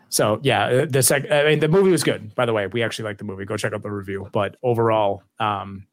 [0.08, 2.34] So yeah, uh, the sec- I mean, the movie was good.
[2.34, 3.44] By the way, we actually liked the movie.
[3.44, 4.28] Go check out the review.
[4.32, 5.86] But overall, um,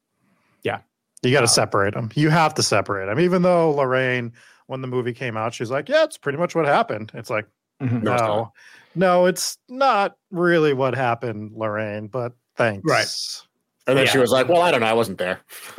[0.64, 0.80] yeah,
[1.22, 2.10] you got to separate them.
[2.14, 3.20] You have to separate them.
[3.20, 4.32] Even though Lorraine,
[4.66, 7.46] when the movie came out, she's like, "Yeah, it's pretty much what happened." It's like,
[7.80, 8.02] Mhm.
[8.02, 12.82] No, it's no, it's not really what happened, Lorraine, but thanks.
[12.84, 13.06] Right.
[13.86, 14.12] And then Yeah.
[14.12, 14.86] she was like, "Well, I don't know.
[14.86, 15.40] I wasn't there."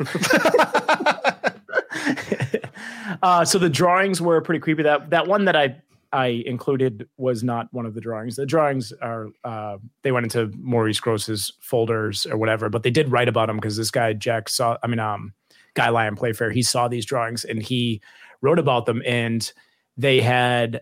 [3.22, 4.82] uh, so the drawings were pretty creepy.
[4.82, 5.76] That that one that I
[6.12, 8.36] I included was not one of the drawings.
[8.36, 13.10] The drawings are uh, they went into Maurice Grosse's folders or whatever, but they did
[13.10, 14.76] write about them because this guy Jack saw.
[14.82, 15.32] I mean, um,
[15.74, 16.50] Guy Lyon Playfair.
[16.50, 18.00] He saw these drawings and he
[18.40, 19.52] wrote about them, and
[19.96, 20.80] they had.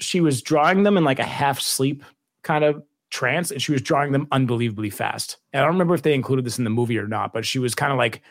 [0.00, 2.04] She was drawing them in like a half sleep
[2.42, 5.36] kind of trance, and she was drawing them unbelievably fast.
[5.52, 7.58] And I don't remember if they included this in the movie or not, but she
[7.58, 8.22] was kind of like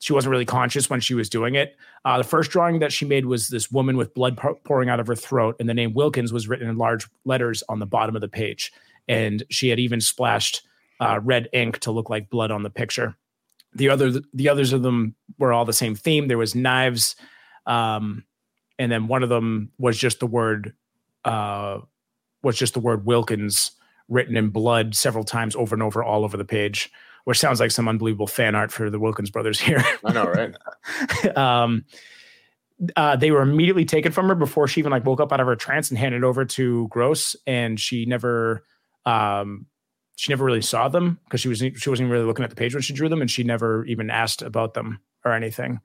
[0.00, 1.76] she wasn't really conscious when she was doing it.
[2.04, 5.00] Uh, the first drawing that she made was this woman with blood pour- pouring out
[5.00, 8.14] of her throat, and the name Wilkins was written in large letters on the bottom
[8.14, 8.72] of the page.
[9.08, 10.62] And she had even splashed
[11.00, 13.16] uh, red ink to look like blood on the picture.
[13.74, 16.28] The other, the others of them were all the same theme.
[16.28, 17.16] There was knives,
[17.66, 18.24] um,
[18.78, 20.74] and then one of them was just the word,
[21.24, 21.78] uh,
[22.42, 23.72] was just the word Wilkins
[24.08, 26.90] written in blood several times over and over all over the page
[27.24, 29.82] which sounds like some unbelievable fan art for the Wilkins brothers here.
[30.04, 31.36] I know, right?
[31.36, 31.84] um,
[32.96, 35.46] uh, they were immediately taken from her before she even like woke up out of
[35.46, 38.64] her trance and handed over to Grosse, and she never,
[39.06, 39.66] um,
[40.16, 42.74] she never really saw them because she was she wasn't really looking at the page
[42.74, 45.80] when she drew them, and she never even asked about them or anything.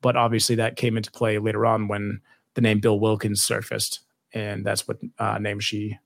[0.00, 2.20] But obviously, that came into play later on when
[2.54, 4.00] the name Bill Wilkins surfaced,
[4.34, 5.98] and that's what uh, name she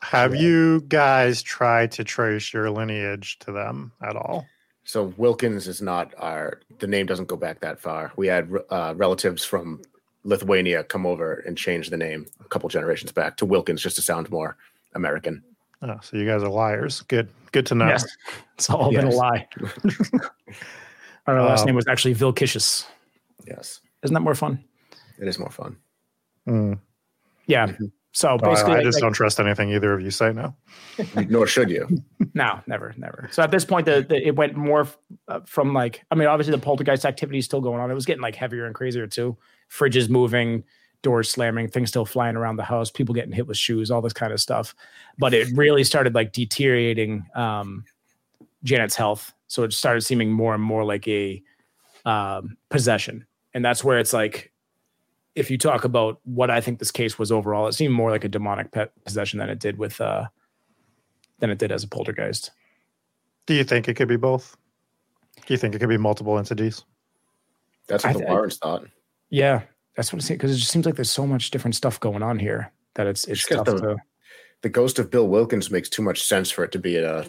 [0.00, 4.46] Have you guys tried to trace your lineage to them at all?
[4.84, 6.60] So Wilkins is not our.
[6.80, 8.12] The name doesn't go back that far.
[8.16, 9.82] We had uh, relatives from
[10.24, 14.02] Lithuania come over and change the name a couple generations back to Wilkins just to
[14.02, 14.56] sound more
[14.94, 15.42] American.
[15.82, 17.02] Oh, so you guys are liars.
[17.02, 17.28] Good.
[17.52, 17.86] Good to know.
[17.88, 18.06] Yes.
[18.54, 19.46] It's all been a lie.
[21.26, 22.86] Our last Um, name was actually Vilkicious.
[23.46, 24.62] Yes, Isn't that more fun?
[25.20, 25.76] it is more fun.
[26.48, 26.78] Mm.
[27.46, 27.72] Yeah.
[28.12, 30.32] So Oh, I- basically, I, like- just like- don't trust anything either of you say
[30.32, 30.56] now.
[31.28, 31.88] Nor should you.
[32.34, 33.28] No, never, never.
[33.32, 36.26] So at this point, the, the it went more f- uh, from like, I mean,
[36.28, 37.90] obviously the poltergeist activity is still going on.
[37.90, 39.36] It was getting like heavier and crazier too.
[39.70, 40.64] Fridges moving,
[41.02, 44.12] doors slamming, things still flying around the house, people getting hit with shoes, all this
[44.12, 44.74] kind of stuff.
[45.18, 47.84] But it really started like deteriorating um,
[48.64, 49.32] Janet's health.
[49.46, 51.42] So it started seeming more and more like a
[52.04, 53.24] um, possession,
[53.54, 54.49] and that's where it's like,
[55.34, 58.24] if you talk about what I think this case was overall, it seemed more like
[58.24, 60.26] a demonic pet possession than it did with uh,
[61.38, 62.50] than it did as a poltergeist.
[63.46, 64.56] Do you think it could be both?
[65.46, 66.84] Do you think it could be multiple entities?
[67.86, 68.86] That's I what the th- Warrens thought.
[69.30, 69.62] Yeah,
[69.96, 72.22] that's what it seems because it just seems like there's so much different stuff going
[72.22, 73.96] on here that it's it's tough the- to.
[74.62, 77.24] The ghost of Bill Wilkins makes too much sense for it to be a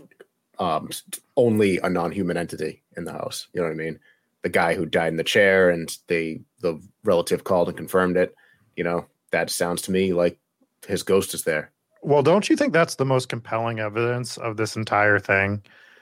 [0.59, 0.89] um,
[1.37, 3.47] only a non-human entity in the house.
[3.53, 3.99] You know what I mean?
[4.43, 8.35] The guy who died in the chair, and they the relative called and confirmed it.
[8.75, 10.39] You know that sounds to me like
[10.87, 11.71] his ghost is there.
[12.01, 15.61] Well, don't you think that's the most compelling evidence of this entire thing?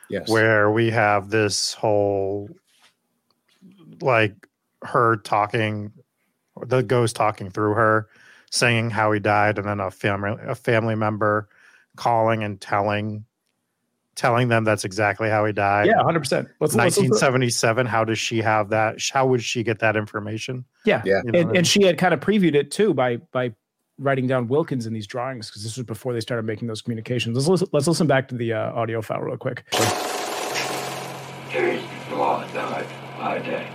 [0.10, 0.30] Yes.
[0.30, 2.50] Where we have this whole,
[4.02, 4.48] like,
[4.82, 5.92] her talking,
[6.66, 8.08] the ghost talking through her,
[8.50, 11.50] saying how he died, and then a family a family member
[11.98, 13.26] calling and telling,
[14.20, 15.88] telling them that's exactly how he died.
[15.88, 16.50] Yeah, hundred percent.
[16.60, 17.86] Let's, let's, let's 1977.
[17.86, 18.98] How does she have that?
[19.14, 20.66] How would she get that information?
[20.86, 21.22] yeah, Yeah.
[21.24, 23.54] You know and, and she had kind of previewed it too by by
[23.98, 27.38] writing down Wilkins in these drawings because this was before they started making those communications.
[27.38, 29.64] Let's listen, let's listen back to the uh, audio file real quick.
[29.72, 32.88] Days before I died,
[33.20, 33.68] I did.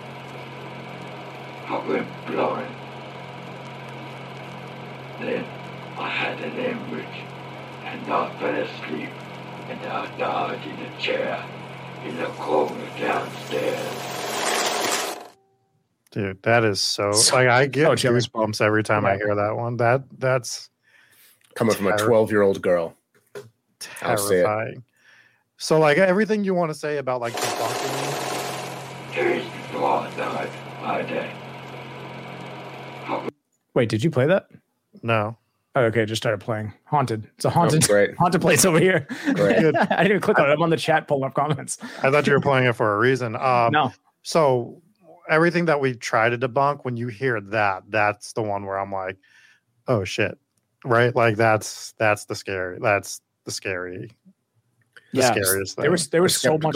[1.69, 2.75] I went blind.
[5.21, 5.45] Then
[5.99, 7.25] I had an hemorrhage
[7.85, 9.09] and I fell asleep
[9.85, 11.45] and I died in a chair
[12.05, 14.01] in the corner downstairs.
[16.11, 18.21] Dude, that is so, So- like I get so chilling.
[18.23, 19.77] goosebumps every time I hear that one.
[19.79, 20.71] That that's
[21.55, 22.97] Coming from a 12 year old girl.
[24.03, 24.43] I'll say it.
[24.43, 24.85] terrifying.
[25.57, 30.51] So like everything you want to say about like debunking Days before I died,
[30.83, 31.31] I did.
[33.75, 34.49] Wait, did you play that?
[35.03, 35.37] no.
[35.77, 36.73] Oh, okay, it just started playing.
[36.85, 37.29] Haunted.
[37.37, 37.83] It's a haunted.
[37.87, 38.15] great.
[38.19, 39.09] Haunted place over here.
[39.35, 39.57] Great.
[39.77, 40.53] I didn't even click on it.
[40.53, 41.79] I'm on the chat pulling up comments.
[42.03, 43.35] I thought you were playing it for a reason.
[43.35, 43.93] Um no.
[44.23, 44.81] so
[45.29, 48.93] everything that we try to debunk, when you hear that, that's the one where I'm
[48.93, 49.17] like,
[49.89, 50.39] oh shit.
[50.85, 51.15] Right?
[51.17, 54.11] Like that's that's the scary that's the scary
[55.13, 55.83] the Yeah, scariest thing.
[55.83, 56.75] There was there The was so much.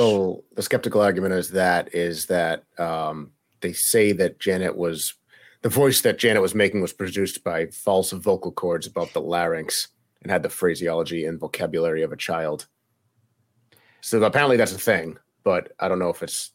[0.56, 3.30] the skeptical argument is that is that um,
[3.60, 5.14] they say that Janet was
[5.62, 9.88] the voice that Janet was making was produced by false vocal cords above the larynx
[10.22, 12.66] and had the phraseology and vocabulary of a child.
[14.00, 16.52] So apparently that's a thing, but I don't know if it's.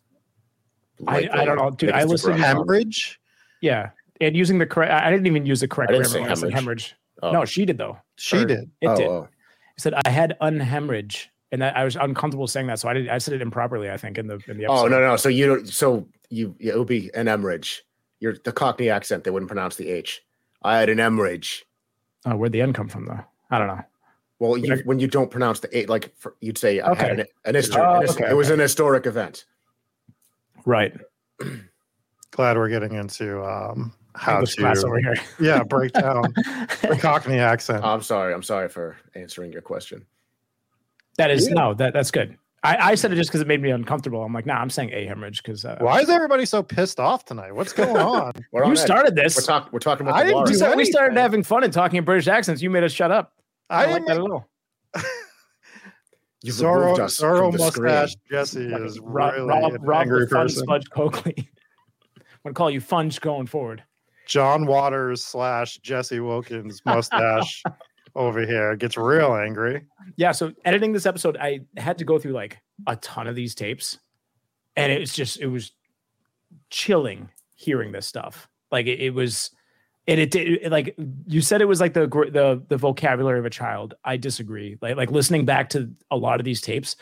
[1.07, 1.91] I, I don't know, dude.
[1.91, 2.35] I it's listened.
[2.35, 3.19] super hemorrhage.
[3.61, 3.89] Yeah,
[4.21, 4.91] and using the correct.
[4.91, 6.13] I I didn't even use the correct I didn't grammar.
[6.13, 6.95] say when I said hemorrhage.
[7.21, 7.31] Oh.
[7.31, 7.97] No, she did though.
[8.15, 8.69] She Or did.
[8.81, 9.07] It oh, did.
[9.07, 9.27] oh.
[9.75, 13.09] It said I had unhemorrhage, and that I was uncomfortable saying that, so I did.
[13.09, 13.89] I said it improperly.
[13.89, 14.85] I think in the in the oh, episode.
[14.85, 15.15] Oh no, no.
[15.17, 15.67] So you don't.
[15.67, 17.83] So you yeah, it would be an hemorrhage.
[18.23, 19.25] You're the Cockney accent.
[19.25, 20.23] They wouldn't pronounce the H.
[20.63, 21.65] I had an hemorrhage.
[22.25, 23.19] Oh, where'd the N come from though?
[23.51, 23.81] I don't know.
[24.39, 27.25] Well, you, when you don't pronounce the A, like for, you'd say I had an,
[27.43, 27.81] an history.
[27.81, 28.53] Oh, an his- okay, it was okay.
[28.53, 29.43] an historic event.
[30.65, 30.97] Right.
[32.31, 35.15] Glad we're getting into um, how English class over to here.
[35.41, 37.83] yeah break down the Cockney accent.
[37.83, 38.33] I'm sorry.
[38.33, 40.05] I'm sorry for answering your question.
[41.17, 41.73] That is no.
[41.73, 42.37] That that's good.
[42.65, 44.23] I, I said it just because it made me uncomfortable.
[44.23, 47.25] I'm like, nah, I'm saying a hemorrhage because uh, Why is everybody so pissed off
[47.25, 47.53] tonight?
[47.53, 48.31] What's going on?
[48.53, 48.79] We're on you edge.
[48.79, 49.35] started this.
[49.35, 50.49] We're, talk, we're talking about I the didn't Walrus.
[50.49, 52.61] we, do started, we started having fun and talking in British accents.
[52.61, 53.33] You made us shut up.
[53.69, 54.31] I, I don't like that at didn't.
[54.31, 54.49] all.
[56.41, 57.85] You've Zorro, us Zorro from screen.
[57.93, 60.67] mustache Jesse Like, is Rob, really Rob, an Rob angry the fun person.
[60.67, 61.33] Spudge Coakley.
[62.17, 63.81] I'm gonna call you Funge going forward.
[64.27, 67.63] John Waters slash Jesse Wilkins mustache
[68.15, 69.85] over here gets real angry.
[70.15, 70.31] Yeah.
[70.31, 73.99] So editing this episode, I had to go through like a ton of these tapes,
[74.75, 75.71] and it's just it was
[76.69, 78.47] chilling hearing this stuff.
[78.71, 79.51] Like it, it was,
[80.07, 80.95] and it did like
[81.27, 83.95] you said it was like the the the vocabulary of a child.
[84.03, 84.77] I disagree.
[84.81, 86.95] Like like listening back to a lot of these tapes,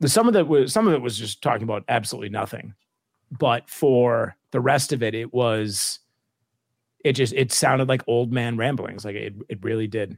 [0.00, 2.74] the some of that was some of it was just talking about absolutely nothing,
[3.30, 5.98] but for the rest of it, it was.
[7.04, 10.16] It just it sounded like old man ramblings, like it it really did,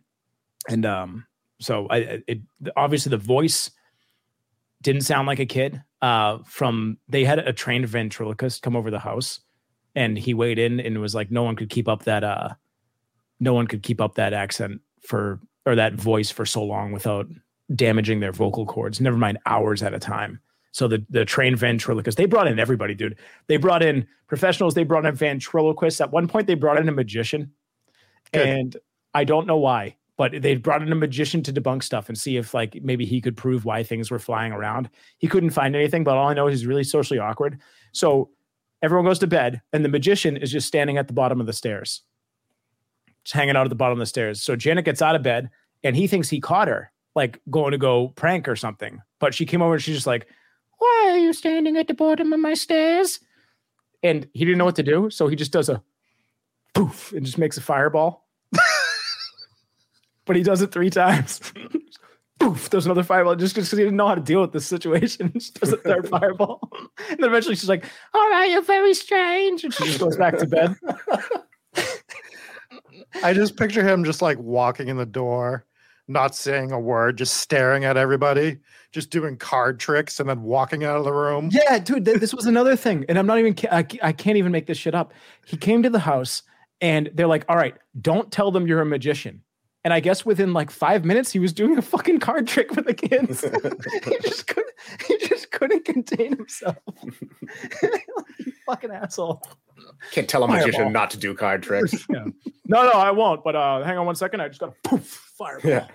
[0.69, 1.27] and um
[1.61, 2.41] so I it
[2.77, 3.71] obviously the voice
[4.83, 5.83] didn't sound like a kid.
[6.03, 9.41] Uh, from they had a trained ventriloquist come over the house,
[9.95, 12.51] and he weighed in and was like, no one could keep up that uh,
[13.41, 17.27] no one could keep up that accent for or that voice for so long without
[17.75, 19.01] damaging their vocal cords.
[19.01, 20.41] Never mind hours at a time.
[20.73, 23.19] So the the trained ventriloquist, they brought in everybody, dude.
[23.47, 24.75] They brought in professionals.
[24.75, 26.01] They brought in ventriloquists.
[26.01, 27.53] At one point, they brought in a magician,
[28.33, 28.47] Good.
[28.47, 28.77] and
[29.15, 32.37] I don't know why, but they brought in a magician to debunk stuff and see
[32.37, 34.89] if like maybe he could prove why things were flying around.
[35.19, 37.61] He couldn't find anything, but all I know is he's really socially awkward.
[37.93, 38.31] So
[38.83, 41.53] everyone goes to bed, and the magician is just standing at the bottom of the
[41.53, 42.03] stairs,
[43.25, 44.43] just hanging out at the bottom of the stairs.
[44.43, 45.51] So Janet gets out of bed,
[45.83, 49.01] and he thinks he caught her, like going to go prank or something.
[49.19, 50.27] But she came over and she's just like,
[50.79, 53.21] "Why are you standing at the bottom of my stairs?"
[54.03, 55.83] And he didn't know what to do, so he just does a
[56.75, 58.26] poof and just makes a fireball.
[60.27, 61.41] But he does it three times.
[62.39, 65.31] Poof, there's another fireball just because he didn't know how to deal with this situation.
[65.33, 66.61] He just does a third fireball.
[67.09, 67.85] And then eventually she's like,
[68.15, 69.65] All right, you're very strange.
[69.65, 70.75] And she just goes back to bed.
[73.23, 75.65] I just picture him just like walking in the door,
[76.09, 78.59] not saying a word, just staring at everybody,
[78.93, 81.51] just doing card tricks and then walking out of the room.
[81.53, 83.05] Yeah, dude, th- this was another thing.
[83.09, 85.13] And I'm not even, ki- I, ca- I can't even make this shit up.
[85.47, 86.43] He came to the house
[86.81, 89.43] and they're like, All right, don't tell them you're a magician.
[89.87, 92.87] And I guess within like five minutes, he was doing a fucking card trick with
[92.87, 93.43] the kids.
[94.05, 94.75] he just couldn't,
[95.07, 96.77] he just couldn't contain himself.
[98.67, 99.41] fucking asshole.
[100.11, 100.67] Can't tell a Fireball.
[100.67, 102.05] magician not to do card tricks.
[102.11, 102.25] Yeah.
[102.65, 103.45] No, no, I won't.
[103.45, 104.41] But uh, hang on one second.
[104.41, 105.07] I just got a poof
[105.39, 105.71] fireball.
[105.71, 105.87] yeah.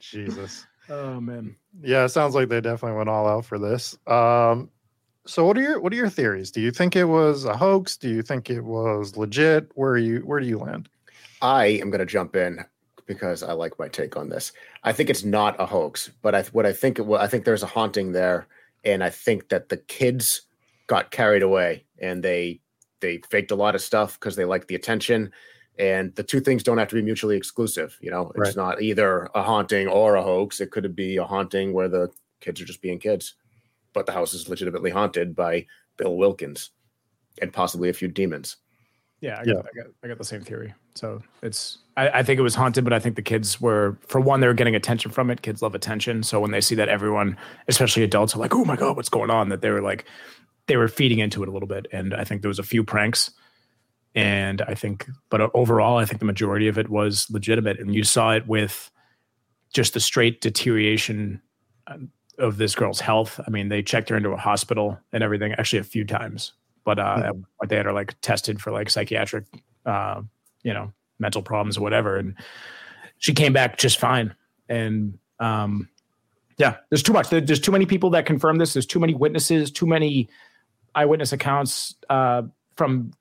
[0.00, 0.66] Jesus.
[0.90, 1.56] Oh man.
[1.80, 3.96] Yeah, it sounds like they definitely went all out for this.
[4.06, 4.68] Um,
[5.26, 6.50] so what are your what are your theories?
[6.50, 7.96] Do you think it was a hoax?
[7.96, 9.70] Do you think it was legit?
[9.74, 10.90] Where are you where do you land?
[11.44, 12.64] I am going to jump in
[13.06, 14.52] because I like my take on this.
[14.82, 17.44] I think it's not a hoax, but I what I think it was, I think
[17.44, 18.46] there's a haunting there,
[18.82, 20.42] and I think that the kids
[20.86, 22.60] got carried away and they
[23.00, 25.30] they faked a lot of stuff because they liked the attention.
[25.78, 27.98] And the two things don't have to be mutually exclusive.
[28.00, 28.56] You know, it's Right.
[28.56, 30.60] not either a haunting or a hoax.
[30.60, 32.08] It could be a haunting where the
[32.40, 33.34] kids are just being kids,
[33.92, 35.66] but the house is legitimately haunted by
[35.98, 36.70] Bill Wilkins
[37.42, 38.56] and possibly a few demons.
[39.24, 39.54] Yeah, I Yeah.
[39.54, 40.74] got, I got, I got the same theory.
[40.94, 44.20] So it's, I, I think it was haunted, but I think the kids were, for
[44.20, 45.40] one, they were getting attention from it.
[45.40, 46.22] Kids love attention.
[46.22, 49.30] So when they see that everyone, especially adults, are like, oh my God, what's going
[49.30, 49.48] on?
[49.48, 50.04] That they were like,
[50.66, 51.86] they were feeding into it a little bit.
[51.90, 53.30] And I think there was a few pranks.
[54.14, 57.80] And I think, but overall, I think the majority of it was legitimate.
[57.80, 58.90] And you saw it with
[59.72, 61.40] just the straight deterioration
[61.86, 63.40] um, of this girl's health.
[63.46, 66.52] I mean, they checked her into a hospital and everything, actually a few times.
[66.84, 69.44] But uh, at one point they had her like tested for like psychiatric,
[69.86, 70.22] uh,
[70.62, 72.34] you know, mental problems or whatever, and
[73.18, 74.34] she came back just fine.
[74.68, 75.88] And um,
[76.58, 77.30] yeah, there's too much.
[77.30, 78.72] There- There's too many people that confirm this.
[78.74, 79.70] There's too many witnesses.
[79.70, 80.28] Too many
[80.94, 82.42] eyewitness accounts uh,
[82.76, 83.12] from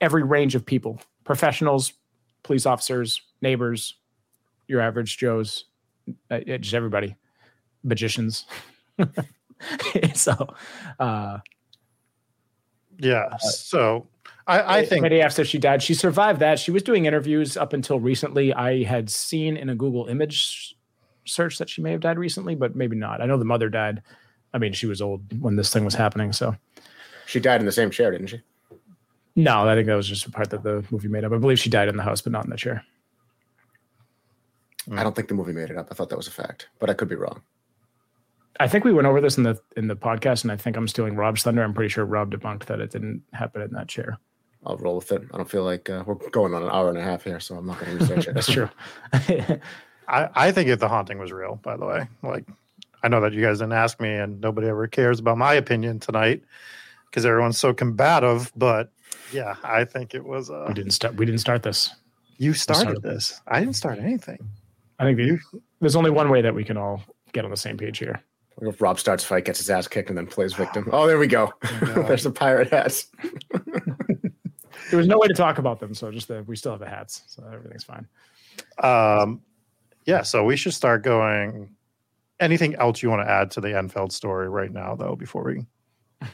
[0.00, 1.92] every range of people: professionals,
[2.42, 3.94] police officers, neighbors,
[4.68, 5.64] your average Joes,
[6.30, 7.16] uh, just everybody,
[7.82, 8.44] magicians.
[10.14, 10.54] so,
[10.98, 11.38] uh,
[12.98, 13.28] Yeah.
[13.32, 14.06] Uh, so
[14.46, 16.58] I, I think Maybe after she died, she survived that.
[16.58, 18.52] She was doing interviews up until recently.
[18.52, 20.76] I had seen in a Google image
[21.24, 23.20] search that she may have died recently, but maybe not.
[23.20, 24.02] I know the mother died.
[24.54, 26.32] I mean, she was old when this thing was happening.
[26.32, 26.56] So
[27.26, 28.40] She died in the same chair, didn't she?
[29.34, 31.32] no, I think that was just a part that the movie made up.
[31.32, 32.84] I believe she died in the house, but not in the chair.
[34.92, 35.88] I don't think the movie made it up.
[35.90, 37.42] I thought that was a fact, but I could be wrong.
[38.58, 40.88] I think we went over this in the in the podcast, and I think I'm
[40.88, 41.62] stealing Rob's thunder.
[41.62, 44.18] I'm pretty sure Rob debunked that it didn't happen in that chair.
[44.64, 45.22] I'll roll with it.
[45.32, 47.56] I don't feel like uh, we're going on an hour and a half here, so
[47.56, 48.34] I'm not going to research it.
[48.34, 48.68] That's true.
[50.08, 52.08] I, I think if the haunting was real, by the way.
[52.22, 52.44] Like
[53.02, 56.00] I know that you guys didn't ask me and nobody ever cares about my opinion
[56.00, 56.42] tonight
[57.10, 58.90] because everyone's so combative, but
[59.32, 61.14] yeah, I think it was uh we didn't start.
[61.14, 61.94] We didn't start this.
[62.38, 63.40] you started started this.
[63.46, 64.38] I didn't start anything.
[64.98, 65.38] I think the,
[65.80, 67.02] there's only one way that we can all
[67.32, 68.20] get on the same page here.
[68.56, 70.88] What if Rob starts fight, gets his ass kicked, and then plays victim?
[70.92, 71.52] Oh, there we go.
[71.80, 73.10] There's the pirate hats.
[74.90, 76.88] There was no way to talk about them, so just that we still have the
[76.88, 78.06] hats, so everything's fine.
[78.78, 79.40] Um
[80.04, 81.74] yeah, so we should start going
[82.38, 85.66] anything else you want to add to the Enfield story right now though before we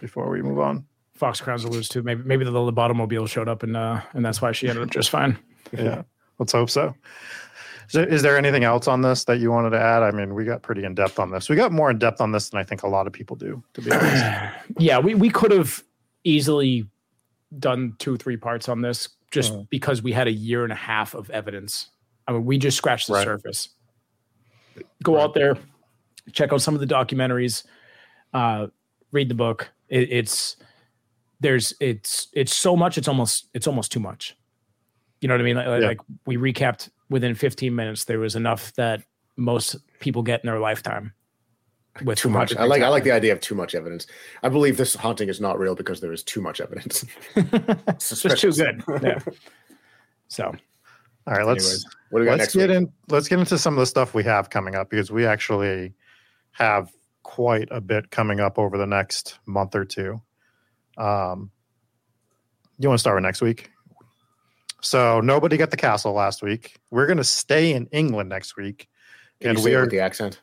[0.01, 0.85] before we move on.
[1.15, 4.43] Fox Crowns alludes to maybe maybe the little Lobotomobile showed up and uh, and that's
[4.43, 5.39] why she ended up just fine.
[5.73, 6.03] yeah
[6.39, 6.94] let's hope so is
[7.93, 10.44] there, is there anything else on this that you wanted to add i mean we
[10.44, 12.64] got pretty in depth on this we got more in depth on this than i
[12.64, 14.24] think a lot of people do to be honest
[14.78, 15.82] yeah, we, we could have
[16.24, 16.86] easily
[17.59, 19.69] done two, three parts on this just Mhm.
[19.70, 21.90] because we had a year and a half of evidence.
[22.28, 23.24] I mean, we just scratched the Right.
[23.24, 23.69] surface.
[25.02, 25.56] Go out there,
[26.32, 27.64] check out some of the documentaries,
[28.32, 28.69] uh,
[29.10, 29.70] read the book.
[29.89, 30.56] It, it's
[31.40, 32.97] there's it's it's so much.
[32.97, 34.36] It's almost it's almost too much.
[35.20, 35.56] You know what I mean?
[35.56, 35.89] Like, Yeah.
[35.89, 38.05] like we recapped within 15 minutes.
[38.05, 39.05] There was enough that
[39.36, 41.12] most people get in their lifetime.
[42.02, 42.56] With Too much.
[42.56, 42.80] I like.
[42.80, 44.06] I like the idea of too much evidence.
[44.43, 47.05] I believe this haunting is not real because there is too much evidence.
[47.36, 48.82] It's just too good.
[49.02, 49.18] Yeah.
[50.28, 50.55] So
[51.26, 52.78] all right let's Anyways, what do we got let's next get week?
[52.78, 55.93] in let's get into some of the stuff we have coming up because we actually
[56.52, 56.90] have
[57.22, 60.20] quite a bit coming up over the next month or two
[60.98, 61.51] um
[62.78, 63.70] you want to start with next week
[64.82, 68.88] so nobody got the castle last week we're going to stay in england next week
[69.40, 70.40] Can and you we say it are with the accent.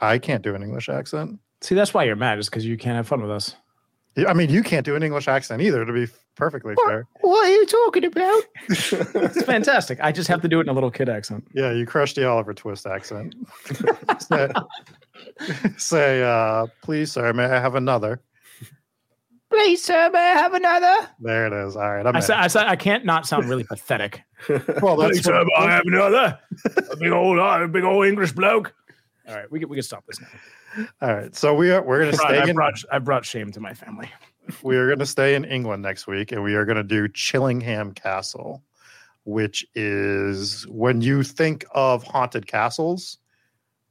[0.00, 2.96] i can't do an english accent see, that's why you're mad, is because you can't
[2.96, 3.56] have fun with us.
[4.16, 6.06] Yeah, I mean, you can't do an English accent either, to be
[6.36, 7.06] perfectly fair.
[7.22, 8.42] What are you talking about?
[8.68, 9.98] it's fantastic.
[10.02, 11.46] I just have to do it in a little kid accent.
[11.54, 13.34] Yeah, you crushed the Oliver Twist accent.
[14.20, 14.48] say,
[15.78, 18.20] say uh, please, sir, may I have another?
[19.52, 21.08] Please, sir, may I have another?
[21.20, 21.76] There it is.
[21.76, 22.06] All right.
[22.06, 22.22] I'm I in.
[22.22, 24.22] said, I said, I can't not sound really pathetic.
[24.48, 26.38] well, that's Please, sir, may I have another?
[26.90, 28.74] A big old, a big old English bloke.
[29.28, 30.86] All right, we can we can stop this now.
[31.00, 31.34] all right.
[31.36, 33.72] So we are we're gonna Brought- stay I in brought I brought shame to my
[33.72, 34.10] family.
[34.64, 38.64] we are gonna stay in England next week, and we are gonna do Chillingham Castle,
[39.24, 43.18] which is when you think of haunted castles,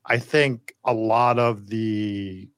[0.05, 2.49] I think a lot of the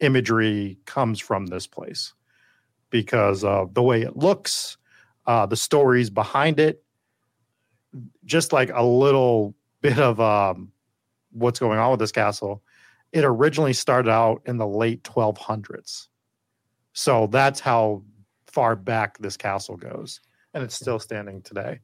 [0.00, 2.14] imagery comes from this place
[2.90, 4.76] because of the way it looks,
[5.26, 6.82] uh, the stories behind it,
[8.24, 10.72] just like a little bit of um,
[11.32, 12.62] what's going on with this castle.
[13.12, 16.08] It originally started out in the late 1200s.
[16.92, 18.02] So that's how
[18.46, 20.20] far back this castle goes.
[20.52, 21.80] And it's still standing today.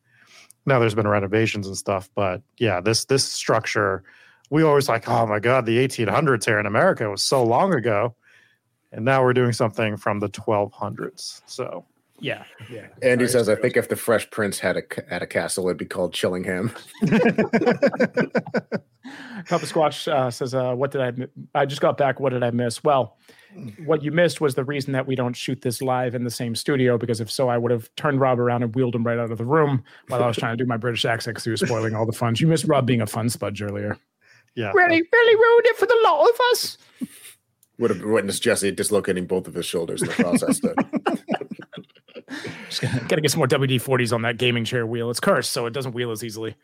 [0.66, 4.02] Now there's been renovations and stuff, but yeah, this this structure,
[4.50, 8.16] we always like, oh my god, the 1800s here in America was so long ago.
[8.94, 11.42] And now we're doing something from the 1200s.
[11.46, 11.84] So
[12.20, 12.86] Yeah, yeah.
[13.02, 15.76] Andy says, "I think if the Fresh Prince had a ca- had a castle, it'd
[15.78, 16.70] be called Chillingham."
[19.48, 21.10] Papa Squatch uh, says, uh, "What did I?
[21.10, 22.20] mi- I just got back.
[22.20, 22.82] What did I miss?
[22.82, 23.18] Well,
[23.84, 26.54] what you missed was the reason that we don't shoot this live in the same
[26.54, 26.96] studio.
[26.96, 29.38] Because if so, I would have turned Rob around and wheeled him right out of
[29.38, 31.94] the room while I was trying to do my British accent because he was spoiling
[31.94, 32.34] all the fun.
[32.38, 33.98] You missed Rob being a fun spudge earlier.
[34.54, 34.72] yeah.
[34.74, 36.78] Really, really ruined it for the lot of us.
[37.78, 40.60] Would have witnessed Jesse dislocating both of his shoulders in the process.
[40.60, 40.74] though.
[42.68, 45.10] Just gotta, gotta get some more WD forties on that gaming chair wheel.
[45.10, 46.54] It's cursed, so it doesn't wheel as easily.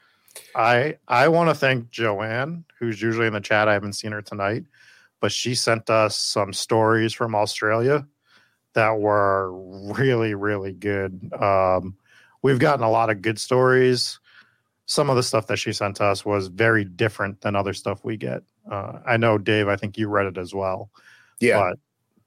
[0.55, 3.69] I I want to thank Joanne, who's usually in the chat.
[3.69, 4.65] I haven't seen her tonight,
[5.21, 8.07] but she sent us some stories from Australia
[8.75, 11.33] that were really really good.
[11.41, 11.97] Um,
[12.43, 14.19] we've gotten a lot of good stories.
[14.87, 18.17] Some of the stuff that she sent us was very different than other stuff we
[18.17, 18.43] get.
[18.71, 19.69] Uh, I know Dave.
[19.69, 20.91] I think you read it as well.
[21.41, 21.79] yeah, but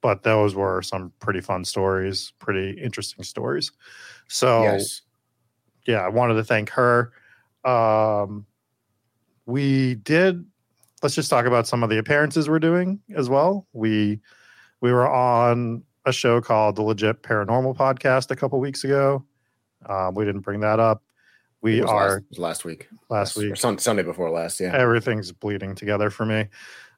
[0.01, 3.71] but those were some pretty fun stories, pretty interesting stories.
[4.27, 5.01] So yes.
[5.87, 7.13] yeah, I wanted to thank her.
[7.63, 8.45] Um,
[9.45, 10.45] we did.
[11.01, 13.65] Let's just talk about some of the appearances we're doing as well.
[13.73, 14.19] We
[14.81, 19.23] we were on a show called the Legit Paranormal Podcast a couple weeks ago.
[19.85, 21.01] Um, we didn't bring that up.
[21.64, 22.90] We It was are last, last week.
[23.10, 23.56] last Or week.
[23.56, 24.60] Sun, Sunday before last.
[24.60, 24.76] Yeah.
[24.76, 26.48] Everything's bleeding together for me.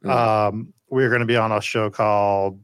[0.04, 0.10] Mm.
[0.10, 2.60] Um, we're going to be on a show called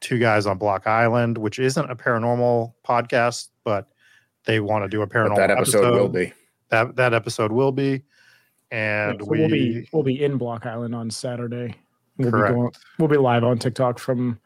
[0.00, 3.88] Two Guys on Block Island, which isn't a paranormal podcast, but
[4.44, 6.32] they want to do a But paranormal that episode, will be.
[6.68, 8.04] That that episode will be,
[8.70, 11.74] Yeah, and so we will be we'll be in Block Island on Saturday.
[12.16, 12.54] We'll Correct.
[12.54, 12.70] be going,
[13.00, 14.38] we'll be live on TikTok from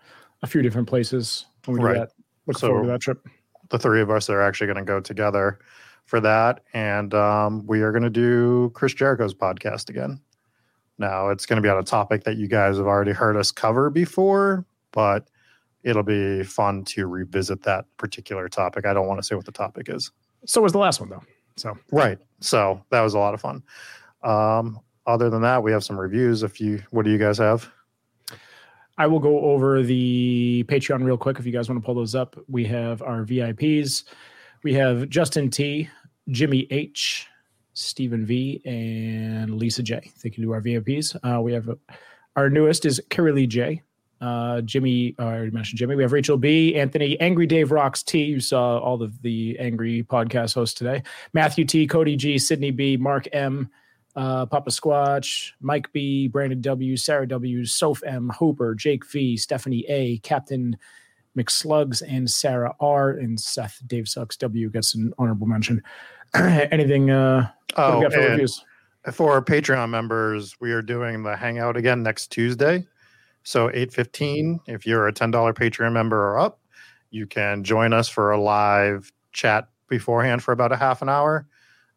[0.42, 1.94] a few different places when we do Right.
[1.98, 2.12] that.
[2.46, 3.26] Look So- forward to that trip.
[3.68, 5.58] the three of us are actually going to go together
[6.04, 10.20] for that, and um, we are going to do Chris Jericho's podcast again.
[10.98, 13.50] Now it's going to be on a topic that you guys have already heard us
[13.50, 15.28] cover before, but
[15.82, 18.86] it'll be fun to revisit that particular topic.
[18.86, 20.10] I don't want to say what the topic is.
[20.46, 21.22] So was the last one though.
[21.56, 22.18] So Right.
[22.40, 23.62] So that was a lot of fun.
[24.22, 26.42] Um, other than that, we have some reviews.
[26.42, 27.68] If you, what do you guys have?
[28.96, 32.14] I will go over the Patreon real quick if you guys want to pull those
[32.14, 32.36] up.
[32.48, 34.04] We have our VIPs.
[34.64, 35.90] We have Justin T,
[36.30, 37.28] Jimmy H,
[37.74, 40.10] Stephen V, and Lisa J.
[40.16, 41.16] Thank you to our VIPs.
[41.22, 41.74] Uh, we have uh,
[42.34, 43.82] our newest is Carrie Lee J.
[44.22, 45.96] Uh, Jimmy, uh, I already mentioned Jimmy.
[45.96, 48.22] We have Rachel B, Anthony, Angry Dave Rocks T.
[48.22, 51.02] You saw all of the angry podcast hosts today.
[51.34, 53.68] Matthew T, Cody G, Sydney B, Mark M,
[54.16, 59.84] uh, Papa Squatch, Mike B, Brandon W, Sarah W, Soph M, Hooper, Jake V, Stephanie
[59.88, 60.74] A, Captain
[61.36, 65.82] McSlugs, and Sarah R, and Seth Dave Sucks W gets an honorable mention.
[66.34, 68.64] Anything uh, Oh, got for reviews?
[69.12, 72.86] for our Patreon members, we are doing the hangout again next Tuesday.
[73.42, 76.60] So 8:15, if you're a $10 Patreon member or up,
[77.10, 81.46] you can join us for a live chat beforehand for about a half an hour.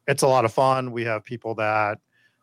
[0.08, 0.92] It's a lot of fun.
[0.92, 2.00] We have people that,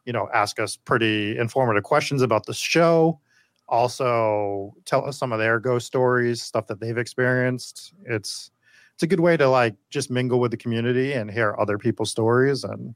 [0.06, 3.20] you know, ask us pretty informative questions about the show.
[3.69, 7.95] Also tell us some of their ghost stories, stuff that they've experienced.
[8.05, 8.51] It's
[8.95, 12.11] it's a good way to like just mingle with the community and hear other people's
[12.11, 12.95] stories and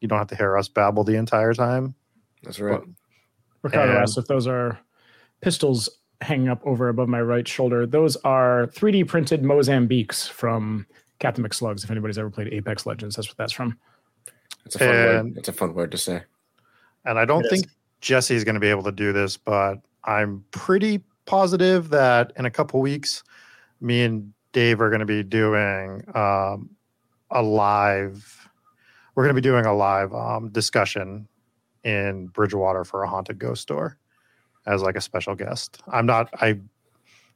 [0.00, 1.94] you don't have to hear us babble the entire time.
[2.42, 2.80] That's right.
[3.62, 4.78] Ricardo and- asks if those are
[5.40, 5.88] pistols
[6.20, 7.86] hanging up over above my right shoulder.
[7.86, 10.86] Those are 3D printed Mozambiques from
[11.18, 11.84] Captain McSlugs.
[11.84, 13.78] If anybody's ever played Apex Legends, that's what that's from.
[14.64, 15.38] It's a fun And- word.
[15.38, 16.22] It's a fun word to say.
[17.04, 17.66] And I don't It think
[18.00, 22.50] Jesse's going to be able to do this, but I'm pretty positive that in a
[22.50, 23.22] couple weeks,
[23.80, 26.70] me and Dave are going to be doing um,
[27.30, 28.48] a live.
[29.14, 31.28] We're going to be doing a live um, discussion
[31.82, 33.98] in Bridgewater for a haunted ghost store
[34.66, 35.82] as like a special guest.
[35.88, 36.30] I'm not.
[36.40, 36.60] I.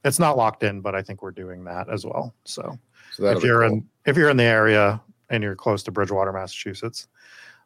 [0.05, 2.33] It's not locked in, but I think we're doing that as well.
[2.45, 2.79] So
[3.11, 3.79] So if you're cool.
[3.79, 7.07] in if you're in the area and you're close to Bridgewater, Massachusetts,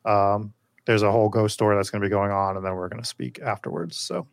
[0.06, 0.54] um,
[0.86, 3.02] there's a whole ghost store that's going to be going on, and then we're going
[3.02, 3.98] to speak afterwards.
[3.98, 4.28] So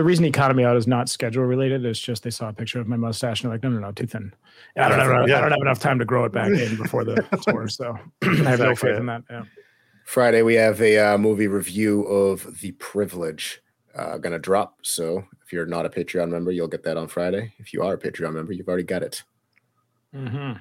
[0.00, 1.84] The reason he counted me out is not schedule related.
[1.84, 3.92] It's just they saw a picture of my mustache and they're like, no, no, no,
[3.92, 4.32] too thin.
[4.74, 5.36] I don't, have, Yeah.
[5.36, 7.16] I don't have enough time to grow it back in before the
[7.46, 7.68] tour.
[7.68, 9.24] So I have no faith in that.
[9.28, 9.42] Yeah.
[10.06, 13.60] Friday we have a uh, movie review of The Privilege
[13.94, 14.78] uh, gonna drop.
[14.80, 17.52] So if you're not a Patreon member, you'll get that on Friday.
[17.58, 19.22] If you are a Patreon member, you've already got it.
[20.16, 20.52] Mm-hmm.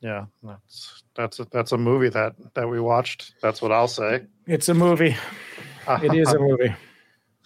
[0.00, 3.34] yeah, that's that's a, that's a movie that that we watched.
[3.42, 4.26] That's what I'll say.
[4.46, 5.16] It's a movie.
[5.88, 6.74] It is a movie.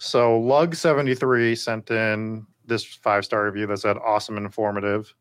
[0.01, 5.13] So Lug seventy three sent in this five star review that said awesome, and informative.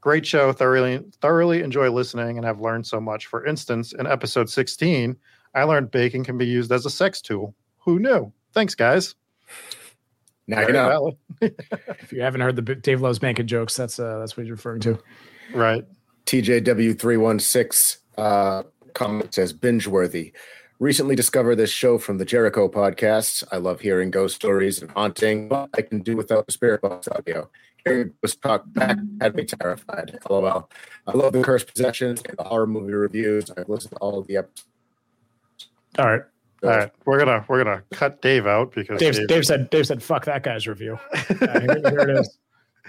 [0.00, 0.50] Great show.
[0.50, 3.26] Thoroughly thoroughly enjoy listening and have learned so much.
[3.26, 5.14] For instance, in episode sixteen,
[5.54, 7.54] I learned bacon can be used as a sex tool.
[7.80, 8.32] Who knew?
[8.54, 9.14] Thanks, guys.
[10.46, 11.18] Now you know.
[11.42, 14.50] If you haven't heard the B- Dave Loves Banking jokes, that's uh, that's what he's
[14.50, 14.98] referring to.
[15.52, 15.84] Right.
[16.24, 18.62] TJW316 uh,
[18.94, 20.32] comment says binge worthy.
[20.80, 23.42] Recently discovered this show from the Jericho podcast.
[23.50, 27.08] I love hearing ghost stories and haunting, but I can do without the spirit box
[27.08, 27.50] audio.
[27.84, 30.16] Hearing ghost talk back had me terrified.
[30.30, 30.70] LOL.
[31.08, 33.50] I love the cursed possessions and the horror movie reviews.
[33.50, 34.66] I've listened to all of the episodes.
[35.98, 36.22] All right.
[36.62, 36.92] All right.
[37.04, 40.26] We're gonna we're gonna cut Dave out because Dave, Dave, Dave said Dave said fuck
[40.26, 40.96] that guy's review.
[41.40, 42.38] Uh, here, here it is.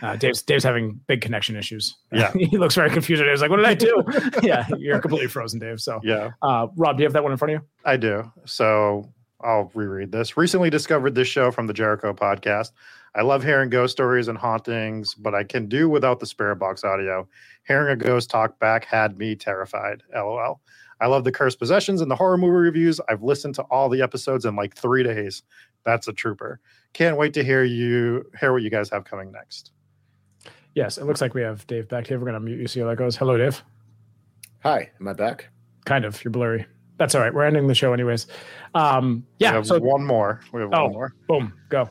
[0.02, 1.98] Uh, Dave's Dave's having big connection issues.
[2.12, 2.32] Yeah.
[2.38, 3.24] he looks very confused.
[3.24, 4.04] He's like, "What did I do?"
[4.44, 5.80] yeah, you're completely frozen, Dave.
[5.80, 7.68] So, Yeah, uh, Rob, do you have that one in front of you?
[7.86, 8.32] I do.
[8.46, 9.12] So
[9.42, 10.38] I'll reread this.
[10.38, 12.72] Recently discovered this show from the Jericho podcast.
[13.16, 16.84] I love hearing ghost stories and hauntings, but I can do without the spirit box
[16.84, 17.28] audio.
[17.68, 20.04] Hearing a ghost talk back had me terrified.
[20.14, 20.62] LOL.
[21.02, 23.00] I love the cursed possessions and the horror movie reviews.
[23.08, 25.44] I've listened to all the episodes in like three days.
[25.86, 26.60] That's a trooper.
[26.94, 29.72] Can't wait to hear you hear what you guys have coming next.
[30.76, 32.20] Yes, it looks like we have Dave back here.
[32.20, 32.68] We're gonna mute you.
[32.68, 33.16] See how that goes.
[33.16, 33.64] Hello, Dave.
[34.64, 35.50] Hi, am I back?
[35.86, 36.24] Kind of.
[36.24, 36.66] You're blurry.
[36.98, 37.34] That's all right.
[37.34, 38.28] We're ending the show anyways.
[38.76, 39.54] Um, We yeah.
[39.54, 40.42] have So, one more.
[40.52, 40.84] We have Oh.
[40.86, 41.14] one more.
[41.28, 41.90] boom, go.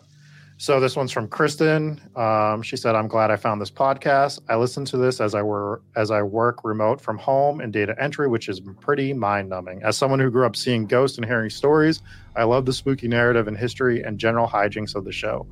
[0.60, 2.00] So this one's from Kristen.
[2.16, 4.40] Um, she said, "I'm glad I found this podcast.
[4.48, 7.94] I listen to this as I were as I work remote from home and data
[8.00, 9.82] entry, which is pretty mind numbing.
[9.84, 12.02] As someone who grew up seeing ghosts and hearing stories,
[12.36, 15.46] I love the spooky narrative and history and general hijinks of the show.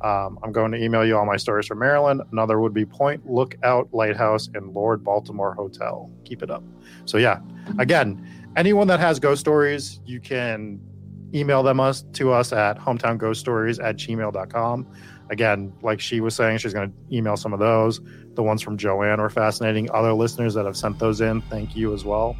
[0.00, 2.22] Um, I'm going to email you all my stories from Maryland.
[2.32, 6.10] Another would be Point Lookout Lighthouse and Lord Baltimore Hotel.
[6.24, 6.62] Keep it up.
[7.04, 7.40] So yeah,
[7.78, 8.26] again,
[8.56, 10.80] anyone that has ghost stories, you can
[11.34, 14.86] email them us to us at hometownghoststories at gmail.com.
[15.30, 18.00] Again, like she was saying, she's going to email some of those.
[18.34, 19.90] The ones from Joanne were fascinating.
[19.92, 22.36] Other listeners that have sent those in, thank you as well.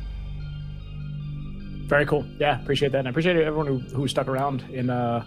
[1.86, 2.26] Very cool.
[2.38, 2.98] Yeah, appreciate that.
[2.98, 5.24] And I appreciate everyone who, who stuck around in uh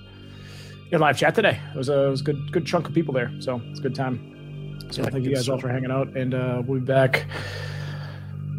[0.92, 1.60] in live chat today.
[1.74, 3.32] It was a, it was a good good chunk of people there.
[3.40, 4.80] So it's a good time.
[4.92, 6.16] So Yeah, thank you guys all for hanging out.
[6.16, 7.26] And uh we'll be back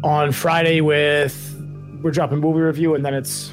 [0.03, 1.55] on Friday with
[2.01, 3.51] we're dropping movie review and then it's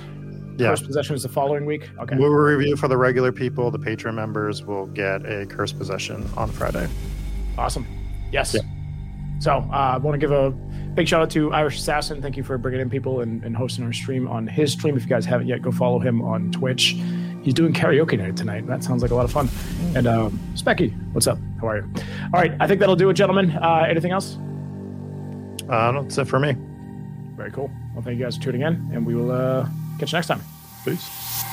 [0.59, 0.69] Yeah.
[0.70, 1.90] first possession is the following week.
[2.01, 2.15] Okay.
[2.16, 3.70] Movie review for the regular people.
[3.70, 6.89] The Patreon members will get a curse possession on Friday.
[7.59, 7.86] Awesome.
[8.32, 8.55] Yes.
[8.55, 8.61] Yeah.
[9.39, 10.51] So uh, I want to give a
[10.94, 12.23] big shout out to Irish Assassin.
[12.23, 14.97] Thank you for bringing in people and, and hosting our stream on his stream.
[14.97, 16.97] If you guys haven't yet, go follow him on Twitch.
[17.47, 18.66] He's doing karaoke night tonight.
[18.66, 19.48] That sounds like a lot of fun.
[19.94, 21.39] And um, Specky, what's up?
[21.60, 21.93] How are you?
[22.35, 23.52] All right, I think that'll do it, gentlemen.
[23.52, 24.36] Uh, anything else?
[25.68, 26.56] Uh, that's it for me.
[27.36, 27.70] Very cool.
[27.94, 29.68] Well, thank you guys for tuning in, and we will uh,
[30.01, 30.40] catch you next time.
[30.85, 31.44] Peace.